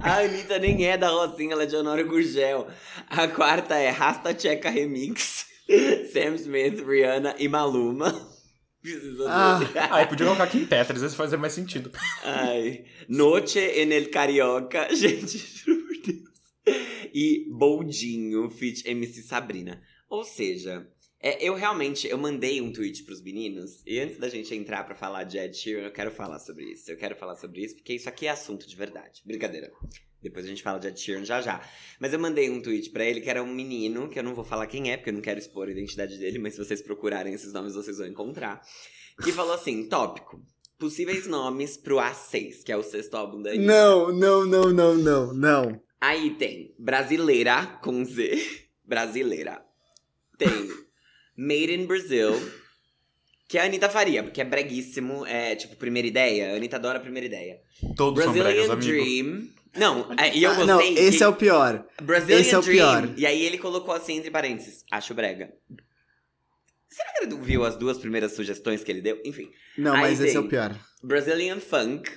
A 0.00 0.18
Anitta 0.18 0.58
nem 0.58 0.84
é 0.84 0.98
da 0.98 1.10
Rocinha, 1.10 1.52
ela 1.52 1.62
é 1.62 1.66
de 1.66 1.76
Honório 1.76 2.08
Gurgel. 2.08 2.66
A 3.08 3.28
quarta 3.28 3.76
é 3.76 3.90
Rasta 3.90 4.34
Tcheca 4.34 4.68
Remix. 4.68 5.46
Sam 6.12 6.34
Smith, 6.34 6.84
Rihanna 6.84 7.36
e 7.38 7.48
Maluma. 7.48 8.35
Ah. 9.26 9.58
ver. 9.58 9.78
Ah, 9.78 10.06
podia 10.06 10.26
colocar 10.26 10.46
Kim 10.46 10.66
Petras, 10.66 11.02
isso 11.02 11.16
fazer 11.16 11.36
mais 11.36 11.52
sentido. 11.52 11.90
Ai. 12.22 12.84
Noche 13.08 13.80
en 13.80 13.92
el 13.92 14.10
Carioca. 14.10 14.88
Gente, 14.94 15.38
juro 15.38 15.86
por 15.86 15.96
Deus. 16.02 16.28
E 17.14 17.46
Boldinho, 17.50 18.50
feat 18.50 18.86
MC 18.86 19.22
Sabrina. 19.22 19.82
Ou 20.08 20.24
seja, 20.24 20.86
é, 21.20 21.42
eu 21.42 21.54
realmente, 21.54 22.06
eu 22.06 22.18
mandei 22.18 22.60
um 22.60 22.72
tweet 22.72 23.02
pros 23.04 23.22
meninos. 23.22 23.82
E 23.86 23.98
antes 23.98 24.18
da 24.18 24.28
gente 24.28 24.54
entrar 24.54 24.84
pra 24.84 24.94
falar 24.94 25.24
de 25.24 25.38
Ed 25.38 25.56
Sheeran, 25.56 25.84
eu 25.84 25.92
quero 25.92 26.10
falar 26.10 26.38
sobre 26.38 26.64
isso. 26.72 26.90
Eu 26.90 26.96
quero 26.96 27.16
falar 27.16 27.34
sobre 27.36 27.64
isso, 27.64 27.74
porque 27.74 27.94
isso 27.94 28.08
aqui 28.08 28.26
é 28.26 28.30
assunto 28.30 28.68
de 28.68 28.76
verdade. 28.76 29.22
Brincadeira. 29.24 29.72
Depois 30.28 30.44
a 30.44 30.48
gente 30.48 30.62
fala 30.62 30.78
de 30.78 30.88
Ed 30.88 31.00
Sheeran 31.00 31.24
já 31.24 31.40
já. 31.40 31.60
Mas 32.00 32.12
eu 32.12 32.18
mandei 32.18 32.50
um 32.50 32.60
tweet 32.60 32.90
pra 32.90 33.04
ele 33.04 33.20
que 33.20 33.30
era 33.30 33.42
um 33.42 33.52
menino, 33.52 34.08
que 34.08 34.18
eu 34.18 34.22
não 34.22 34.34
vou 34.34 34.44
falar 34.44 34.66
quem 34.66 34.90
é, 34.90 34.96
porque 34.96 35.10
eu 35.10 35.14
não 35.14 35.20
quero 35.20 35.38
expor 35.38 35.68
a 35.68 35.70
identidade 35.70 36.18
dele, 36.18 36.38
mas 36.38 36.54
se 36.54 36.64
vocês 36.64 36.82
procurarem 36.82 37.32
esses 37.32 37.52
nomes, 37.52 37.74
vocês 37.74 37.98
vão 37.98 38.06
encontrar. 38.06 38.60
Que 39.22 39.32
falou 39.32 39.54
assim: 39.54 39.88
tópico. 39.88 40.42
Possíveis 40.78 41.26
nomes 41.26 41.78
pro 41.78 41.96
A6, 41.96 42.62
que 42.62 42.70
é 42.70 42.76
o 42.76 42.82
sexto 42.82 43.14
álbum 43.14 43.40
da 43.40 43.50
Anitta. 43.50 43.66
Não, 43.66 44.12
não, 44.12 44.46
não, 44.46 44.72
não, 44.72 44.94
não, 44.94 45.32
não. 45.32 45.80
Aí 45.98 46.30
tem 46.34 46.74
Brasileira 46.78 47.78
com 47.82 48.04
Z. 48.04 48.38
Brasileira. 48.84 49.64
Tem 50.36 50.68
Made 51.36 51.72
in 51.72 51.86
Brazil. 51.86 52.32
Que 53.48 53.58
a 53.58 53.64
Anitta 53.64 53.88
faria, 53.88 54.22
porque 54.22 54.40
é 54.40 54.44
breguíssimo. 54.44 55.24
É 55.24 55.54
tipo, 55.54 55.76
primeira 55.76 56.06
ideia. 56.06 56.52
A 56.52 56.56
Anitta 56.56 56.76
adora 56.76 56.98
a 56.98 57.00
primeira 57.00 57.26
ideia. 57.26 57.60
Todos 57.96 58.22
são 58.22 58.32
bregas, 58.32 58.66
Brazilian 58.66 59.32
amigo. 59.32 59.52
Não, 59.76 60.12
é, 60.18 60.34
e 60.36 60.42
eu 60.42 60.50
Ah, 60.50 60.54
gostei. 60.54 60.66
não, 60.74 60.80
esse 60.80 61.18
que- 61.18 61.24
é 61.24 61.28
o 61.28 61.34
pior. 61.34 61.86
Brazilian 62.02 62.40
esse 62.40 62.54
é 62.54 62.58
o 62.58 62.62
Dream. 62.62 63.02
pior. 63.02 63.18
E 63.18 63.26
aí 63.26 63.42
ele 63.44 63.58
colocou 63.58 63.94
assim 63.94 64.14
entre 64.16 64.30
parênteses. 64.30 64.84
Acho 64.90 65.14
brega. 65.14 65.52
Será 66.88 67.12
que 67.12 67.24
ele 67.24 67.36
viu 67.42 67.64
as 67.64 67.76
duas 67.76 67.98
primeiras 67.98 68.32
sugestões 68.32 68.82
que 68.82 68.90
ele 68.90 69.02
deu? 69.02 69.20
Enfim. 69.24 69.50
Não, 69.76 69.92
Aí 69.94 70.00
mas 70.02 70.20
esse 70.20 70.36
é 70.36 70.40
o 70.40 70.48
pior. 70.48 70.74
Brazilian 71.02 71.60
Funk. 71.60 72.10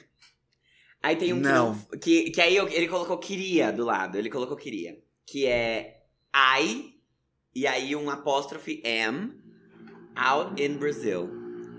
Aí 1.02 1.16
tem 1.16 1.34
um 1.34 1.38
que 1.38 1.48
Não. 1.48 1.80
que, 2.02 2.30
que 2.32 2.42
aí 2.42 2.58
ele 2.58 2.88
colocou 2.88 3.18
queria 3.18 3.72
do 3.72 3.84
lado. 3.86 4.18
Ele 4.18 4.30
colocou 4.30 4.56
queria. 4.56 4.98
Que 5.26 5.46
é 5.46 6.02
I 6.60 6.94
e 7.56 7.66
aí 7.68 7.96
um 7.96 8.10
apóstrofe 8.10 8.82
am 8.86 9.34
out 10.16 10.62
in 10.62 10.78
Brazil. 10.78 11.30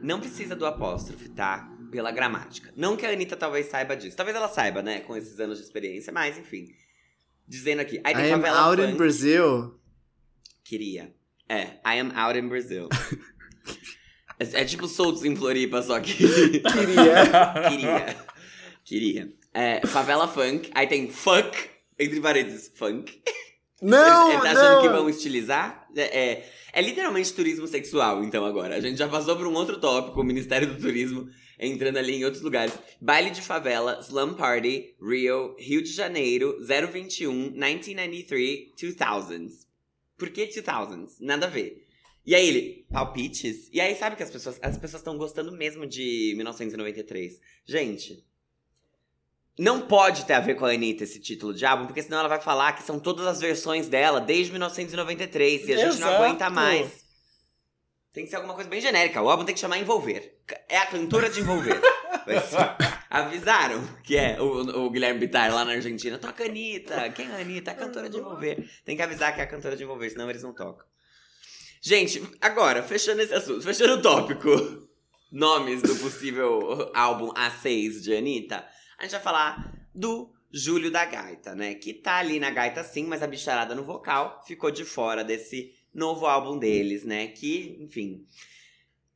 Não 0.02 0.20
precisa 0.20 0.56
do 0.56 0.64
apóstrofe, 0.66 1.28
tá? 1.30 1.69
Pela 1.90 2.10
gramática. 2.12 2.72
Não 2.76 2.96
que 2.96 3.04
a 3.04 3.10
Anitta 3.10 3.36
talvez 3.36 3.66
saiba 3.66 3.96
disso. 3.96 4.16
Talvez 4.16 4.36
ela 4.36 4.48
saiba, 4.48 4.82
né? 4.82 5.00
Com 5.00 5.16
esses 5.16 5.38
anos 5.40 5.58
de 5.58 5.64
experiência, 5.64 6.12
mas 6.12 6.38
enfim. 6.38 6.68
Dizendo 7.46 7.80
aqui. 7.80 8.00
Aí 8.04 8.14
tem 8.14 8.26
I 8.26 8.32
am 8.32 8.44
out 8.44 8.80
funk. 8.80 8.92
in 8.92 8.96
Brazil. 8.96 9.80
Queria. 10.64 11.14
É, 11.48 11.62
I 11.84 11.98
am 11.98 12.12
out 12.14 12.38
in 12.38 12.48
Brazil. 12.48 12.88
é, 14.38 14.60
é 14.60 14.64
tipo 14.64 14.86
soltos 14.86 15.24
em 15.24 15.34
Floripa, 15.34 15.82
só 15.82 15.98
que. 15.98 16.14
Queria. 16.16 17.68
Queria. 17.68 18.16
Queria. 18.84 19.32
É, 19.52 19.84
favela 19.86 20.28
funk. 20.28 20.70
Aí 20.74 20.86
tem 20.86 21.10
fuck, 21.10 21.58
entre 21.98 22.20
parênteses, 22.20 22.70
funk. 22.74 23.20
Não, 23.82 24.32
Ele 24.32 24.42
tá 24.42 24.50
achando 24.50 24.74
não. 24.74 24.82
que 24.82 24.88
vão 24.88 25.08
estilizar? 25.08 25.88
É, 25.96 26.02
é, 26.02 26.50
é 26.72 26.82
literalmente 26.82 27.32
turismo 27.32 27.66
sexual, 27.66 28.22
então, 28.22 28.44
agora. 28.44 28.76
A 28.76 28.80
gente 28.80 28.98
já 28.98 29.08
passou 29.08 29.36
por 29.36 29.46
um 29.46 29.54
outro 29.54 29.80
tópico, 29.80 30.20
o 30.20 30.24
Ministério 30.24 30.68
do 30.68 30.80
Turismo 30.80 31.28
entrando 31.60 31.98
ali 31.98 32.16
em 32.16 32.24
outros 32.24 32.42
lugares. 32.42 32.76
Baile 33.00 33.30
de 33.30 33.42
favela, 33.42 34.00
Slum 34.00 34.34
Party, 34.34 34.96
Rio, 35.00 35.54
Rio 35.58 35.82
de 35.82 35.92
Janeiro, 35.92 36.58
021, 36.60 37.32
1993, 37.52 38.72
2000s. 38.76 39.66
Por 40.16 40.30
que 40.30 40.46
2000s? 40.46 41.16
Nada 41.20 41.46
a 41.46 41.50
ver. 41.50 41.86
E 42.26 42.34
aí 42.34 42.48
ele, 42.48 42.86
palpites? 42.90 43.68
E 43.72 43.80
aí 43.80 43.94
sabe 43.96 44.16
que 44.16 44.22
as 44.22 44.30
pessoas 44.30 44.58
as 44.62 44.76
pessoas 44.76 45.00
estão 45.00 45.16
gostando 45.16 45.52
mesmo 45.52 45.86
de 45.86 46.32
1993. 46.36 47.40
Gente, 47.64 48.24
não 49.58 49.82
pode 49.82 50.24
ter 50.24 50.34
a 50.34 50.40
ver 50.40 50.54
com 50.54 50.64
a 50.64 50.72
Anitta 50.72 51.04
esse 51.04 51.20
título 51.20 51.52
de 51.52 51.64
álbum, 51.66 51.86
porque 51.86 52.02
senão 52.02 52.18
ela 52.20 52.28
vai 52.28 52.40
falar 52.40 52.72
que 52.72 52.82
são 52.82 52.98
todas 52.98 53.26
as 53.26 53.40
versões 53.40 53.88
dela 53.88 54.20
desde 54.20 54.52
1993 54.52 55.68
e 55.68 55.72
a 55.72 55.76
gente 55.76 56.00
não 56.00 56.08
Exato. 56.08 56.22
aguenta 56.24 56.50
mais. 56.50 57.09
Tem 58.12 58.24
que 58.24 58.30
ser 58.30 58.36
alguma 58.36 58.54
coisa 58.54 58.68
bem 58.68 58.80
genérica. 58.80 59.22
O 59.22 59.30
álbum 59.30 59.44
tem 59.44 59.54
que 59.54 59.60
chamar 59.60 59.78
Envolver. 59.78 60.36
É 60.68 60.78
a 60.78 60.86
cantora 60.86 61.30
de 61.30 61.40
Envolver. 61.40 61.80
Avisaram 63.08 63.82
que 64.02 64.16
é 64.16 64.40
o, 64.40 64.84
o 64.84 64.90
Guilherme 64.90 65.20
Bittar 65.20 65.54
lá 65.54 65.64
na 65.64 65.72
Argentina. 65.72 66.18
Toca 66.18 66.44
Anitta. 66.44 67.08
Quem 67.10 67.28
é 67.30 67.36
a 67.36 67.38
Anitta? 67.38 67.70
A 67.70 67.74
cantora 67.74 68.10
de 68.10 68.18
Envolver. 68.18 68.68
Tem 68.84 68.96
que 68.96 69.02
avisar 69.02 69.32
que 69.34 69.40
é 69.40 69.44
a 69.44 69.46
cantora 69.46 69.76
de 69.76 69.84
Envolver, 69.84 70.10
senão 70.10 70.28
eles 70.28 70.42
não 70.42 70.52
tocam. 70.52 70.84
Gente, 71.80 72.22
agora, 72.40 72.82
fechando 72.82 73.22
esse 73.22 73.32
assunto, 73.32 73.62
fechando 73.62 73.94
o 73.94 74.02
tópico. 74.02 74.50
Nomes 75.30 75.80
do 75.80 75.94
possível 75.96 76.90
álbum 76.92 77.32
A6 77.32 78.00
de 78.00 78.14
Anitta. 78.16 78.66
A 78.98 79.04
gente 79.04 79.12
vai 79.12 79.20
falar 79.20 79.72
do 79.94 80.32
Júlio 80.52 80.90
da 80.90 81.04
Gaita, 81.04 81.54
né? 81.54 81.74
Que 81.74 81.94
tá 81.94 82.16
ali 82.16 82.40
na 82.40 82.50
gaita 82.50 82.82
sim, 82.82 83.06
mas 83.06 83.22
a 83.22 83.26
bicharada 83.28 83.74
no 83.74 83.84
vocal 83.84 84.42
ficou 84.44 84.70
de 84.72 84.84
fora 84.84 85.22
desse 85.22 85.72
novo 85.94 86.26
álbum 86.26 86.58
deles, 86.58 87.04
né? 87.04 87.28
Que, 87.28 87.76
enfim, 87.80 88.26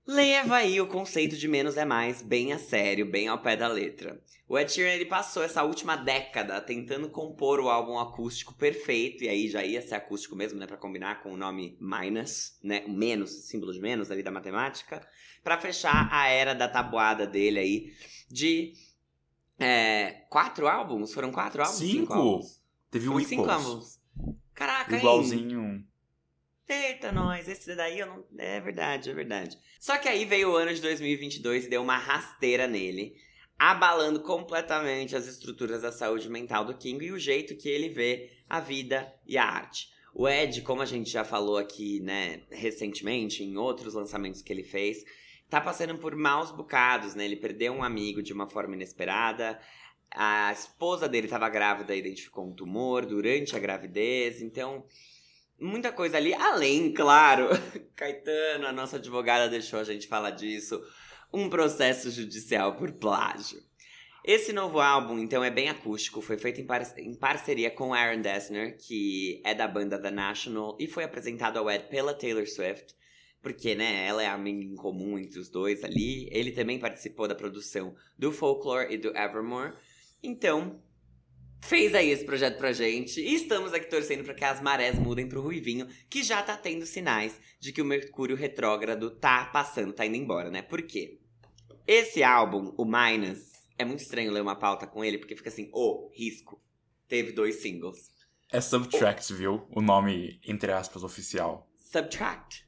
leva 0.06 0.56
aí 0.56 0.80
o 0.80 0.86
conceito 0.86 1.36
de 1.36 1.48
menos 1.48 1.76
é 1.76 1.84
mais 1.84 2.22
bem 2.22 2.52
a 2.52 2.58
sério, 2.58 3.06
bem 3.06 3.28
ao 3.28 3.40
pé 3.40 3.56
da 3.56 3.68
letra. 3.68 4.20
O 4.46 4.58
Ed 4.58 4.70
Sheeran 4.70 4.92
ele 4.92 5.06
passou 5.06 5.42
essa 5.42 5.62
última 5.62 5.96
década 5.96 6.60
tentando 6.60 7.08
compor 7.08 7.60
o 7.60 7.70
álbum 7.70 7.98
acústico 7.98 8.54
perfeito, 8.54 9.24
e 9.24 9.28
aí 9.28 9.48
já 9.48 9.64
ia 9.64 9.80
ser 9.80 9.94
acústico 9.94 10.36
mesmo, 10.36 10.58
né, 10.58 10.66
para 10.66 10.76
combinar 10.76 11.22
com 11.22 11.32
o 11.32 11.36
nome 11.36 11.78
minus, 11.80 12.58
né, 12.62 12.84
menos, 12.86 13.30
símbolo 13.48 13.72
de 13.72 13.80
menos 13.80 14.10
ali 14.10 14.22
da 14.22 14.30
matemática, 14.30 15.06
para 15.42 15.58
fechar 15.58 16.08
a 16.12 16.28
era 16.28 16.54
da 16.54 16.68
tabuada 16.68 17.26
dele 17.26 17.58
aí 17.58 17.92
de 18.30 18.74
é, 19.58 20.24
quatro 20.28 20.68
álbuns, 20.68 21.14
foram 21.14 21.32
quatro 21.32 21.62
álbuns? 21.62 21.78
Cinco. 21.78 22.12
álbuns? 22.12 22.62
Teve 22.90 23.06
Foi 23.06 23.24
cinco 23.24 23.48
álbuns. 23.50 23.98
Caraca, 24.54 24.94
hein? 24.94 25.00
Eita, 26.66 27.12
nós, 27.12 27.46
esse 27.46 27.74
daí 27.74 27.98
eu 27.98 28.06
não. 28.06 28.24
É 28.38 28.60
verdade, 28.60 29.10
é 29.10 29.14
verdade. 29.14 29.58
Só 29.78 29.98
que 29.98 30.08
aí 30.08 30.24
veio 30.24 30.50
o 30.50 30.56
ano 30.56 30.72
de 30.72 30.80
2022 30.80 31.66
e 31.66 31.68
deu 31.68 31.82
uma 31.82 31.98
rasteira 31.98 32.66
nele, 32.66 33.14
abalando 33.58 34.20
completamente 34.20 35.14
as 35.14 35.26
estruturas 35.26 35.82
da 35.82 35.92
saúde 35.92 36.28
mental 36.30 36.64
do 36.64 36.76
King 36.76 37.04
e 37.04 37.12
o 37.12 37.18
jeito 37.18 37.56
que 37.56 37.68
ele 37.68 37.90
vê 37.90 38.30
a 38.48 38.60
vida 38.60 39.12
e 39.26 39.36
a 39.36 39.44
arte. 39.44 39.92
O 40.14 40.28
Ed, 40.28 40.62
como 40.62 40.80
a 40.80 40.86
gente 40.86 41.10
já 41.10 41.24
falou 41.24 41.58
aqui, 41.58 42.00
né, 42.00 42.42
recentemente, 42.50 43.42
em 43.42 43.56
outros 43.56 43.94
lançamentos 43.94 44.40
que 44.40 44.52
ele 44.52 44.62
fez, 44.62 45.04
tá 45.50 45.60
passando 45.60 45.98
por 45.98 46.14
maus 46.16 46.50
bocados, 46.50 47.14
né? 47.14 47.24
Ele 47.24 47.36
perdeu 47.36 47.72
um 47.72 47.82
amigo 47.82 48.22
de 48.22 48.32
uma 48.32 48.48
forma 48.48 48.74
inesperada. 48.74 49.60
A 50.10 50.52
esposa 50.52 51.08
dele 51.08 51.26
estava 51.26 51.48
grávida 51.48 51.94
e 51.94 51.98
identificou 51.98 52.46
um 52.46 52.54
tumor 52.54 53.04
durante 53.04 53.54
a 53.54 53.58
gravidez, 53.58 54.40
então 54.40 54.86
muita 55.60 55.92
coisa 55.92 56.16
ali, 56.16 56.34
além, 56.34 56.92
claro, 56.92 57.48
Caetano, 57.96 58.66
a 58.66 58.72
nossa 58.72 58.96
advogada 58.96 59.48
deixou 59.48 59.78
a 59.78 59.84
gente 59.84 60.06
falar 60.06 60.30
disso, 60.30 60.82
um 61.32 61.48
processo 61.48 62.10
judicial 62.10 62.76
por 62.76 62.92
plágio. 62.92 63.62
Esse 64.24 64.54
novo 64.54 64.80
álbum, 64.80 65.18
então, 65.18 65.44
é 65.44 65.50
bem 65.50 65.68
acústico, 65.68 66.22
foi 66.22 66.38
feito 66.38 66.58
em, 66.58 66.64
par 66.64 66.82
em 66.96 67.14
parceria 67.14 67.70
com 67.70 67.92
Aaron 67.92 68.22
Dessner, 68.22 68.78
que 68.78 69.42
é 69.44 69.54
da 69.54 69.68
banda 69.68 70.00
The 70.00 70.10
National, 70.10 70.78
e 70.80 70.86
foi 70.86 71.04
apresentado 71.04 71.58
ao 71.58 71.70
Ed 71.70 71.84
pela 71.90 72.14
Taylor 72.14 72.46
Swift, 72.46 72.94
porque, 73.42 73.74
né, 73.74 74.06
ela 74.06 74.22
é 74.22 74.26
amiga 74.26 74.64
em 74.64 74.74
comum 74.74 75.18
entre 75.18 75.38
os 75.38 75.50
dois 75.50 75.84
ali. 75.84 76.26
Ele 76.32 76.52
também 76.52 76.78
participou 76.78 77.28
da 77.28 77.34
produção 77.34 77.94
do 78.18 78.32
Folklore 78.32 78.94
e 78.94 78.96
do 78.96 79.14
Evermore. 79.14 79.74
Então, 80.22 80.82
fez 81.64 81.94
aí 81.94 82.10
esse 82.10 82.24
projeto 82.24 82.58
pra 82.58 82.72
gente 82.72 83.20
e 83.20 83.34
estamos 83.34 83.72
aqui 83.72 83.86
torcendo 83.88 84.22
para 84.24 84.34
que 84.34 84.44
as 84.44 84.60
marés 84.60 84.98
mudem 84.98 85.28
pro 85.28 85.40
Ruivinho, 85.40 85.88
que 86.08 86.22
já 86.22 86.42
tá 86.42 86.56
tendo 86.56 86.86
sinais 86.86 87.38
de 87.58 87.72
que 87.72 87.80
o 87.82 87.84
Mercúrio 87.84 88.36
retrógrado 88.36 89.10
tá 89.10 89.46
passando, 89.46 89.92
tá 89.92 90.04
indo 90.04 90.16
embora, 90.16 90.50
né? 90.50 90.62
Por 90.62 90.82
quê? 90.82 91.18
Esse 91.86 92.22
álbum, 92.22 92.74
o 92.76 92.84
Minus, 92.84 93.52
é 93.78 93.84
muito 93.84 94.00
estranho 94.00 94.32
ler 94.32 94.40
uma 94.40 94.56
pauta 94.56 94.86
com 94.86 95.04
ele, 95.04 95.18
porque 95.18 95.36
fica 95.36 95.48
assim, 95.48 95.68
ô, 95.72 96.10
risco. 96.14 96.60
Teve 97.08 97.32
dois 97.32 97.56
singles. 97.56 98.10
É 98.50 98.60
Subtract, 98.60 99.34
viu? 99.34 99.66
O 99.70 99.82
nome, 99.82 100.40
entre 100.46 100.72
aspas, 100.72 101.02
oficial. 101.04 101.68
Subtract. 101.78 102.66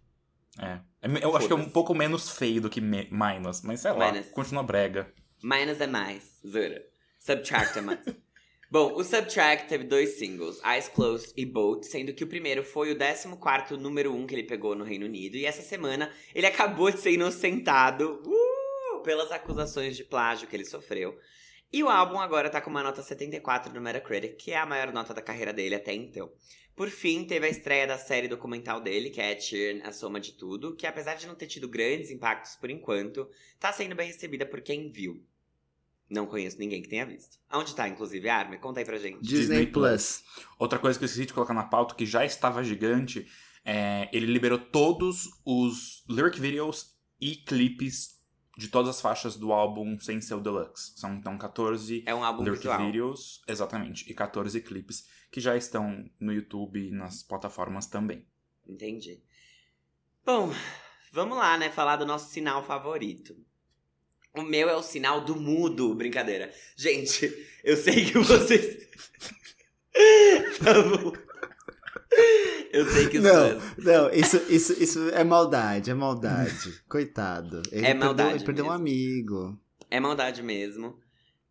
É. 0.59 0.81
É- 1.01 1.25
Eu 1.25 1.37
acho 1.37 1.47
que 1.47 1.53
é 1.53 1.57
um 1.57 1.69
pouco 1.71 1.95
menos 1.95 2.31
feio 2.31 2.61
do 2.61 2.69
que 2.69 2.81
Minus, 2.81 3.63
mas 3.63 3.81
sei 3.81 3.93
lá, 3.93 4.13
Minus. 4.13 4.29
continua 4.29 4.63
brega. 4.63 5.13
Minus 5.43 5.81
é 5.81 5.87
mais, 5.87 6.39
zura. 6.47 6.85
Subtract 7.21 7.79
é 7.79 7.83
mais. 7.83 8.01
Bom, 8.69 8.95
o 8.95 9.05
Subtract 9.05 9.69
teve 9.69 9.85
dois 9.85 10.19
singles, 10.19 10.61
Eyes 10.65 10.89
Closed 10.89 11.33
e 11.37 11.47
Boat, 11.47 11.87
sendo 11.87 12.13
que 12.13 12.25
o 12.25 12.27
primeiro 12.27 12.65
foi 12.65 12.91
o 12.91 12.97
14º 12.97 13.77
número 13.77 14.13
1 14.13 14.27
que 14.27 14.35
ele 14.35 14.43
pegou 14.43 14.75
no 14.75 14.83
Reino 14.83 15.07
Unido. 15.07 15.37
E 15.37 15.47
essa 15.47 15.63
semana 15.63 16.13
ele 16.35 16.47
acabou 16.49 16.91
de 16.91 16.99
ser 16.99 17.13
inocentado 17.13 18.21
uh, 18.27 19.03
pelas 19.05 19.31
acusações 19.31 19.97
de 19.97 20.03
plágio 20.03 20.49
que 20.49 20.57
ele 20.57 20.65
sofreu. 20.65 21.17
E 21.73 21.81
o 21.85 21.89
álbum 21.89 22.19
agora 22.19 22.51
tá 22.51 22.61
com 22.61 22.69
uma 22.69 22.83
nota 22.83 23.03
74 23.03 23.73
no 23.73 23.81
Metacritic, 23.81 24.37
que 24.37 24.51
é 24.51 24.59
a 24.59 24.67
maior 24.67 24.93
nota 24.93 25.15
da 25.15 25.23
carreira 25.23 25.53
dele 25.53 25.77
até 25.77 25.95
então. 25.95 26.33
Por 26.75 26.91
fim, 26.91 27.25
teve 27.25 27.47
a 27.47 27.51
estreia 27.51 27.87
da 27.87 27.97
série 27.97 28.27
documental 28.27 28.81
dele, 28.81 29.11
que 29.11 29.21
é 29.21 29.39
Sheeran, 29.39 29.81
A 29.85 29.93
Soma 29.93 30.19
de 30.19 30.33
Tudo, 30.33 30.75
que 30.75 30.89
apesar 30.89 31.15
de 31.15 31.29
não 31.29 31.37
ter 31.37 31.47
tido 31.47 31.69
grandes 31.69 32.11
impactos 32.11 32.57
por 32.57 32.69
enquanto, 32.69 33.31
tá 33.61 33.73
sendo 33.73 33.95
bem 33.95 34.09
recebida 34.09 34.45
por 34.45 34.61
quem 34.61 34.91
viu. 34.91 35.25
Não 36.09 36.27
conheço 36.27 36.59
ninguém 36.59 36.81
que 36.83 36.89
tenha 36.89 37.05
visto. 37.05 37.39
Onde 37.53 37.75
tá, 37.75 37.89
inclusive, 37.89 38.29
a 38.29 38.37
Armin? 38.37 38.59
Conta 38.59 38.81
aí 38.81 38.87
pra 38.87 38.99
gente. 38.99 39.21
Disney, 39.23 39.67
Plus. 39.67 40.23
Outra 40.59 40.79
coisa 40.79 40.99
que 40.99 41.05
eu 41.05 41.07
esqueci 41.07 41.27
de 41.27 41.33
colocar 41.35 41.55
na 41.55 41.65
pauta, 41.65 41.95
que 41.95 42.07
já 42.07 42.25
estava 42.25 42.63
gigante, 42.63 43.27
é 43.65 44.09
ele 44.13 44.27
liberou 44.27 44.59
todos 44.59 45.29
os 45.45 46.05
lyric 46.09 46.41
videos 46.41 46.95
e 47.21 47.35
clipes 47.35 48.17
de 48.57 48.69
todas 48.69 48.89
as 48.97 49.01
faixas 49.01 49.37
do 49.37 49.53
álbum 49.53 49.99
sem 49.99 50.21
ser 50.21 50.35
o 50.35 50.41
deluxe. 50.41 50.93
São 50.97 51.15
então 51.15 51.37
14 51.37 52.03
É 52.07 52.15
um 52.15 52.25
álbum 52.25 52.43
lyric 52.45 52.59
visual. 52.59 52.87
videos, 52.87 53.43
exatamente, 53.47 54.11
e 54.11 54.15
14 54.15 54.61
clipes 54.61 55.07
que 55.31 55.41
já 55.41 55.57
estão 55.57 56.09
no 56.19 56.33
YouTube 56.33 56.89
e 56.89 56.91
nas 56.93 57.23
plataformas 57.23 57.87
também. 57.87 58.25
Entendi. 58.67 59.21
Bom, 60.25 60.53
vamos 61.13 61.37
lá, 61.37 61.59
né? 61.59 61.71
Falar 61.71 61.97
do 61.97 62.07
nosso 62.07 62.31
sinal 62.33 62.65
favorito. 62.65 63.37
O 64.37 64.43
meu 64.43 64.69
é 64.69 64.77
o 64.77 64.83
sinal 64.83 65.25
do 65.25 65.35
mudo. 65.37 65.95
Brincadeira. 65.95 66.53
Gente, 66.77 67.33
eu 67.65 67.77
sei 67.77 68.05
que 68.05 68.19
vocês. 68.19 68.87
tá 70.63 70.75
bom. 70.83 71.13
Eu 72.73 72.87
sei 72.91 73.09
que 73.09 73.19
os 73.19 73.25
Não, 73.25 73.61
fãs. 73.61 73.77
não, 73.85 74.11
isso, 74.11 74.37
isso, 74.49 74.73
isso 74.83 75.09
é 75.11 75.25
maldade, 75.25 75.91
é 75.91 75.95
maldade. 75.95 76.81
Coitado. 76.89 77.63
Ele 77.71 77.81
É 77.87 77.91
perdeu- 77.91 78.01
maldade 78.07 78.35
Ele 78.37 78.45
perdeu 78.45 78.67
um 78.67 78.71
amigo. 78.71 79.59
É 79.91 79.99
maldade 80.01 80.43
mesmo. 80.43 80.99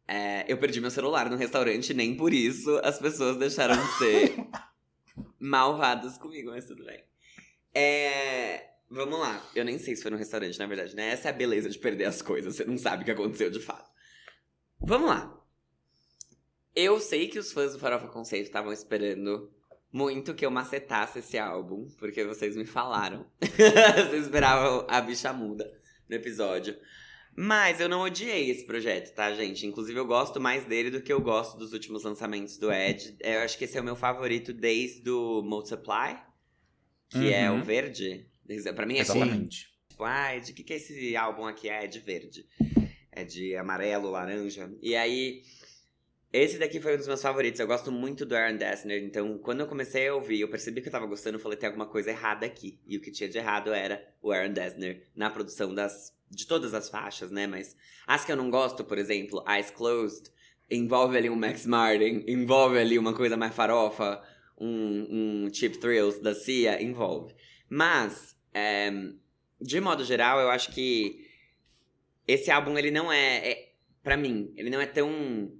É, 0.07 0.45
eu 0.51 0.57
perdi 0.57 0.79
meu 0.79 0.91
celular 0.91 1.29
no 1.29 1.35
restaurante, 1.35 1.93
nem 1.93 2.15
por 2.15 2.31
isso 2.33 2.79
as 2.83 2.99
pessoas 2.99 3.37
deixaram 3.37 3.75
de 3.75 3.97
ser 3.97 4.35
malvadas 5.39 6.17
comigo, 6.17 6.51
mas 6.51 6.65
tudo 6.65 6.85
bem. 6.85 7.03
É, 7.73 8.67
vamos 8.95 9.19
lá. 9.19 9.45
Eu 9.53 9.63
nem 9.65 9.77
sei 9.77 9.95
se 9.95 10.01
foi 10.01 10.11
no 10.11 10.17
restaurante, 10.17 10.57
na 10.57 10.65
verdade, 10.65 10.95
né? 10.95 11.09
Essa 11.09 11.27
é 11.27 11.31
a 11.31 11.33
beleza 11.35 11.69
de 11.69 11.77
perder 11.77 12.05
as 12.05 12.21
coisas. 12.21 12.55
Você 12.55 12.65
não 12.65 12.77
sabe 12.77 13.03
o 13.03 13.05
que 13.05 13.11
aconteceu 13.11 13.49
de 13.51 13.59
fato. 13.59 13.89
Vamos 14.79 15.09
lá. 15.09 15.39
Eu 16.75 16.99
sei 16.99 17.27
que 17.27 17.39
os 17.39 17.51
fãs 17.53 17.73
do 17.73 17.79
Farofa 17.79 18.07
Conceito 18.07 18.45
estavam 18.47 18.73
esperando 18.73 19.51
muito 19.91 20.33
que 20.33 20.45
eu 20.45 20.51
macetasse 20.51 21.19
esse 21.19 21.37
álbum, 21.37 21.87
porque 21.97 22.23
vocês 22.25 22.55
me 22.55 22.65
falaram. 22.65 23.25
vocês 23.39 24.25
esperavam 24.25 24.85
a 24.89 24.99
bicha 24.99 25.31
muda 25.31 25.71
no 26.09 26.15
episódio. 26.15 26.77
Mas 27.37 27.79
eu 27.81 27.89
não 27.89 28.01
odiei 28.01 28.49
esse 28.49 28.65
projeto, 28.65 29.13
tá, 29.13 29.33
gente? 29.33 29.65
Inclusive, 29.67 29.97
eu 29.99 30.05
gosto 30.05 30.39
mais 30.39 30.63
dele 30.65 30.89
do 30.89 31.01
que 31.01 31.11
eu 31.11 31.19
gosto 31.21 31.57
dos 31.57 31.73
últimos 31.73 32.03
lançamentos 32.03 32.57
do 32.57 32.71
Ed. 32.71 33.17
Eu 33.19 33.39
acho 33.41 33.57
que 33.57 33.65
esse 33.65 33.77
é 33.77 33.81
o 33.81 33.83
meu 33.83 33.95
favorito 33.95 34.53
desde 34.53 35.09
o 35.09 35.41
Multiply, 35.41 36.17
que 37.09 37.33
é 37.33 37.49
Uhum. 37.51 37.59
o 37.59 37.63
verde. 37.63 38.25
Pra 38.75 38.85
mim 38.85 38.97
é 38.97 39.01
assim, 39.01 39.17
Exatamente. 39.17 39.69
tipo, 39.89 40.03
ah, 40.03 40.37
de 40.37 40.53
que 40.53 40.63
que 40.63 40.73
é 40.73 40.75
esse 40.77 41.15
álbum 41.15 41.45
aqui? 41.45 41.69
É 41.69 41.87
de 41.87 41.99
verde. 41.99 42.45
É 43.11 43.23
de 43.23 43.55
amarelo, 43.55 44.11
laranja. 44.11 44.69
E 44.81 44.95
aí, 44.95 45.41
esse 46.31 46.57
daqui 46.57 46.81
foi 46.81 46.95
um 46.95 46.97
dos 46.97 47.07
meus 47.07 47.21
favoritos. 47.21 47.59
Eu 47.59 47.67
gosto 47.67 47.91
muito 47.91 48.25
do 48.25 48.35
Aaron 48.35 48.57
Dessner. 48.57 49.01
Então, 49.01 49.37
quando 49.37 49.61
eu 49.61 49.67
comecei 49.67 50.09
a 50.09 50.15
ouvir, 50.15 50.41
eu 50.41 50.49
percebi 50.49 50.81
que 50.81 50.89
eu 50.89 50.91
tava 50.91 51.05
gostando. 51.05 51.37
Eu 51.37 51.41
falei, 51.41 51.57
tem 51.57 51.67
alguma 51.67 51.85
coisa 51.85 52.09
errada 52.09 52.45
aqui. 52.45 52.77
E 52.85 52.97
o 52.97 53.01
que 53.01 53.09
tinha 53.09 53.29
de 53.29 53.37
errado 53.37 53.73
era 53.73 54.05
o 54.21 54.31
Aaron 54.33 54.51
Dessner 54.51 55.07
na 55.15 55.29
produção 55.29 55.73
das, 55.73 56.13
de 56.29 56.45
todas 56.45 56.73
as 56.73 56.89
faixas, 56.89 57.31
né? 57.31 57.47
Mas 57.47 57.77
as 58.05 58.25
que 58.25 58.31
eu 58.31 58.35
não 58.35 58.49
gosto, 58.49 58.83
por 58.83 58.97
exemplo, 58.97 59.43
Eyes 59.47 59.71
Closed, 59.71 60.29
envolve 60.69 61.17
ali 61.17 61.29
um 61.29 61.35
Max 61.37 61.65
Martin, 61.65 62.25
envolve 62.27 62.77
ali 62.77 62.99
uma 62.99 63.13
coisa 63.13 63.37
mais 63.37 63.55
farofa, 63.55 64.21
um, 64.57 65.45
um 65.45 65.53
Chip 65.53 65.77
Thrills 65.77 66.21
da 66.21 66.35
Cia, 66.35 66.81
envolve. 66.81 67.33
Mas, 67.69 68.34
é, 68.55 68.89
de 69.59 69.81
modo 69.81 70.05
geral, 70.05 70.39
eu 70.39 70.49
acho 70.49 70.71
que 70.71 71.27
esse 72.25 72.49
álbum, 72.49 72.77
ele 72.77 72.89
não 72.89 73.11
é, 73.11 73.49
é 73.49 73.73
para 74.01 74.15
mim, 74.15 74.53
ele 74.55 74.69
não 74.69 74.79
é 74.79 74.85
tão 74.85 75.51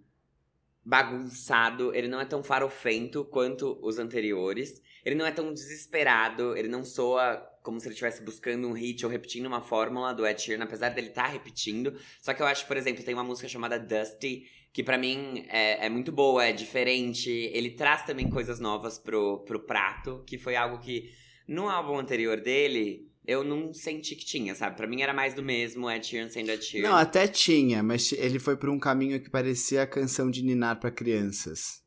bagunçado, 0.83 1.93
ele 1.93 2.07
não 2.07 2.21
é 2.21 2.25
tão 2.25 2.41
farofento 2.43 3.25
quanto 3.25 3.77
os 3.81 3.99
anteriores. 3.99 4.81
Ele 5.03 5.15
não 5.15 5.25
é 5.25 5.31
tão 5.31 5.53
desesperado, 5.53 6.55
ele 6.55 6.67
não 6.67 6.83
soa 6.83 7.37
como 7.61 7.79
se 7.79 7.87
ele 7.87 7.93
estivesse 7.93 8.21
buscando 8.23 8.67
um 8.67 8.73
hit 8.73 9.03
ou 9.03 9.11
repetindo 9.11 9.47
uma 9.47 9.61
fórmula 9.61 10.13
do 10.13 10.25
Ed 10.25 10.39
Sheeran, 10.39 10.63
apesar 10.63 10.89
dele 10.89 11.07
estar 11.07 11.27
repetindo. 11.27 11.99
Só 12.21 12.33
que 12.33 12.41
eu 12.41 12.45
acho, 12.45 12.65
por 12.67 12.77
exemplo, 12.77 13.03
tem 13.03 13.13
uma 13.13 13.23
música 13.23 13.47
chamada 13.47 13.79
Dusty, 13.79 14.45
que 14.71 14.83
pra 14.83 14.97
mim 14.97 15.45
é, 15.49 15.87
é 15.87 15.89
muito 15.89 16.11
boa, 16.11 16.45
é 16.45 16.53
diferente. 16.53 17.29
Ele 17.29 17.71
traz 17.71 18.03
também 18.03 18.29
coisas 18.29 18.59
novas 18.59 18.99
pro, 18.99 19.39
pro 19.39 19.59
prato, 19.59 20.23
que 20.25 20.37
foi 20.37 20.55
algo 20.55 20.79
que 20.79 21.11
no 21.47 21.69
álbum 21.69 21.97
anterior 21.97 22.39
dele 22.41 23.07
eu 23.27 23.43
não 23.43 23.73
senti 23.73 24.15
que 24.15 24.23
tinha, 24.25 24.53
sabe? 24.53 24.77
Pra 24.77 24.87
mim 24.87 25.01
era 25.01 25.13
mais 25.13 25.33
do 25.33 25.41
mesmo, 25.41 25.89
Ed 25.89 26.05
Sheeran 26.05 26.29
sendo 26.29 26.51
Ed 26.51 26.63
Sheeran. 26.63 26.89
Não, 26.89 26.95
até 26.95 27.27
tinha, 27.27 27.81
mas 27.81 28.11
ele 28.11 28.37
foi 28.37 28.55
por 28.55 28.69
um 28.69 28.77
caminho 28.77 29.19
que 29.19 29.29
parecia 29.29 29.81
a 29.81 29.87
canção 29.87 30.29
de 30.29 30.43
Ninar 30.43 30.79
pra 30.79 30.91
crianças. 30.91 31.83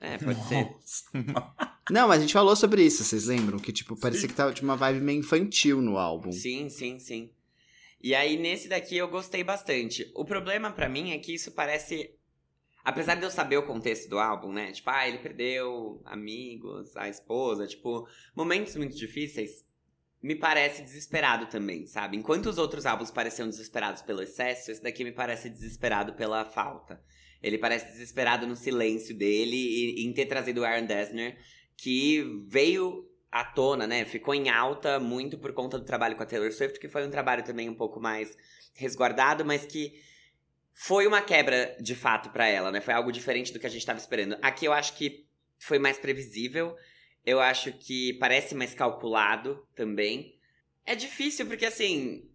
É, 0.00 0.18
pode 0.18 0.42
ser. 0.48 0.64
Nossa. 0.64 1.64
Não, 1.90 2.08
mas 2.08 2.18
a 2.18 2.22
gente 2.22 2.32
falou 2.32 2.56
sobre 2.56 2.82
isso, 2.82 3.04
vocês 3.04 3.26
lembram? 3.26 3.58
Que, 3.58 3.72
tipo, 3.72 3.96
parecia 3.96 4.28
que 4.28 4.34
tava 4.34 4.52
de 4.52 4.62
uma 4.62 4.76
vibe 4.76 5.00
meio 5.00 5.20
infantil 5.20 5.82
no 5.82 5.98
álbum. 5.98 6.32
Sim, 6.32 6.68
sim, 6.68 6.98
sim. 6.98 7.30
E 8.02 8.14
aí, 8.14 8.36
nesse 8.36 8.68
daqui, 8.68 8.96
eu 8.96 9.08
gostei 9.08 9.42
bastante. 9.44 10.10
O 10.14 10.24
problema 10.24 10.70
pra 10.70 10.88
mim 10.88 11.12
é 11.12 11.18
que 11.18 11.34
isso 11.34 11.52
parece. 11.52 12.10
Apesar 12.84 13.14
de 13.14 13.24
eu 13.24 13.30
saber 13.30 13.56
o 13.56 13.66
contexto 13.66 14.10
do 14.10 14.18
álbum, 14.18 14.52
né? 14.52 14.70
Tipo, 14.70 14.90
ah, 14.90 15.08
ele 15.08 15.18
perdeu 15.18 16.02
amigos, 16.04 16.94
a 16.96 17.08
esposa, 17.08 17.66
tipo, 17.66 18.06
momentos 18.36 18.76
muito 18.76 18.94
difíceis. 18.94 19.64
Me 20.22 20.34
parece 20.34 20.82
desesperado 20.82 21.46
também, 21.46 21.86
sabe? 21.86 22.16
Enquanto 22.16 22.46
os 22.46 22.58
outros 22.58 22.84
álbuns 22.84 23.10
pareciam 23.10 23.48
desesperados 23.48 24.02
pelo 24.02 24.22
excesso, 24.22 24.70
esse 24.70 24.82
daqui 24.82 25.02
me 25.02 25.12
parece 25.12 25.48
desesperado 25.48 26.12
pela 26.12 26.44
falta. 26.44 27.02
Ele 27.42 27.56
parece 27.56 27.86
desesperado 27.86 28.46
no 28.46 28.56
silêncio 28.56 29.16
dele 29.16 29.56
e 29.56 30.06
em 30.06 30.12
ter 30.12 30.26
trazido 30.26 30.60
o 30.60 30.64
Aaron 30.64 30.86
Dessner, 30.86 31.38
que 31.76 32.22
veio 32.48 33.10
à 33.32 33.44
tona, 33.44 33.86
né? 33.86 34.04
Ficou 34.04 34.34
em 34.34 34.50
alta 34.50 35.00
muito 35.00 35.38
por 35.38 35.52
conta 35.52 35.78
do 35.78 35.84
trabalho 35.84 36.16
com 36.16 36.22
a 36.22 36.26
Taylor 36.26 36.52
Swift, 36.52 36.78
que 36.78 36.88
foi 36.88 37.06
um 37.06 37.10
trabalho 37.10 37.42
também 37.44 37.68
um 37.68 37.74
pouco 37.74 37.98
mais 37.98 38.36
resguardado, 38.74 39.44
mas 39.44 39.64
que 39.64 39.92
foi 40.74 41.06
uma 41.06 41.22
quebra 41.22 41.76
de 41.80 41.94
fato 41.94 42.30
para 42.30 42.48
ela, 42.48 42.72
né? 42.72 42.80
Foi 42.80 42.92
algo 42.92 43.12
diferente 43.12 43.52
do 43.52 43.60
que 43.60 43.66
a 43.66 43.70
gente 43.70 43.80
estava 43.80 43.98
esperando. 43.98 44.36
Aqui 44.42 44.66
eu 44.66 44.72
acho 44.72 44.96
que 44.96 45.24
foi 45.56 45.78
mais 45.78 45.96
previsível. 45.96 46.76
Eu 47.24 47.40
acho 47.40 47.72
que 47.72 48.12
parece 48.14 48.54
mais 48.54 48.74
calculado 48.74 49.66
também. 49.74 50.36
É 50.84 50.96
difícil 50.96 51.46
porque 51.46 51.64
assim, 51.64 52.28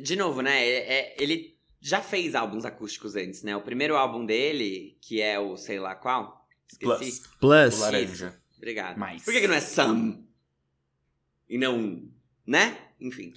de 0.00 0.16
novo, 0.16 0.40
né? 0.40 0.66
É, 0.66 0.92
é, 0.92 1.16
ele 1.20 1.56
já 1.78 2.00
fez 2.00 2.34
álbuns 2.34 2.64
acústicos 2.64 3.14
antes, 3.14 3.42
né? 3.42 3.54
O 3.54 3.62
primeiro 3.62 3.96
álbum 3.96 4.24
dele, 4.24 4.98
que 5.02 5.20
é 5.20 5.38
o 5.38 5.56
sei 5.56 5.78
lá 5.78 5.94
qual, 5.94 6.48
esqueci. 6.66 7.20
Plus. 7.20 7.26
Plus. 7.38 7.74
O 7.76 7.80
laranja. 7.80 8.42
Obrigado. 8.56 8.96
Mais. 8.96 9.22
Por 9.22 9.32
que, 9.32 9.42
que 9.42 9.46
não 9.46 9.54
é 9.54 9.60
some? 9.60 10.26
E 11.48 11.58
não. 11.58 12.10
Né? 12.46 12.76
Enfim. 12.98 13.34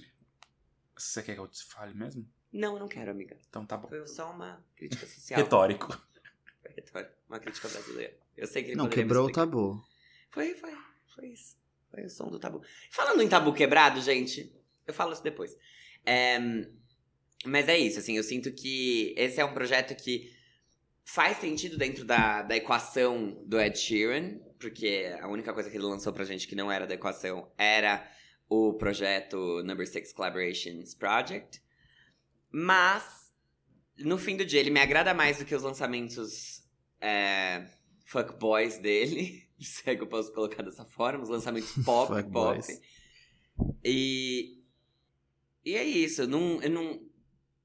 Você 0.96 1.22
quer 1.22 1.34
que 1.34 1.40
eu 1.40 1.48
te 1.48 1.64
fale 1.64 1.94
mesmo? 1.94 2.26
Não, 2.52 2.74
eu 2.74 2.80
não 2.80 2.88
quero, 2.88 3.10
amiga. 3.10 3.36
Então 3.48 3.64
tá 3.64 3.76
bom. 3.76 3.88
Foi 3.88 4.06
só 4.06 4.30
uma 4.30 4.62
crítica 4.76 5.06
social. 5.06 5.40
Retórico. 5.40 5.88
Foi 6.60 6.70
retórico. 6.76 7.14
Uma 7.28 7.38
crítica 7.38 7.68
brasileira. 7.68 8.14
Eu 8.36 8.46
sei 8.46 8.62
que 8.62 8.70
ele 8.70 8.76
Não, 8.76 8.88
quebrou 8.88 9.26
o 9.26 9.32
tabu. 9.32 9.82
Foi, 10.30 10.54
foi. 10.54 10.70
Foi 11.14 11.28
isso. 11.28 11.56
Foi 11.90 12.04
o 12.04 12.10
som 12.10 12.28
do 12.28 12.38
tabu. 12.38 12.62
Falando 12.90 13.22
em 13.22 13.28
tabu 13.28 13.52
quebrado, 13.52 14.00
gente, 14.00 14.52
eu 14.86 14.94
falo 14.94 15.12
isso 15.12 15.22
depois. 15.22 15.56
É, 16.04 16.38
mas 17.44 17.68
é 17.68 17.76
isso, 17.76 17.98
assim, 17.98 18.16
eu 18.16 18.22
sinto 18.22 18.52
que 18.52 19.14
esse 19.16 19.40
é 19.40 19.44
um 19.44 19.52
projeto 19.52 19.94
que 19.94 20.32
faz 21.04 21.38
sentido 21.38 21.76
dentro 21.76 22.04
da, 22.04 22.42
da 22.42 22.56
equação 22.56 23.42
do 23.44 23.60
Ed 23.60 23.76
Sheeran, 23.76 24.38
porque 24.58 25.14
a 25.20 25.28
única 25.28 25.52
coisa 25.52 25.68
que 25.68 25.76
ele 25.76 25.84
lançou 25.84 26.12
pra 26.12 26.24
gente 26.24 26.46
que 26.46 26.54
não 26.54 26.70
era 26.70 26.86
da 26.86 26.94
equação 26.94 27.50
era 27.58 28.08
o 28.48 28.74
projeto 28.74 29.62
Number 29.64 29.86
Six 29.86 30.12
Collaborations 30.12 30.94
Project. 30.94 31.60
Mas, 32.52 33.32
no 33.98 34.18
fim 34.18 34.36
do 34.36 34.44
dia, 34.44 34.60
ele 34.60 34.70
me 34.70 34.80
agrada 34.80 35.14
mais 35.14 35.38
do 35.38 35.44
que 35.44 35.54
os 35.54 35.62
lançamentos 35.62 36.62
é, 37.00 37.66
fuckboys 38.04 38.78
dele. 38.78 39.48
Se 39.58 39.88
é 39.88 39.96
que 39.96 40.02
eu 40.02 40.06
posso 40.06 40.32
colocar 40.32 40.62
dessa 40.62 40.84
forma, 40.84 41.22
os 41.22 41.30
lançamentos 41.30 41.72
pop, 41.84 42.08
pop. 42.08 42.22
Fuckboys. 42.22 42.80
E, 43.84 44.62
e 45.64 45.74
é 45.76 45.84
isso, 45.84 46.22
eu 46.22 46.28
não, 46.28 46.60
eu 46.62 46.70
não, 46.70 47.00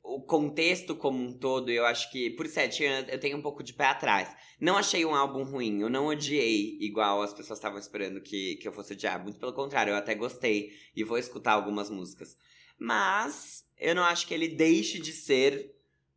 o 0.07 0.21
contexto 0.21 0.95
como 0.95 1.21
um 1.21 1.33
todo, 1.33 1.69
eu 1.69 1.85
acho 1.85 2.09
que, 2.11 2.29
por 2.31 2.47
sete 2.47 2.85
anos, 2.85 3.11
eu 3.11 3.19
tenho 3.19 3.37
um 3.37 3.41
pouco 3.41 3.61
de 3.61 3.73
pé 3.73 3.87
atrás. 3.87 4.33
Não 4.59 4.77
achei 4.77 5.05
um 5.05 5.13
álbum 5.13 5.43
ruim, 5.43 5.81
eu 5.81 5.89
não 5.89 6.07
odiei 6.07 6.77
igual 6.79 7.21
as 7.21 7.33
pessoas 7.33 7.59
estavam 7.59 7.77
esperando 7.77 8.21
que, 8.21 8.55
que 8.55 8.67
eu 8.67 8.71
fosse 8.71 8.93
odiar. 8.93 9.21
Muito 9.21 9.37
pelo 9.37 9.53
contrário, 9.53 9.91
eu 9.91 9.97
até 9.97 10.15
gostei 10.15 10.71
e 10.95 11.03
vou 11.03 11.17
escutar 11.17 11.51
algumas 11.53 11.89
músicas. 11.89 12.37
Mas 12.79 13.66
eu 13.77 13.95
não 13.95 14.03
acho 14.03 14.27
que 14.27 14.33
ele 14.33 14.47
deixe 14.47 14.99
de 14.99 15.11
ser 15.11 15.75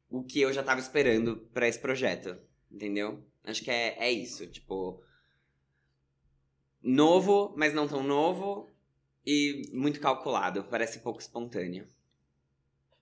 o 0.09 0.23
que 0.25 0.41
eu 0.41 0.53
já 0.53 0.63
tava 0.63 0.81
esperando 0.81 1.37
pra 1.53 1.69
esse 1.69 1.79
projeto, 1.79 2.37
entendeu? 2.71 3.25
Acho 3.45 3.63
que 3.63 3.71
é, 3.71 3.97
é 3.99 4.11
isso, 4.11 4.47
tipo. 4.47 5.03
Novo, 6.83 7.55
mas 7.57 7.75
não 7.75 7.87
tão 7.87 8.03
novo. 8.03 8.69
E 9.25 9.71
muito 9.73 10.01
calculado, 10.01 10.65
parece 10.65 11.01
pouco 11.01 11.21
espontâneo. 11.21 11.87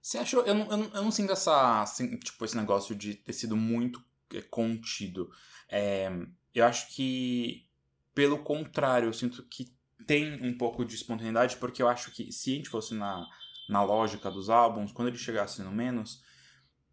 Você 0.00 0.18
achou. 0.18 0.44
Eu 0.44 0.54
não, 0.54 0.70
eu 0.70 0.76
não, 0.76 0.86
eu 0.86 1.02
não 1.02 1.10
sinto 1.10 1.32
essa. 1.32 1.82
assim, 1.82 2.16
tipo, 2.18 2.44
esse 2.44 2.56
negócio 2.56 2.94
de 2.94 3.14
ter 3.14 3.32
sido 3.32 3.56
muito 3.56 4.04
é, 4.34 4.42
contido. 4.42 5.30
É, 5.70 6.10
eu 6.54 6.64
acho 6.64 6.94
que, 6.94 7.66
pelo 8.14 8.38
contrário, 8.38 9.08
eu 9.08 9.12
sinto 9.12 9.42
que 9.44 9.72
tem 10.06 10.42
um 10.42 10.56
pouco 10.56 10.84
de 10.84 10.94
espontaneidade, 10.94 11.56
porque 11.56 11.82
eu 11.82 11.88
acho 11.88 12.10
que 12.12 12.32
se 12.32 12.52
a 12.52 12.56
gente 12.56 12.68
fosse 12.68 12.94
na, 12.94 13.26
na 13.68 13.82
lógica 13.82 14.30
dos 14.30 14.48
álbuns, 14.48 14.92
quando 14.92 15.08
ele 15.08 15.18
chegasse 15.18 15.62
no 15.62 15.70
menos, 15.70 16.22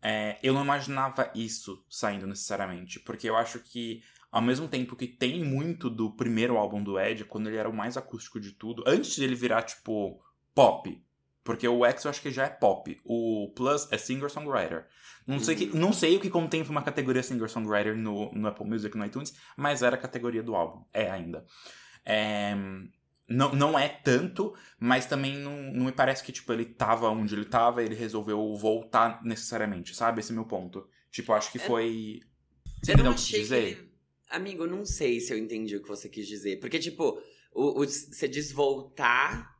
é, 0.02 0.38
eu 0.44 0.54
não 0.54 0.64
imaginava 0.64 1.32
isso 1.34 1.84
saindo 1.90 2.28
necessariamente. 2.28 3.00
Porque 3.00 3.30
eu 3.30 3.36
acho 3.36 3.60
que, 3.60 4.04
ao 4.32 4.42
mesmo 4.42 4.68
tempo 4.68 4.96
que 4.96 5.08
tem 5.08 5.44
muito 5.44 5.90
do 5.90 6.12
primeiro 6.12 6.58
álbum 6.58 6.84
do 6.84 7.00
Ed, 7.00 7.26
quando 7.26 7.48
ele 7.48 7.58
era 7.58 7.70
o 7.70 7.76
mais 7.76 7.98
acústico 7.98 8.40
de 8.40 8.52
tudo, 8.52 8.84
antes 8.86 9.16
de 9.16 9.24
ele 9.24 9.36
virar, 9.36 9.64
tipo, 9.64 10.22
pop. 10.54 11.02
Porque 11.44 11.68
o 11.68 11.86
X 11.86 12.04
eu 12.04 12.10
acho 12.10 12.22
que 12.22 12.32
já 12.32 12.46
é 12.46 12.50
pop. 12.50 13.00
O 13.04 13.52
Plus 13.56 13.88
é 13.92 13.98
singer-songwriter. 13.98 14.88
Não, 15.28 15.40
sei 15.40 15.56
que, 15.56 15.66
não 15.78 15.94
sei 15.94 16.18
o 16.18 16.20
que 16.20 16.30
contém 16.30 16.62
uma 16.64 16.82
categoria 16.82 17.22
singer-songwriter 17.22 17.96
no, 17.96 18.32
no 18.32 18.48
Apple 18.48 18.68
Music, 18.68 18.98
no 18.98 19.06
iTunes, 19.06 19.36
mas 19.56 19.84
era 19.84 19.96
a 19.96 20.00
categoria 20.00 20.42
do 20.42 20.56
álbum. 20.56 20.84
É 20.92 21.10
ainda. 21.10 21.46
É, 22.04 22.56
não, 23.28 23.54
não 23.56 23.80
é 23.80 23.88
tanto, 23.90 24.54
mas 24.80 25.06
também 25.06 25.38
não, 25.38 25.56
não 25.74 25.86
me 25.86 25.92
parece 25.92 26.24
que 26.24 26.32
tipo, 26.32 26.52
ele 26.54 26.66
tava 26.66 27.10
onde 27.10 27.34
ele 27.36 27.46
tava 27.46 27.82
e 27.82 27.86
ele 27.86 27.96
resolveu 27.96 28.54
voltar 28.56 29.24
necessariamente, 29.24 29.96
sabe? 29.96 30.20
Esse 30.20 30.32
é 30.32 30.36
meu 30.36 30.46
ponto. 30.46 30.88
Tipo, 31.12 31.34
acho 31.34 31.52
que 31.52 31.58
É- 31.58 31.62
foi. 31.62 32.20
Você 32.82 32.92
eu 32.92 32.96
entendeu 32.96 33.06
não 33.06 33.12
o 33.12 33.16
que 33.16 33.22
eu 33.22 33.26
quis 33.26 33.26
achei 33.26 33.40
que 33.40 33.44
dizer? 33.44 33.64
ele... 33.80 33.96
Amigo, 34.30 34.68
não 34.68 34.86
sei 34.86 35.20
se 35.20 35.32
eu 35.34 35.38
entendi 35.38 35.76
o 35.76 35.82
que 35.82 35.88
você 35.88 36.10
quis 36.10 36.28
dizer. 36.28 36.60
Porque, 36.60 36.78
tipo, 36.80 37.22
o, 37.54 37.82
o- 37.82 37.86
você 37.88 38.28
diz 38.28 38.52
voltar 38.52 39.56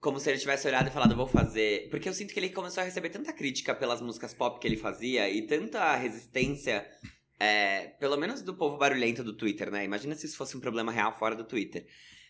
como 0.00 0.20
se 0.20 0.30
ele 0.30 0.38
tivesse 0.38 0.66
olhado 0.68 0.88
e 0.88 0.92
falado, 0.92 1.16
vou 1.16 1.26
fazer. 1.26 1.88
Porque 1.90 2.08
eu 2.08 2.14
sinto 2.14 2.32
que 2.32 2.38
ele 2.38 2.50
começou 2.50 2.80
a 2.82 2.84
receber 2.84 3.08
tanta 3.10 3.32
crítica 3.32 3.74
pelas 3.74 4.00
músicas 4.00 4.32
pop 4.32 4.60
que 4.60 4.66
ele 4.66 4.76
fazia 4.76 5.28
e 5.28 5.42
tanta 5.46 5.96
resistência, 5.96 6.86
é, 7.38 7.88
pelo 7.98 8.16
menos 8.16 8.42
do 8.42 8.54
povo 8.54 8.76
barulhento 8.78 9.24
do 9.24 9.32
Twitter, 9.36 9.70
né? 9.70 9.84
Imagina 9.84 10.14
se 10.14 10.26
isso 10.26 10.36
fosse 10.36 10.56
um 10.56 10.60
problema 10.60 10.92
real 10.92 11.18
fora 11.18 11.34
do 11.34 11.44
Twitter. 11.44 11.86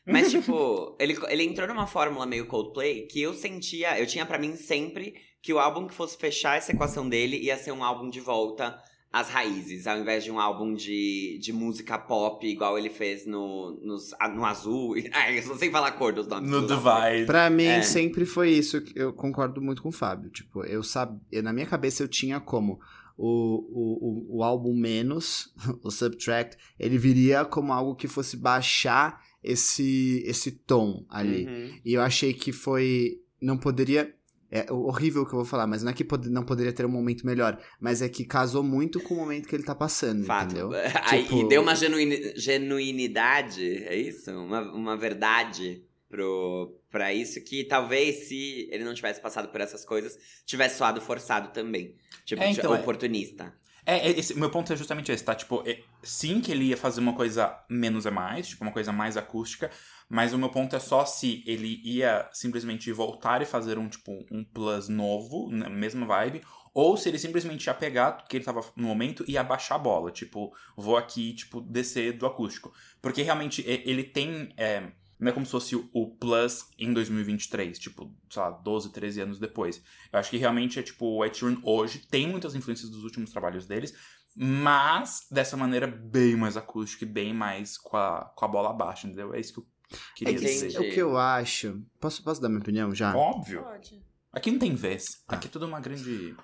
Mas, 0.08 0.30
tipo, 0.30 0.96
ele, 0.98 1.16
ele 1.28 1.44
entrou 1.44 1.68
numa 1.68 1.86
fórmula 1.86 2.26
meio 2.26 2.46
Coldplay 2.46 3.02
que 3.06 3.20
eu 3.20 3.34
sentia, 3.34 3.98
eu 4.00 4.06
tinha 4.06 4.24
pra 4.26 4.38
mim 4.38 4.56
sempre 4.56 5.14
que 5.42 5.52
o 5.52 5.58
álbum 5.58 5.86
que 5.86 5.94
fosse 5.94 6.16
fechar 6.16 6.56
essa 6.58 6.72
equação 6.72 7.08
dele 7.08 7.36
ia 7.38 7.56
ser 7.56 7.72
um 7.72 7.84
álbum 7.84 8.08
de 8.10 8.20
volta 8.20 8.76
às 9.10 9.30
raízes, 9.30 9.86
ao 9.86 9.98
invés 9.98 10.22
de 10.22 10.30
um 10.30 10.38
álbum 10.38 10.74
de, 10.74 11.38
de 11.40 11.50
música 11.52 11.96
pop, 11.98 12.46
igual 12.46 12.76
ele 12.78 12.90
fez 12.90 13.24
no, 13.26 13.80
nos- 13.82 14.12
ah, 14.20 14.28
no 14.28 14.44
Azul. 14.44 14.96
Ai, 15.12 15.38
eu 15.38 15.42
só 15.42 15.54
sei 15.56 15.70
falar 15.70 15.88
a 15.88 15.92
cor 15.92 16.12
dos 16.12 16.26
nomes. 16.26 16.50
No. 16.50 16.60
Divide. 16.66 17.24
Pra 17.24 17.48
mim, 17.48 17.64
É. 17.64 17.80
sempre 17.82 18.26
foi 18.26 18.50
isso. 18.50 18.82
que 18.82 18.92
Eu 18.98 19.12
concordo 19.12 19.62
muito 19.62 19.82
com 19.82 19.88
o 19.88 19.92
Fábio. 19.92 20.28
Tipo, 20.30 20.62
eu 20.64 20.82
sabia. 20.82 21.40
Na 21.42 21.52
minha 21.54 21.66
cabeça 21.66 22.02
eu 22.02 22.08
tinha 22.08 22.38
como 22.38 22.78
o, 23.16 23.26
o, 23.26 24.36
o, 24.36 24.38
o 24.38 24.42
álbum 24.44 24.74
menos, 24.74 25.54
o 25.82 25.90
Subtract, 25.90 26.56
ele 26.78 26.98
viria 26.98 27.44
como 27.46 27.72
algo 27.72 27.94
que 27.94 28.06
fosse 28.08 28.36
baixar 28.36 29.22
esse, 29.50 30.22
esse 30.26 30.50
tom 30.52 31.04
ali. 31.08 31.46
Uhum. 31.46 31.80
E 31.84 31.94
eu 31.94 32.02
achei 32.02 32.32
que 32.34 32.52
foi. 32.52 33.20
Não 33.40 33.56
poderia. 33.58 34.14
É 34.50 34.72
horrível 34.72 35.22
o 35.22 35.26
que 35.26 35.32
eu 35.34 35.36
vou 35.40 35.44
falar, 35.44 35.66
mas 35.66 35.82
não 35.82 35.90
é 35.90 35.94
que 35.94 36.06
não 36.30 36.42
poderia 36.42 36.72
ter 36.72 36.86
um 36.86 36.88
momento 36.88 37.26
melhor, 37.26 37.60
mas 37.78 38.00
é 38.00 38.08
que 38.08 38.24
casou 38.24 38.62
muito 38.62 38.98
com 38.98 39.12
o 39.12 39.16
momento 39.18 39.46
que 39.46 39.54
ele 39.54 39.62
tá 39.62 39.74
passando, 39.74 40.24
Fato. 40.24 40.52
entendeu? 40.52 40.70
Aí, 41.04 41.24
Tipo- 41.24 41.40
E 41.42 41.48
deu 41.48 41.60
uma 41.60 41.74
genuini- 41.74 42.32
genuinidade, 42.34 43.62
é 43.84 43.94
isso? 43.94 44.30
Uma, 44.30 44.62
uma 44.72 44.96
verdade 44.96 45.82
pro, 46.08 46.74
pra 46.90 47.12
isso 47.12 47.42
que 47.44 47.64
talvez 47.64 48.28
se 48.28 48.68
ele 48.70 48.84
não 48.84 48.94
tivesse 48.94 49.20
passado 49.20 49.48
por 49.48 49.60
essas 49.60 49.84
coisas, 49.84 50.16
tivesse 50.46 50.78
soado 50.78 51.00
forçado 51.00 51.52
também. 51.52 51.94
Tipo, 52.24 52.42
É, 52.42 52.50
então, 52.50 52.74
é- 52.74 52.80
oportunista. 52.80 53.44
É, 53.44 53.52
é, 53.96 54.10
esse, 54.10 54.34
meu 54.34 54.50
ponto 54.50 54.70
é 54.72 54.76
justamente 54.76 55.10
esse, 55.10 55.24
tá? 55.24 55.34
Tipo, 55.34 55.62
é, 55.66 55.80
sim 56.02 56.40
que 56.40 56.52
ele 56.52 56.66
ia 56.66 56.76
fazer 56.76 57.00
uma 57.00 57.14
coisa 57.14 57.58
menos 57.70 58.04
é 58.04 58.10
mais, 58.10 58.48
tipo, 58.48 58.62
uma 58.62 58.72
coisa 58.72 58.92
mais 58.92 59.16
acústica, 59.16 59.70
mas 60.08 60.32
o 60.32 60.38
meu 60.38 60.50
ponto 60.50 60.76
é 60.76 60.78
só 60.78 61.06
se 61.06 61.42
ele 61.46 61.80
ia 61.82 62.28
simplesmente 62.32 62.92
voltar 62.92 63.40
e 63.40 63.46
fazer 63.46 63.78
um, 63.78 63.88
tipo, 63.88 64.26
um 64.30 64.44
plus 64.44 64.88
novo, 64.88 65.48
na 65.50 65.70
mesma 65.70 66.06
vibe, 66.06 66.42
ou 66.74 66.96
se 66.96 67.08
ele 67.08 67.18
simplesmente 67.18 67.66
ia 67.66 67.74
pegar 67.74 68.22
o 68.24 68.28
que 68.28 68.36
ele 68.36 68.44
tava 68.44 68.64
no 68.76 68.88
momento 68.88 69.24
e 69.26 69.32
ia 69.32 69.42
baixar 69.42 69.76
a 69.76 69.78
bola, 69.78 70.10
tipo, 70.10 70.54
vou 70.76 70.96
aqui, 70.96 71.32
tipo, 71.32 71.60
descer 71.60 72.12
do 72.12 72.26
acústico. 72.26 72.72
Porque 73.00 73.22
realmente 73.22 73.68
é, 73.68 73.82
ele 73.88 74.04
tem. 74.04 74.52
é, 74.56 74.92
Não 75.18 75.28
é 75.28 75.32
como 75.32 75.44
se 75.46 75.52
fosse 75.52 75.74
o- 75.76 76.16
Plus 76.20 76.66
em 76.78 76.92
2023, 76.92 77.78
tipo, 77.78 78.14
sei 78.30 78.42
lá, 78.42 78.50
12, 78.50 78.92
13 78.92 79.20
anos 79.20 79.38
depois. 79.38 79.82
Eu 80.12 80.18
acho 80.18 80.30
que 80.30 80.36
realmente 80.36 80.78
é 80.78 80.82
tipo, 80.82 81.06
o 81.06 81.24
Ed 81.24 81.36
Sheeran 81.36 81.58
hoje 81.64 82.06
tem 82.10 82.28
muitas 82.28 82.54
influências 82.54 82.88
dos 82.90 83.02
últimos 83.04 83.30
trabalhos 83.30 83.66
deles, 83.66 83.94
mas 84.36 85.26
dessa 85.30 85.56
maneira 85.56 85.86
bem 85.86 86.36
mais 86.36 86.56
acústica 86.56 87.04
e 87.04 87.08
bem 87.08 87.34
mais 87.34 87.76
com 87.76 87.96
a, 87.96 88.32
com 88.36 88.44
a 88.44 88.48
bola 88.48 88.72
baixa, 88.72 89.06
entendeu? 89.06 89.34
É 89.34 89.40
isso 89.40 89.52
que 89.54 89.58
eu 89.60 89.66
queria 90.14 90.34
É 90.34 90.38
que 90.38 90.44
dizer. 90.44 90.68
Entendi. 90.70 90.88
o 90.90 90.94
que 90.94 91.00
eu 91.00 91.16
acho. 91.18 91.82
Posso, 92.00 92.22
posso 92.22 92.40
dar 92.40 92.48
minha 92.48 92.60
opinião 92.60 92.94
já? 92.94 93.16
Óbvio. 93.16 93.62
Pode. 93.62 94.00
Aqui 94.32 94.50
não 94.52 94.58
tem 94.58 94.74
vez. 94.74 95.04
Tá. 95.26 95.36
Aqui 95.36 95.48
é 95.48 95.50
tudo 95.50 95.66
uma 95.66 95.80
grande. 95.80 96.36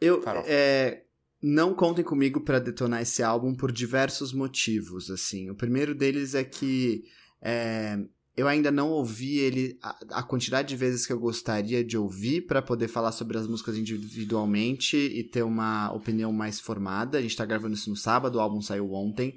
Eu 0.00 0.22
Farofa. 0.22 0.46
é, 0.48 1.04
não 1.42 1.74
contem 1.74 2.04
comigo 2.04 2.40
pra 2.40 2.58
detonar 2.58 3.02
esse 3.02 3.22
álbum 3.22 3.54
por 3.54 3.72
diversos 3.72 4.32
motivos, 4.32 5.10
assim. 5.10 5.50
O 5.50 5.54
primeiro 5.56 5.94
deles 5.94 6.34
é 6.34 6.44
que 6.44 7.04
é, 7.42 7.98
eu 8.36 8.48
ainda 8.48 8.70
não 8.70 8.90
ouvi 8.90 9.38
ele 9.38 9.78
a, 9.82 10.20
a 10.20 10.22
quantidade 10.22 10.68
de 10.68 10.76
vezes 10.76 11.06
que 11.06 11.12
eu 11.12 11.18
gostaria 11.18 11.84
de 11.84 11.98
ouvir 11.98 12.46
pra 12.46 12.62
poder 12.62 12.88
falar 12.88 13.12
sobre 13.12 13.36
as 13.36 13.46
músicas 13.46 13.76
individualmente 13.76 14.96
e 14.96 15.22
ter 15.24 15.42
uma 15.42 15.92
opinião 15.92 16.32
mais 16.32 16.58
formada. 16.60 17.18
A 17.18 17.22
gente 17.22 17.36
tá 17.36 17.44
gravando 17.44 17.74
isso 17.74 17.90
no 17.90 17.96
sábado, 17.96 18.36
o 18.36 18.40
álbum 18.40 18.62
saiu 18.62 18.90
ontem. 18.92 19.34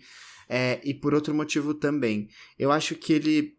É, 0.47 0.80
e 0.84 0.93
por 0.93 1.14
outro 1.14 1.34
motivo 1.34 1.74
também, 1.74 2.30
eu 2.58 2.72
acho 2.72 2.95
que 2.95 3.12
ele, 3.12 3.53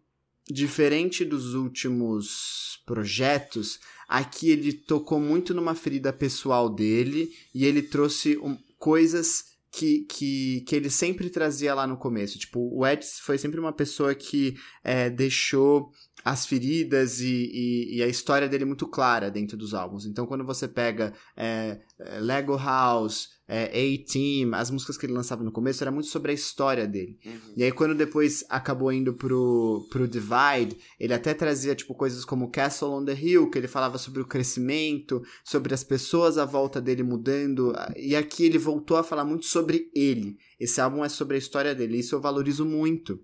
diferente 0.49 1.25
dos 1.25 1.53
últimos 1.55 2.81
projetos, 2.87 3.81
Aqui 4.09 4.51
ele 4.51 4.73
tocou 4.73 5.19
muito 5.19 5.53
numa 5.53 5.75
ferida 5.75 6.13
pessoal 6.13 6.73
dele 6.73 7.29
e 7.55 7.65
ele 7.65 7.83
trouxe 7.83 8.39
um- 8.39 8.57
coisas 8.79 9.56
que, 9.77 10.07
que, 10.09 10.63
que 10.63 10.75
ele 10.75 10.89
sempre 10.89 11.29
trazia 11.29 11.75
lá 11.75 11.87
no 11.87 11.99
começo. 11.99 12.39
Tipo, 12.39 12.75
o 12.75 12.87
Ed 12.87 13.05
foi 13.21 13.37
sempre 13.37 13.61
uma 13.61 13.75
pessoa 13.75 14.15
que 14.15 14.57
é, 14.83 15.11
deixou 15.11 15.91
as 16.25 16.47
feridas 16.47 17.21
e, 17.21 17.51
e, 17.53 17.97
e 17.99 18.03
a 18.03 18.09
história 18.09 18.49
dele 18.49 18.65
muito 18.65 18.89
clara 18.89 19.31
dentro 19.31 19.55
dos 19.55 19.75
álbuns. 19.75 20.07
Então, 20.07 20.27
quando 20.27 20.47
você 20.47 20.67
pega 20.67 21.13
é, 21.37 21.79
é, 22.01 22.19
Lego 22.19 22.57
House, 22.57 23.29
é, 23.49 23.67
A-Team, 23.67 24.55
as 24.55 24.71
músicas 24.71 24.97
que 24.97 25.07
ele 25.07 25.13
lançava 25.13 25.45
no 25.45 25.53
começo, 25.53 25.83
era 25.83 25.91
muito 25.91 26.09
sobre 26.09 26.33
a 26.33 26.35
história 26.35 26.87
dele. 26.87 27.19
Uhum. 27.25 27.55
E 27.57 27.63
aí, 27.63 27.71
quando 27.71 27.95
depois 27.95 28.45
acabou 28.49 28.93
indo 28.93 29.15
pro, 29.15 29.87
pro 29.91 30.09
Divide, 30.09 30.77
ele 30.99 31.15
até 31.15 31.33
trazia, 31.33 31.75
tipo, 31.75 31.95
coisas 31.95 32.25
como 32.25 32.51
Castle 32.51 32.91
on 32.91 33.05
the 33.05 33.15
Hill, 33.15 33.49
que 33.51 33.59
ele 33.59 33.69
falava 33.69 33.99
sobre 33.99 34.21
o 34.21 34.27
crescimento, 34.27 35.23
sobre 35.45 35.73
as 35.73 35.85
pessoas 35.85 36.39
à 36.39 36.45
volta 36.45 36.81
dele 36.81 37.03
mudando. 37.03 37.73
E 37.97 38.17
aqui 38.17 38.45
ele 38.45 38.59
voltou 38.59 38.97
a 38.97 39.05
falar 39.05 39.25
muito 39.25 39.47
sobre 39.47 39.91
ele. 39.95 40.37
Esse 40.59 40.81
álbum 40.81 41.05
é 41.05 41.09
sobre 41.09 41.37
a 41.37 41.39
história 41.39 41.75
dele. 41.75 41.99
Isso 41.99 42.15
eu 42.15 42.21
valorizo 42.21 42.65
muito. 42.65 43.21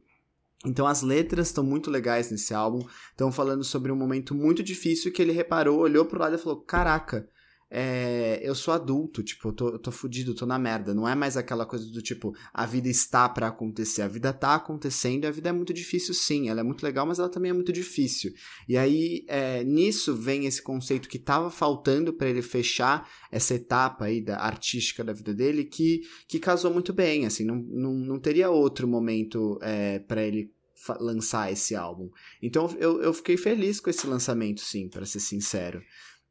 Então 0.64 0.86
as 0.86 1.02
letras 1.02 1.48
estão 1.48 1.64
muito 1.64 1.90
legais 1.90 2.30
nesse 2.30 2.54
álbum. 2.54 2.86
Estão 3.10 3.32
falando 3.32 3.64
sobre 3.64 3.90
um 3.90 3.96
momento 3.96 4.34
muito 4.34 4.62
difícil 4.62 5.12
que 5.12 5.20
ele 5.20 5.32
reparou, 5.32 5.80
olhou 5.80 6.04
pro 6.04 6.20
lado 6.20 6.36
e 6.36 6.38
falou: 6.38 6.60
Caraca, 6.60 7.28
é, 7.74 8.38
eu 8.42 8.54
sou 8.54 8.74
adulto, 8.74 9.22
tipo, 9.22 9.48
eu 9.48 9.52
tô, 9.54 9.68
eu 9.70 9.78
tô 9.78 9.90
fudido, 9.90 10.34
tô 10.34 10.44
na 10.44 10.58
merda. 10.58 10.92
Não 10.92 11.08
é 11.08 11.14
mais 11.14 11.38
aquela 11.38 11.64
coisa 11.64 11.90
do 11.90 12.02
tipo, 12.02 12.34
a 12.52 12.66
vida 12.66 12.86
está 12.86 13.26
pra 13.30 13.46
acontecer. 13.46 14.02
A 14.02 14.08
vida 14.08 14.30
tá 14.30 14.56
acontecendo 14.56 15.24
e 15.24 15.26
a 15.26 15.30
vida 15.30 15.48
é 15.48 15.52
muito 15.52 15.72
difícil, 15.72 16.12
sim. 16.12 16.50
Ela 16.50 16.60
é 16.60 16.62
muito 16.62 16.82
legal, 16.82 17.06
mas 17.06 17.18
ela 17.18 17.30
também 17.30 17.50
é 17.50 17.54
muito 17.54 17.72
difícil. 17.72 18.30
E 18.68 18.76
aí, 18.76 19.24
é, 19.26 19.64
nisso 19.64 20.14
vem 20.14 20.44
esse 20.44 20.60
conceito 20.60 21.08
que 21.08 21.18
tava 21.18 21.50
faltando 21.50 22.12
para 22.12 22.28
ele 22.28 22.42
fechar 22.42 23.08
essa 23.30 23.54
etapa 23.54 24.04
aí 24.04 24.20
da 24.20 24.38
artística 24.38 25.02
da 25.02 25.14
vida 25.14 25.32
dele, 25.32 25.64
que, 25.64 26.02
que 26.28 26.38
casou 26.38 26.70
muito 26.70 26.92
bem, 26.92 27.24
assim. 27.24 27.42
Não, 27.42 27.56
não, 27.56 27.94
não 27.94 28.20
teria 28.20 28.50
outro 28.50 28.86
momento 28.86 29.58
é, 29.62 29.98
para 29.98 30.22
ele 30.22 30.52
lançar 31.00 31.50
esse 31.50 31.74
álbum. 31.74 32.10
Então 32.42 32.68
eu, 32.78 33.00
eu 33.00 33.14
fiquei 33.14 33.38
feliz 33.38 33.80
com 33.80 33.88
esse 33.88 34.06
lançamento, 34.06 34.60
sim, 34.60 34.90
para 34.90 35.06
ser 35.06 35.20
sincero. 35.20 35.80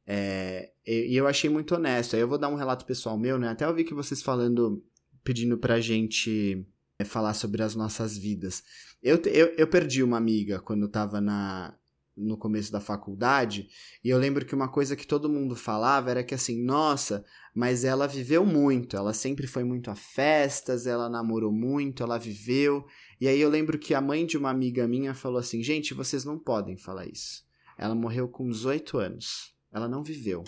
É, 0.06 0.72
e, 0.86 1.15
eu 1.15 1.27
achei 1.27 1.49
muito 1.49 1.75
honesto. 1.75 2.15
Aí 2.15 2.21
eu 2.21 2.27
vou 2.27 2.38
dar 2.38 2.49
um 2.49 2.55
relato 2.55 2.86
pessoal 2.86 3.17
meu, 3.17 3.38
né? 3.38 3.49
Até 3.49 3.65
eu 3.65 3.73
vi 3.73 3.84
que 3.84 3.93
vocês 3.93 4.21
falando, 4.21 4.84
pedindo 5.23 5.57
pra 5.57 5.79
gente 5.79 6.65
é, 6.97 7.03
falar 7.03 7.34
sobre 7.34 7.61
as 7.61 7.75
nossas 7.75 8.17
vidas. 8.17 8.63
Eu, 9.01 9.17
eu, 9.25 9.47
eu 9.57 9.67
perdi 9.67 10.03
uma 10.03 10.17
amiga 10.17 10.59
quando 10.59 10.84
eu 10.84 10.89
tava 10.89 11.21
na, 11.21 11.75
no 12.15 12.38
começo 12.38 12.71
da 12.71 12.79
faculdade, 12.79 13.67
e 14.03 14.09
eu 14.09 14.17
lembro 14.17 14.45
que 14.45 14.55
uma 14.55 14.67
coisa 14.67 14.95
que 14.95 15.07
todo 15.07 15.29
mundo 15.29 15.55
falava 15.55 16.11
era 16.11 16.23
que 16.23 16.36
assim, 16.36 16.63
nossa, 16.63 17.25
mas 17.53 17.84
ela 17.84 18.07
viveu 18.07 18.45
muito, 18.45 18.95
ela 18.95 19.13
sempre 19.13 19.47
foi 19.47 19.63
muito 19.63 19.89
a 19.89 19.95
festas, 19.95 20.86
ela 20.86 21.09
namorou 21.09 21.51
muito, 21.51 22.03
ela 22.03 22.17
viveu. 22.17 22.86
E 23.19 23.27
aí 23.27 23.39
eu 23.39 23.49
lembro 23.49 23.77
que 23.79 23.93
a 23.93 24.01
mãe 24.01 24.25
de 24.25 24.38
uma 24.38 24.49
amiga 24.49 24.88
minha 24.88 25.13
falou 25.13 25.39
assim: 25.39 25.61
gente, 25.61 25.93
vocês 25.93 26.25
não 26.25 26.39
podem 26.39 26.77
falar 26.77 27.07
isso. 27.07 27.43
Ela 27.77 27.95
morreu 27.95 28.27
com 28.27 28.49
18 28.49 28.97
anos. 28.97 29.55
Ela 29.71 29.88
não 29.88 30.03
viveu 30.03 30.43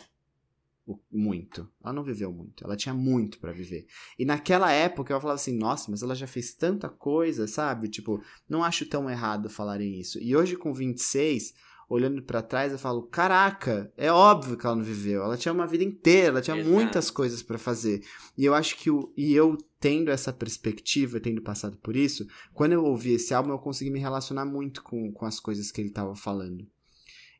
muito. 1.11 1.67
Ela 1.83 1.93
não 1.93 2.03
viveu 2.03 2.31
muito. 2.31 2.63
Ela 2.63 2.75
tinha 2.75 2.93
muito 2.93 3.39
pra 3.39 3.51
viver. 3.51 3.85
E 4.17 4.25
naquela 4.25 4.71
época 4.71 5.13
eu 5.13 5.21
falava 5.21 5.39
assim: 5.39 5.57
nossa, 5.57 5.89
mas 5.89 6.03
ela 6.03 6.15
já 6.15 6.27
fez 6.27 6.53
tanta 6.53 6.89
coisa, 6.89 7.47
sabe? 7.47 7.87
Tipo, 7.87 8.21
não 8.49 8.63
acho 8.63 8.85
tão 8.85 9.09
errado 9.09 9.49
falarem 9.49 9.99
isso. 9.99 10.19
E 10.19 10.35
hoje, 10.35 10.55
com 10.55 10.73
26, 10.73 11.53
olhando 11.89 12.21
pra 12.21 12.41
trás, 12.41 12.71
eu 12.71 12.79
falo: 12.79 13.03
caraca, 13.03 13.91
é 13.95 14.11
óbvio 14.11 14.57
que 14.57 14.65
ela 14.65 14.75
não 14.75 14.83
viveu. 14.83 15.23
Ela 15.23 15.37
tinha 15.37 15.53
uma 15.53 15.67
vida 15.67 15.83
inteira, 15.83 16.27
ela 16.27 16.41
tinha 16.41 16.57
Exato. 16.57 16.73
muitas 16.73 17.09
coisas 17.09 17.41
pra 17.41 17.57
fazer. 17.57 18.03
E 18.37 18.43
eu 18.43 18.53
acho 18.53 18.77
que 18.77 18.89
o, 18.89 19.13
e 19.15 19.33
eu 19.33 19.57
tendo 19.79 20.11
essa 20.11 20.31
perspectiva, 20.31 21.19
tendo 21.19 21.41
passado 21.41 21.77
por 21.77 21.95
isso, 21.95 22.25
quando 22.53 22.71
eu 22.71 22.83
ouvi 22.83 23.13
esse 23.13 23.33
álbum, 23.33 23.51
eu 23.51 23.59
consegui 23.59 23.91
me 23.91 23.99
relacionar 23.99 24.45
muito 24.45 24.81
com, 24.81 25.11
com 25.11 25.25
as 25.25 25.39
coisas 25.39 25.71
que 25.71 25.81
ele 25.81 25.91
tava 25.91 26.15
falando. 26.15 26.65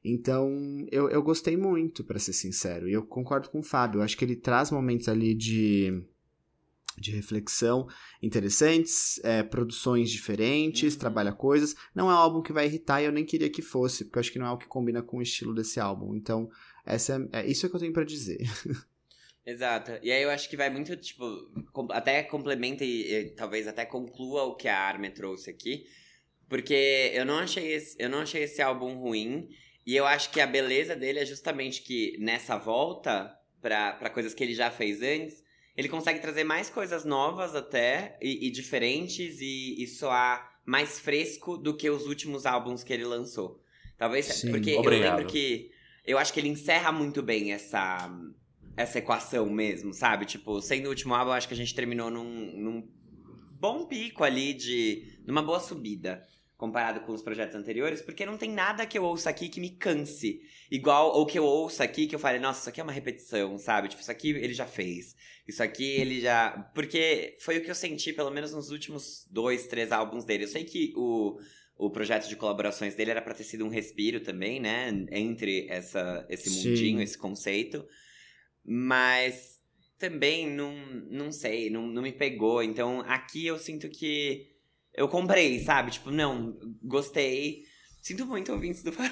Então, 0.04 0.86
eu, 0.92 1.10
eu 1.10 1.24
gostei 1.24 1.56
muito, 1.56 2.04
pra 2.04 2.20
ser 2.20 2.34
sincero. 2.34 2.90
E 2.90 2.94
eu 2.94 3.06
concordo 3.06 3.50
com 3.50 3.60
o 3.60 3.64
Fábio. 3.64 4.00
Eu 4.00 4.04
acho 4.04 4.18
que 4.18 4.26
ele 4.26 4.36
traz 4.36 4.70
momentos 4.70 5.08
ali 5.08 5.34
de, 5.34 6.04
de 6.98 7.12
reflexão 7.12 7.88
interessantes, 8.22 9.20
é, 9.24 9.42
produções 9.44 10.10
diferentes, 10.12 10.94
Uhum. 10.94 11.00
trabalha 11.00 11.32
coisas. 11.32 11.74
Não 11.96 12.10
é 12.12 12.14
um 12.14 12.18
álbum 12.18 12.42
que 12.42 12.54
vai 12.54 12.66
irritar 12.68 13.02
e 13.02 13.06
eu 13.06 13.12
nem 13.12 13.26
queria 13.26 13.50
que 13.50 13.62
fosse, 13.62 14.04
porque 14.06 14.18
eu 14.18 14.22
acho 14.22 14.32
que 14.32 14.40
não 14.40 14.48
é 14.48 14.52
o 14.52 14.58
que 14.58 14.68
combina 14.68 15.02
com 15.02 15.18
o 15.18 15.22
estilo 15.22 15.54
desse 15.54 15.80
álbum. 15.80 16.16
Então, 16.16 16.50
essa 16.86 17.28
é, 17.34 17.42
é 17.42 17.48
isso 17.48 17.70
que 17.70 17.76
eu 17.76 17.80
tenho 17.80 17.94
pra 17.94 18.04
dizer. 18.04 18.40
Exato. 19.46 19.92
E 20.02 20.12
aí 20.12 20.24
eu 20.24 20.30
acho 20.30 20.50
que 20.50 20.56
vai 20.56 20.70
muito, 20.70 20.96
tipo, 20.96 21.26
com- 21.74 21.88
até 21.92 22.24
complementa 22.24 22.86
e, 22.86 23.12
e 23.14 23.30
talvez 23.32 23.68
até 23.68 23.86
conclua 23.86 24.44
o 24.44 24.56
que 24.56 24.68
a 24.70 24.78
Armin 24.80 25.12
trouxe 25.12 25.50
aqui. 25.50 25.86
Porque 26.48 27.12
eu 27.14 27.26
não 27.26 27.40
achei 27.40 27.74
esse, 27.74 27.96
eu 28.00 28.10
não 28.10 28.20
achei 28.20 28.44
esse 28.44 28.62
álbum 28.62 28.96
ruim. 29.00 29.50
E 29.86 29.96
eu 29.96 30.06
acho 30.06 30.30
que 30.32 30.40
a 30.40 30.48
beleza 30.48 30.96
dele 30.96 31.20
é 31.20 31.26
justamente 31.26 31.82
que 31.82 32.18
nessa 32.20 32.58
volta 32.58 33.38
pra 33.62 33.94
pra 33.94 34.10
coisas 34.10 34.34
que 34.34 34.44
ele 34.44 34.54
já 34.54 34.72
fez 34.72 35.02
antes, 35.02 35.44
ele 35.76 35.90
consegue 35.90 36.20
trazer 36.20 36.44
mais 36.44 36.70
coisas 36.70 37.04
novas 37.04 37.56
até 37.56 38.18
e, 38.22 38.48
e 38.48 38.52
diferentes 38.52 39.40
e, 39.42 39.82
e 39.82 39.88
soar 39.88 40.52
mais 40.66 41.00
fresco 41.00 41.58
do 41.58 41.76
que 41.76 41.90
os 41.90 42.06
últimos 42.06 42.46
álbuns 42.46 42.84
que 42.84 42.94
ele 42.94 43.06
lançou. 43.06 43.62
Talvez 43.98 44.26
Sim. 44.26 44.52
porque 44.52 44.72
eu 44.72 44.80
Obrigado. 44.80 45.18
lembro 45.18 45.32
que 45.32 45.72
eu 46.06 46.18
acho 46.18 46.34
que 46.34 46.40
ele 46.40 46.50
encerra 46.50 46.92
muito 46.92 47.22
bem 47.22 47.54
essa 47.54 48.10
essa 48.76 49.00
equação 49.00 49.50
mesmo, 49.50 49.94
sabe? 49.94 50.26
Tipo, 50.26 50.62
sendo 50.62 50.88
o 50.88 50.90
último 50.90 51.14
álbum, 51.14 51.32
eu 51.32 51.36
acho 51.36 51.48
que 51.48 51.54
a 51.54 51.58
gente 51.58 51.76
terminou 51.76 52.10
num, 52.10 52.58
num 52.58 52.90
bom 53.52 53.86
pico 53.86 54.24
ali 54.24 54.54
de. 54.54 55.20
numa 55.26 55.42
boa 55.42 55.60
subida. 55.60 56.26
Comparado 56.58 57.02
com 57.02 57.12
os 57.12 57.22
projetos 57.22 57.56
anteriores, 57.56 58.02
porque 58.02 58.26
não 58.26 58.38
tem 58.38 58.52
nada 58.52 58.86
que 58.86 58.98
eu 58.98 59.04
ouça 59.04 59.30
aqui 59.30 59.50
que 59.50 59.60
me 59.60 59.72
canse. 59.72 60.42
Igual, 60.72 61.12
ou 61.12 61.26
que 61.26 61.38
eu 61.38 61.44
ouça 61.44 61.84
aqui 61.84 62.08
que 62.08 62.16
eu 62.16 62.20
fale, 62.20 62.40
nossa, 62.40 62.62
isso 62.62 62.70
aqui 62.70 62.80
é 62.80 62.84
uma 62.84 62.92
repetição, 62.94 63.58
sabe? 63.58 63.90
Tipo, 63.90 64.02
isso 64.02 64.12
aqui 64.12 64.30
ele 64.30 64.54
já 64.54 64.66
fez. 64.66 65.16
Isso 65.48 65.62
aqui 65.62 65.84
ele 65.84 66.22
já. 66.22 66.52
Porque 66.74 67.36
foi 67.40 67.58
o 67.58 67.64
que 67.64 67.70
eu 67.70 67.76
senti, 67.76 68.14
pelo 68.14 68.32
menos 68.32 68.54
nos 68.54 68.70
últimos 68.70 69.28
dois, 69.30 69.68
três 69.68 69.92
álbuns 69.92 70.24
dele. 70.24 70.46
Eu 70.46 70.48
sei 70.48 70.64
que 70.64 70.94
o, 70.96 71.38
o 71.76 71.90
projeto 71.90 72.30
de 72.30 72.36
colaborações 72.36 72.96
dele 72.96 73.12
era 73.12 73.22
pra 73.22 73.34
ter 73.34 73.44
sido 73.44 73.66
um 73.66 73.70
respiro 73.70 74.22
também, 74.22 74.60
né? 74.60 74.90
Entre 75.12 75.68
essa, 75.70 76.26
esse 76.30 76.50
Sim. 76.50 76.70
mundinho, 76.70 77.02
esse 77.02 77.18
conceito. 77.18 77.86
Mas 78.64 79.62
também 79.98 80.50
não, 80.50 80.74
não 81.10 81.32
sei, 81.32 81.70
não, 81.70 81.88
não 81.88 82.02
me 82.02 82.12
pegou. 82.12 82.64
Então 82.64 83.02
aqui 83.02 83.46
eu 83.46 83.58
sinto 83.58 83.90
que 83.90 84.53
eu 84.94 85.08
comprei, 85.08 85.60
sabe? 85.60 85.92
Tipo, 85.92 86.12
não, 86.12 86.58
gostei. 86.84 87.64
Sinto 88.02 88.26
muito 88.26 88.52
ouvintes 88.52 88.84
do 88.84 88.92
Farol. 88.92 89.12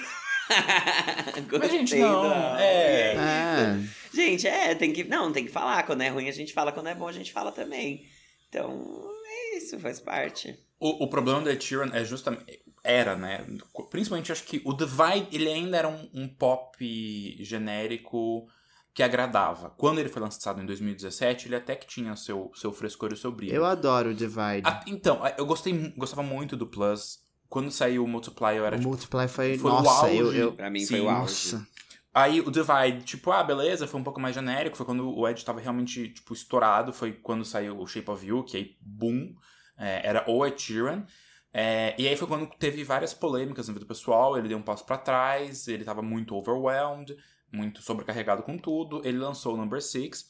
Mas, 1.59 1.71
gente, 1.71 1.95
não, 1.95 2.59
é. 2.59 3.15
É. 3.15 3.79
Gente, 4.13 4.47
é, 4.47 4.75
tem 4.75 4.91
que. 4.91 5.03
Não, 5.03 5.31
tem 5.31 5.45
que 5.45 5.51
falar. 5.51 5.83
Quando 5.83 6.01
é 6.01 6.09
ruim, 6.09 6.27
a 6.27 6.33
gente 6.33 6.53
fala. 6.53 6.71
Quando 6.71 6.89
é 6.89 6.95
bom, 6.95 7.07
a 7.07 7.13
gente 7.13 7.31
fala 7.31 7.51
também. 7.51 8.05
Então, 8.49 9.09
é 9.25 9.57
isso, 9.57 9.79
faz 9.79 9.99
parte. 9.99 10.57
O, 10.79 11.05
o 11.05 11.07
problema 11.07 11.41
do 11.41 11.49
Ed 11.49 11.63
Sheeran 11.63 11.89
é 11.93 12.03
justamente. 12.03 12.61
Era, 12.83 13.15
né? 13.15 13.45
Principalmente 13.89 14.31
acho 14.31 14.43
que 14.43 14.61
o 14.65 14.73
Divide 14.73 15.27
ele 15.31 15.47
ainda 15.47 15.77
era 15.77 15.87
um, 15.87 16.09
um 16.13 16.27
pop 16.27 17.37
genérico 17.39 18.47
que 18.93 19.01
agradava. 19.01 19.69
Quando 19.71 19.99
ele 19.99 20.09
foi 20.09 20.21
lançado 20.21 20.61
em 20.61 20.65
2017, 20.65 21.47
ele 21.47 21.55
até 21.55 21.75
que 21.75 21.87
tinha 21.87 22.15
seu, 22.15 22.51
seu 22.55 22.71
frescor 22.71 23.11
e 23.11 23.13
o 23.13 23.17
seu 23.17 23.31
brilho. 23.31 23.53
Eu 23.53 23.65
adoro 23.65 24.09
o 24.09 24.13
Divide. 24.13 24.63
Ah, 24.65 24.83
então, 24.85 25.21
eu 25.37 25.45
gostei, 25.45 25.93
gostava 25.97 26.23
muito 26.23 26.57
do 26.57 26.67
Plus 26.67 27.19
quando 27.51 27.69
saiu 27.69 28.05
o 28.05 28.07
Multiply, 28.07 28.55
eu 28.55 28.65
era 28.65 28.77
o 28.77 28.79
tipo. 28.79 28.89
Multiply 28.89 29.27
foi. 29.27 29.57
foi 29.57 29.69
o 29.69 29.73
nossa, 29.73 30.05
auge. 30.05 30.15
eu. 30.15 30.33
eu 30.33 30.53
Pra 30.53 30.69
mim 30.69 30.79
Sim, 30.79 30.87
foi 30.87 31.01
o 31.01 31.09
auge. 31.09 31.21
nossa. 31.21 31.67
Aí 32.13 32.39
o 32.39 32.49
Divide, 32.49 33.03
tipo, 33.03 33.29
ah, 33.29 33.43
beleza, 33.43 33.85
foi 33.87 33.99
um 33.99 34.03
pouco 34.03 34.21
mais 34.21 34.33
genérico. 34.33 34.77
Foi 34.77 34.85
quando 34.85 35.13
o 35.13 35.27
Ed 35.27 35.43
tava 35.43 35.59
realmente, 35.59 36.09
tipo, 36.09 36.33
estourado. 36.33 36.93
Foi 36.93 37.11
quando 37.11 37.43
saiu 37.43 37.77
o 37.77 37.85
Shape 37.85 38.09
of 38.09 38.25
You, 38.25 38.43
que 38.45 38.55
aí, 38.55 38.77
boom, 38.79 39.33
é, 39.77 40.07
era 40.07 40.23
o 40.29 40.45
Ed 40.45 40.61
Sheeran. 40.61 41.05
É, 41.53 41.93
e 41.97 42.07
aí 42.07 42.15
foi 42.15 42.25
quando 42.25 42.47
teve 42.57 42.85
várias 42.85 43.13
polêmicas 43.13 43.67
na 43.67 43.73
vida 43.73 43.85
pessoal. 43.85 44.37
Ele 44.37 44.47
deu 44.47 44.57
um 44.57 44.61
passo 44.61 44.85
pra 44.85 44.97
trás, 44.97 45.67
ele 45.67 45.83
tava 45.83 46.01
muito 46.01 46.33
overwhelmed, 46.35 47.17
muito 47.51 47.81
sobrecarregado 47.81 48.43
com 48.43 48.57
tudo. 48.57 49.01
Ele 49.05 49.17
lançou 49.17 49.53
o 49.53 49.57
Number 49.57 49.81
Six. 49.81 50.29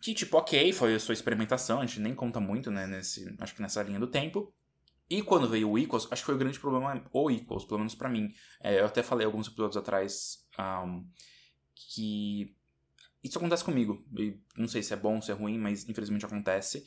Que, 0.00 0.14
tipo, 0.14 0.36
ok, 0.36 0.72
foi 0.72 0.94
a 0.94 1.00
sua 1.00 1.14
experimentação, 1.14 1.80
a 1.80 1.86
gente 1.86 1.98
nem 1.98 2.14
conta 2.14 2.38
muito, 2.38 2.70
né, 2.70 2.86
nesse, 2.86 3.34
acho 3.38 3.54
que 3.54 3.62
nessa 3.62 3.82
linha 3.82 3.98
do 3.98 4.06
tempo. 4.06 4.54
E 5.08 5.22
quando 5.22 5.48
veio 5.48 5.70
o 5.70 5.78
Equals, 5.78 6.06
acho 6.10 6.22
que 6.22 6.26
foi 6.26 6.34
o 6.34 6.38
grande 6.38 6.60
problema, 6.60 7.02
o 7.12 7.30
Equals, 7.30 7.64
pelo 7.64 7.78
menos 7.78 7.94
pra 7.94 8.08
mim. 8.08 8.32
É, 8.62 8.80
eu 8.80 8.86
até 8.86 9.02
falei 9.02 9.24
alguns 9.24 9.48
episódios 9.48 9.76
atrás 9.76 10.46
um, 10.58 11.06
que 11.74 12.54
isso 13.22 13.38
acontece 13.38 13.64
comigo. 13.64 14.04
E 14.18 14.38
não 14.56 14.68
sei 14.68 14.82
se 14.82 14.92
é 14.92 14.96
bom, 14.96 15.20
se 15.22 15.30
é 15.30 15.34
ruim, 15.34 15.58
mas 15.58 15.88
infelizmente 15.88 16.26
acontece. 16.26 16.86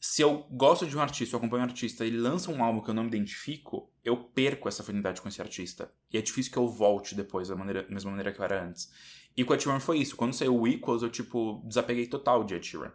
Se 0.00 0.22
eu 0.22 0.44
gosto 0.50 0.86
de 0.86 0.96
um 0.96 1.00
artista, 1.00 1.34
eu 1.34 1.38
acompanho 1.38 1.62
um 1.62 1.66
artista 1.66 2.04
ele 2.04 2.18
lança 2.18 2.50
um 2.52 2.62
álbum 2.62 2.80
que 2.80 2.88
eu 2.88 2.94
não 2.94 3.02
me 3.02 3.08
identifico, 3.08 3.92
eu 4.04 4.16
perco 4.16 4.68
essa 4.68 4.82
afinidade 4.82 5.20
com 5.20 5.28
esse 5.28 5.40
artista. 5.40 5.92
E 6.12 6.16
é 6.16 6.22
difícil 6.22 6.52
que 6.52 6.58
eu 6.58 6.68
volte 6.68 7.16
depois 7.16 7.48
da 7.48 7.56
maneira, 7.56 7.84
mesma 7.90 8.10
maneira 8.10 8.32
que 8.32 8.40
eu 8.40 8.44
era 8.44 8.64
antes. 8.64 8.90
E 9.36 9.44
com 9.44 9.54
Ed 9.54 9.62
Sheeran 9.62 9.80
foi 9.80 9.98
isso. 9.98 10.16
Quando 10.16 10.34
saiu 10.34 10.56
o 10.56 10.66
Equals, 10.66 11.02
eu, 11.02 11.10
tipo, 11.10 11.62
desapeguei 11.64 12.06
total 12.06 12.44
de 12.44 12.54
Ed 12.54 12.66
Sheeran. 12.66 12.92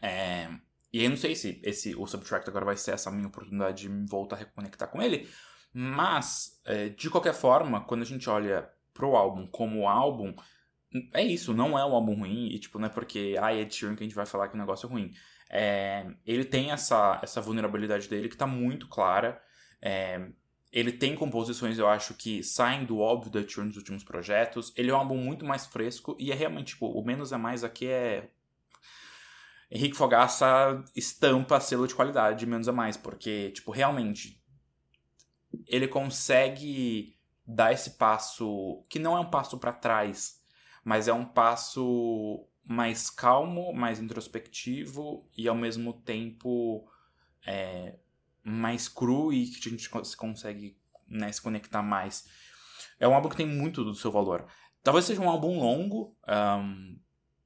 É... 0.00 0.48
E 0.92 1.00
aí 1.00 1.08
não 1.08 1.16
sei 1.16 1.34
se 1.34 1.60
esse, 1.64 1.94
o 1.96 2.06
Subtract 2.06 2.48
agora 2.48 2.64
vai 2.64 2.76
ser 2.76 2.92
essa 2.92 3.10
minha 3.10 3.26
oportunidade 3.26 3.82
de 3.82 3.88
me 3.88 4.06
voltar 4.06 4.36
a 4.36 4.38
reconectar 4.40 4.88
com 4.88 5.02
ele. 5.02 5.28
Mas, 5.72 6.60
é, 6.64 6.88
de 6.88 7.10
qualquer 7.10 7.34
forma, 7.34 7.84
quando 7.84 8.02
a 8.02 8.04
gente 8.04 8.30
olha 8.30 8.70
pro 8.92 9.16
álbum 9.16 9.48
como 9.48 9.88
álbum, 9.88 10.32
é 11.12 11.24
isso, 11.24 11.52
não 11.52 11.76
é 11.76 11.84
um 11.84 11.94
álbum 11.94 12.14
ruim. 12.14 12.46
E, 12.46 12.58
tipo, 12.60 12.78
não 12.78 12.86
é 12.86 12.90
porque, 12.90 13.36
ah, 13.40 13.52
é 13.52 13.60
Ed 13.60 13.74
Sheeran 13.74 13.96
que 13.96 14.04
a 14.04 14.06
gente 14.06 14.14
vai 14.14 14.26
falar 14.26 14.48
que 14.48 14.54
o 14.54 14.58
negócio 14.58 14.86
é 14.86 14.90
ruim. 14.90 15.12
É, 15.56 16.04
ele 16.26 16.44
tem 16.44 16.72
essa, 16.72 17.20
essa 17.22 17.40
vulnerabilidade 17.40 18.08
dele 18.08 18.28
que 18.28 18.36
tá 18.36 18.44
muito 18.44 18.88
clara. 18.88 19.40
É, 19.80 20.30
ele 20.72 20.90
tem 20.90 21.14
composições, 21.14 21.78
eu 21.78 21.86
acho, 21.86 22.14
que 22.14 22.42
saem 22.42 22.84
do 22.84 22.98
óbvio 22.98 23.40
Ed 23.40 23.48
Sheeran 23.48 23.68
nos 23.68 23.76
últimos 23.76 24.02
projetos. 24.02 24.72
Ele 24.76 24.90
é 24.90 24.94
um 24.94 24.96
álbum 24.96 25.16
muito 25.16 25.44
mais 25.44 25.64
fresco 25.64 26.16
e 26.18 26.32
é 26.32 26.34
realmente, 26.34 26.72
tipo, 26.72 26.88
o 26.88 27.04
menos 27.04 27.30
é 27.30 27.36
mais 27.36 27.62
aqui 27.62 27.86
é. 27.86 28.30
Henrique 29.70 29.96
Fogaça 29.96 30.84
estampa 30.94 31.60
selo 31.60 31.86
de 31.86 31.94
qualidade, 31.94 32.46
menos 32.46 32.66
é 32.66 32.72
mais, 32.72 32.96
porque, 32.96 33.50
tipo, 33.52 33.70
realmente 33.70 34.42
ele 35.68 35.86
consegue 35.86 37.16
dar 37.46 37.72
esse 37.72 37.90
passo 37.90 38.84
que 38.88 38.98
não 38.98 39.16
é 39.16 39.20
um 39.20 39.30
passo 39.30 39.58
para 39.58 39.72
trás, 39.72 40.40
mas 40.84 41.06
é 41.06 41.12
um 41.12 41.24
passo 41.24 42.44
mais 42.64 43.10
calmo, 43.10 43.72
mais 43.72 44.00
introspectivo 44.00 45.28
e 45.36 45.46
ao 45.46 45.54
mesmo 45.54 45.92
tempo 45.92 46.88
é, 47.46 47.96
mais 48.42 48.88
cru 48.88 49.32
e 49.32 49.46
que 49.46 49.68
a 49.68 49.70
gente 49.70 49.88
consegue 50.16 50.76
né, 51.06 51.30
se 51.30 51.42
conectar 51.42 51.82
mais. 51.82 52.26
É 52.98 53.06
um 53.06 53.14
álbum 53.14 53.28
que 53.28 53.36
tem 53.36 53.46
muito 53.46 53.84
do 53.84 53.94
seu 53.94 54.10
valor. 54.10 54.46
Talvez 54.82 55.04
seja 55.04 55.20
um 55.20 55.28
álbum 55.28 55.58
longo, 55.58 56.16
um, 56.28 56.98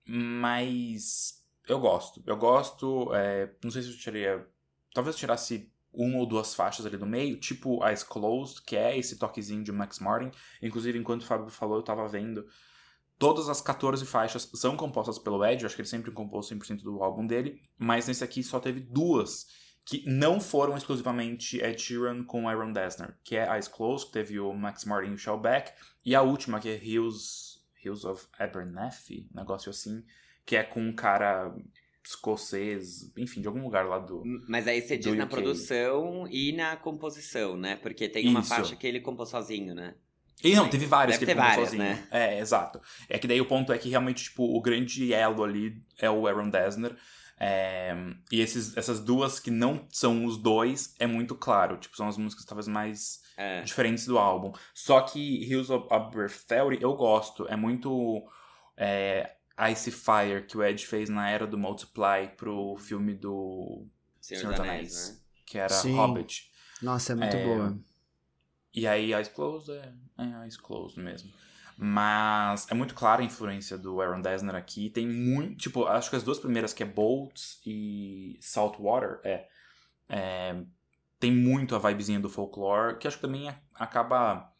mas 0.06 1.44
eu 1.66 1.78
gosto. 1.78 2.22
Eu 2.26 2.36
gosto. 2.36 3.14
É, 3.14 3.52
não 3.62 3.70
sei 3.70 3.82
se 3.82 3.90
eu 3.90 3.96
tiraria. 3.96 4.46
Talvez 4.92 5.14
eu 5.14 5.20
tirasse 5.20 5.72
uma 5.92 6.18
ou 6.18 6.26
duas 6.26 6.54
faixas 6.54 6.86
ali 6.86 6.96
no 6.96 7.06
meio, 7.06 7.38
tipo 7.38 7.84
Eyes 7.86 8.02
Closed, 8.02 8.62
que 8.62 8.76
é 8.76 8.96
esse 8.96 9.18
toquezinho 9.18 9.62
de 9.62 9.72
Max 9.72 9.98
Martin. 9.98 10.30
Inclusive, 10.62 10.98
enquanto 10.98 11.22
o 11.22 11.26
Fábio 11.26 11.48
falou, 11.48 11.76
eu 11.76 11.82
tava 11.82 12.06
vendo. 12.08 12.46
Todas 13.18 13.48
as 13.48 13.60
14 13.60 14.06
faixas 14.06 14.48
são 14.54 14.76
compostas 14.76 15.18
pelo 15.18 15.44
Ed, 15.44 15.62
eu 15.62 15.66
acho 15.66 15.74
que 15.74 15.82
ele 15.82 15.88
sempre 15.88 16.10
compôs 16.12 16.48
100% 16.48 16.82
do 16.82 17.02
álbum 17.02 17.26
dele, 17.26 17.60
mas 17.76 18.06
nesse 18.06 18.22
aqui 18.22 18.42
só 18.42 18.60
teve 18.60 18.80
duas 18.80 19.46
que 19.84 20.04
não 20.06 20.38
foram 20.38 20.76
exclusivamente 20.76 21.58
Ed 21.60 21.80
Sheeran 21.80 22.22
com 22.22 22.48
Aaron 22.48 22.72
Dessner, 22.72 23.16
que 23.24 23.36
é 23.36 23.52
Eyes 23.54 23.66
Closed, 23.66 24.06
que 24.06 24.12
teve 24.12 24.38
o 24.38 24.52
Max 24.52 24.84
Martin 24.84 25.12
e 25.12 25.14
o 25.14 25.18
Shellback, 25.18 25.72
e 26.04 26.14
a 26.14 26.22
última, 26.22 26.60
que 26.60 26.68
é 26.68 26.76
Hills, 26.76 27.58
Hills 27.82 28.06
of 28.06 28.26
Abernathy, 28.38 29.26
negócio 29.34 29.70
assim, 29.70 30.04
que 30.44 30.56
é 30.56 30.62
com 30.62 30.80
um 30.80 30.92
cara 30.92 31.56
escocês, 32.04 33.10
enfim, 33.16 33.40
de 33.40 33.48
algum 33.48 33.62
lugar 33.62 33.86
lá 33.86 33.98
do. 33.98 34.22
Mas 34.48 34.66
aí 34.66 34.80
você 34.80 34.96
diz 34.96 35.14
na 35.16 35.26
produção 35.26 36.26
e 36.30 36.52
na 36.52 36.76
composição, 36.76 37.56
né? 37.56 37.76
Porque 37.76 38.08
tem 38.08 38.28
uma 38.28 38.40
Isso. 38.40 38.48
faixa 38.48 38.76
que 38.76 38.86
ele 38.86 39.00
compôs 39.00 39.28
sozinho, 39.28 39.74
né? 39.74 39.94
E 40.42 40.54
não, 40.54 40.68
teve 40.68 40.86
várias 40.86 41.18
Deve 41.18 41.26
que 41.26 41.32
ele 41.32 41.40
várias, 41.40 41.68
sozinho. 41.70 41.82
né? 41.82 42.06
É, 42.10 42.38
exato. 42.38 42.80
É 43.08 43.18
que 43.18 43.26
daí 43.26 43.40
o 43.40 43.46
ponto 43.46 43.72
é 43.72 43.78
que 43.78 43.88
realmente, 43.88 44.24
tipo, 44.24 44.44
o 44.56 44.60
grande 44.60 45.12
elo 45.12 45.42
ali 45.42 45.82
é 45.98 46.08
o 46.08 46.26
Aaron 46.26 46.48
Dessner. 46.50 46.96
É, 47.40 47.94
e 48.32 48.40
esses, 48.40 48.76
essas 48.76 49.00
duas 49.00 49.38
que 49.38 49.50
não 49.50 49.86
são 49.90 50.24
os 50.24 50.36
dois, 50.36 50.94
é 50.98 51.06
muito 51.06 51.34
claro. 51.34 51.76
Tipo, 51.76 51.96
são 51.96 52.08
as 52.08 52.16
músicas 52.16 52.44
talvez 52.44 52.66
mais 52.68 53.20
É. 53.36 53.62
diferentes 53.62 54.06
do 54.06 54.18
álbum. 54.18 54.52
Só 54.74 55.00
que 55.00 55.20
Hills 55.44 55.72
of 55.72 55.86
Aberfeldy 55.92 56.78
eu 56.82 56.94
gosto. 56.94 57.46
É 57.48 57.56
muito 57.56 58.24
é, 58.76 59.32
Icy 59.72 59.90
Fire 59.90 60.46
que 60.48 60.56
o 60.56 60.64
Ed 60.64 60.84
fez 60.86 61.08
na 61.08 61.28
era 61.30 61.46
do 61.46 61.58
Multiply 61.58 62.28
pro 62.36 62.76
filme 62.78 63.14
do 63.14 63.86
Senhor, 64.20 64.40
Senhor 64.40 64.50
dos 64.52 64.60
Anéis. 64.60 65.08
né? 65.10 65.16
que 65.46 65.58
era 65.58 65.68
Sim. 65.72 65.94
Hobbit. 65.96 66.50
Nossa, 66.82 67.12
é 67.12 67.16
muito 67.16 67.36
É, 67.36 67.44
boa. 67.44 67.78
E 68.78 68.86
aí 68.86 69.12
Eyes 69.12 69.26
Closed 69.26 69.72
é, 69.72 69.92
é 70.18 70.44
Eyes 70.44 70.56
Closed 70.56 71.00
mesmo. 71.02 71.32
Mas 71.76 72.70
é 72.70 72.74
muito 72.74 72.94
clara 72.94 73.22
a 73.22 73.24
influência 73.24 73.76
do 73.76 74.00
Aaron 74.00 74.20
Dessner 74.20 74.54
aqui. 74.54 74.88
Tem 74.88 75.04
muito. 75.04 75.56
Tipo, 75.56 75.84
acho 75.86 76.08
que 76.08 76.14
as 76.14 76.22
duas 76.22 76.38
primeiras, 76.38 76.72
que 76.72 76.84
é 76.84 76.86
Bolts 76.86 77.60
e 77.66 78.38
Saltwater, 78.40 79.20
é. 79.24 79.48
é 80.08 80.62
tem 81.18 81.32
muito 81.32 81.74
a 81.74 81.80
vibezinha 81.80 82.20
do 82.20 82.28
folklore, 82.28 82.96
que 82.98 83.08
acho 83.08 83.16
que 83.16 83.22
também 83.22 83.52
acaba. 83.74 84.52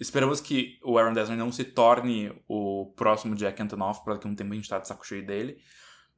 Esperamos 0.00 0.40
que 0.40 0.78
o 0.82 0.96
Aaron 0.96 1.12
Dessner 1.12 1.36
não 1.36 1.52
se 1.52 1.64
torne 1.64 2.32
o 2.48 2.94
próximo 2.96 3.34
Jack 3.34 3.60
Antonoff, 3.60 4.02
para 4.02 4.14
a 4.14 4.28
um 4.28 4.34
tempo 4.34 4.52
a 4.52 4.56
gente 4.56 4.68
tá 4.68 4.78
de 4.78 4.88
saco 4.88 5.06
cheio 5.06 5.26
dele. 5.26 5.62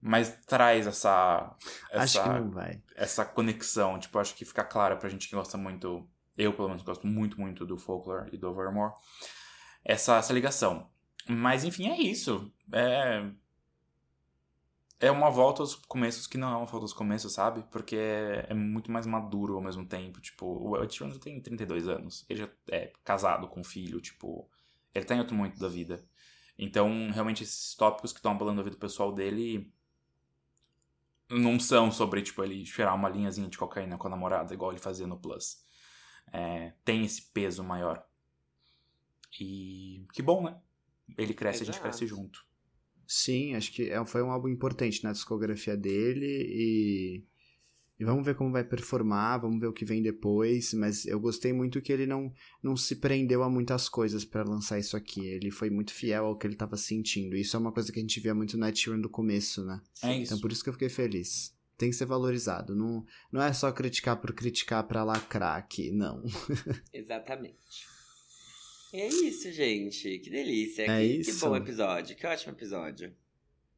Mas 0.01 0.39
traz 0.47 0.87
essa. 0.87 1.57
Acho 1.93 2.19
essa 2.19 2.23
que 2.23 2.29
não 2.29 2.51
vai. 2.51 2.81
essa 2.95 3.25
conexão, 3.25 3.99
tipo, 3.99 4.17
acho 4.19 4.35
que 4.37 4.45
fica 4.45 4.63
clara 4.63 4.97
pra 4.97 5.09
gente 5.09 5.29
que 5.29 5.35
gosta 5.35 5.59
muito, 5.59 6.09
eu 6.41 6.53
pelo 6.55 6.68
menos 6.68 6.82
gosto 6.82 7.07
muito, 7.07 7.38
muito 7.41 7.66
do 7.66 7.76
Folklore 7.76 8.30
e 8.32 8.38
do 8.38 8.49
Overmore, 8.49 8.95
essa, 9.84 10.16
essa 10.16 10.32
ligação. 10.32 10.88
Mas 11.28 11.64
enfim, 11.64 11.88
é 11.88 12.01
isso. 12.01 12.53
É. 12.72 13.30
É 15.03 15.11
uma 15.11 15.30
volta 15.30 15.62
aos 15.62 15.74
começos 15.74 16.26
que 16.26 16.36
não 16.36 16.49
é 16.53 16.57
uma 16.57 16.66
volta 16.66 16.84
aos 16.84 16.93
começos, 16.93 17.32
sabe? 17.32 17.64
Porque 17.70 17.97
é, 17.97 18.47
é 18.51 18.55
muito 18.55 18.93
mais 18.93 19.07
maduro 19.07 19.57
ao 19.57 19.62
mesmo 19.62 19.86
tempo. 19.86 20.20
Tipo, 20.20 20.47
o 20.47 20.82
Ed 20.82 20.95
Sheeran 20.95 21.18
tem 21.18 21.41
32 21.41 21.88
anos. 21.88 22.26
Ele 22.28 22.41
já 22.41 22.49
é 22.70 22.93
casado 23.03 23.49
com 23.49 23.64
filho, 23.64 24.01
tipo. 24.01 24.51
Ele 24.95 25.05
tá 25.05 25.14
em 25.14 25.20
outro 25.20 25.34
momento 25.34 25.59
da 25.59 25.68
vida. 25.68 26.05
Então, 26.59 27.11
realmente, 27.12 27.43
esses 27.45 27.74
tópicos 27.74 28.12
que 28.12 28.18
estão 28.18 28.32
abalando 28.32 28.61
a 28.61 28.64
vida 28.64 28.76
pessoal 28.76 29.12
dele 29.14 29.72
não 31.30 31.59
são 31.59 31.91
sobre, 31.91 32.20
tipo, 32.22 32.43
ele 32.45 32.66
cheirar 32.66 32.95
uma 32.95 33.09
linhazinha 33.09 33.49
de 33.49 33.57
cocaína 33.57 33.97
com 33.97 34.07
a 34.09 34.11
namorada, 34.11 34.53
igual 34.53 34.70
ele 34.70 34.80
fazia 34.80 35.07
no 35.07 35.18
Plus. 35.18 35.64
É, 36.33 36.72
tem 36.85 37.05
esse 37.05 37.22
peso 37.22 37.62
maior. 37.64 38.05
E 39.41 40.07
que 40.12 40.22
bom, 40.22 40.43
né? 40.45 40.57
Ele 41.16 41.35
cresce 41.35 41.61
e 41.61 41.62
a 41.62 41.66
gente 41.66 41.74
Exato. 41.74 41.89
cresce 41.89 42.07
junto. 42.07 42.45
Sim, 43.07 43.55
acho 43.55 43.72
que 43.72 43.91
é- 43.91 44.05
foi 44.07 44.22
um 44.22 44.31
álbum 44.31 44.49
importante 44.49 45.03
na 45.03 45.12
discografia 45.12 45.76
dele 45.76 46.26
e, 46.26 47.24
e 47.99 48.05
vamos 48.05 48.24
ver 48.24 48.37
como 48.37 48.53
vai 48.53 48.62
performar, 48.62 49.41
vamos 49.41 49.59
ver 49.61 49.66
o 49.66 49.72
que 49.72 49.85
vem 49.85 50.01
depois, 50.01 50.72
mas 50.74 51.05
eu 51.07 51.18
gostei 51.18 51.53
muito 51.53 51.81
que 51.83 51.93
ele 51.93 52.07
não, 52.07 52.33
não 52.62 52.76
se 52.76 52.97
prendeu 52.97 53.43
a 53.43 53.51
muitas 53.51 53.89
coisas 53.89 54.24
pra 54.24 54.45
lançar 54.45 54.78
isso 54.78 54.97
aqui, 54.97 55.26
ele 55.26 55.51
foi 55.51 55.70
muito 55.70 55.93
fiel 55.93 56.26
ao 56.26 56.39
que 56.39 56.47
ele 56.47 56.55
tava 56.55 56.76
sentindo, 56.76 57.37
isso 57.37 57.57
é 57.57 57.61
uma 57.61 57.72
coisa 57.72 57.91
que 57.91 57.99
a 57.99 58.03
gente 58.03 58.20
via 58.20 58.35
muito 58.35 58.57
no 58.57 58.76
Sheeran 58.76 59.01
do 59.01 59.11
começo, 59.11 59.64
né? 59.64 59.81
É 60.05 60.16
isso. 60.16 60.33
Então 60.33 60.41
por 60.41 60.53
isso 60.53 60.62
que 60.62 60.68
eu 60.68 60.74
fiquei 60.74 60.89
feliz. 60.89 61.53
Tem 61.81 61.89
que 61.89 61.97
ser 61.97 62.05
valorizado, 62.05 62.76
não, 62.76 63.07
não 63.33 63.43
é 63.43 63.55
só 63.55 63.72
criticar 63.72 64.20
por 64.20 64.35
criticar 64.35 64.87
pra 64.87 65.03
lacrar 65.03 65.57
aqui, 65.57 65.91
não. 65.91 66.22
Exatamente. 66.93 67.89
E 68.93 69.01
é 69.01 69.09
isso, 69.09 69.51
gente. 69.51 70.18
Que 70.18 70.28
delícia. 70.28 70.83
É 70.83 70.99
que, 70.99 71.05
isso. 71.05 71.33
que 71.33 71.39
bom 71.39 71.57
episódio. 71.57 72.14
Que 72.14 72.26
ótimo 72.26 72.53
episódio. 72.53 73.16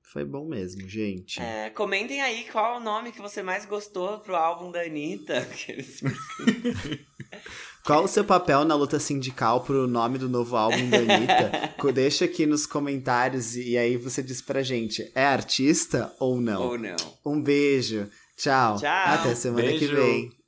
Foi 0.02 0.24
bom 0.24 0.48
mesmo, 0.48 0.88
gente. 0.88 1.40
É, 1.40 1.70
comentem 1.70 2.20
aí 2.20 2.42
qual 2.50 2.74
é 2.74 2.78
o 2.78 2.82
nome 2.82 3.12
que 3.12 3.20
você 3.20 3.40
mais 3.40 3.66
gostou 3.66 4.18
pro 4.18 4.34
álbum 4.34 4.72
da 4.72 4.82
Anitta. 4.82 5.46
Qual 7.84 8.04
o 8.04 8.08
seu 8.08 8.24
papel 8.24 8.64
na 8.64 8.76
luta 8.76 9.00
sindical 9.00 9.60
pro 9.62 9.88
nome 9.88 10.16
do 10.16 10.28
novo 10.28 10.56
álbum 10.56 10.88
da 10.88 10.98
Anitta? 10.98 11.74
Deixa 11.92 12.24
aqui 12.26 12.46
nos 12.46 12.64
comentários 12.64 13.56
e 13.56 13.76
aí 13.76 13.96
você 13.96 14.22
diz 14.22 14.40
pra 14.40 14.62
gente, 14.62 15.10
é 15.14 15.24
artista 15.24 16.14
ou 16.20 16.40
não? 16.40 16.62
Ou 16.62 16.78
não. 16.78 16.96
Um 17.26 17.42
beijo. 17.42 18.08
Tchau. 18.36 18.76
Tchau. 18.78 18.88
Até 18.88 19.34
semana 19.34 19.68
que 19.72 19.78
Beijo. 19.78 19.96
vem. 19.96 20.41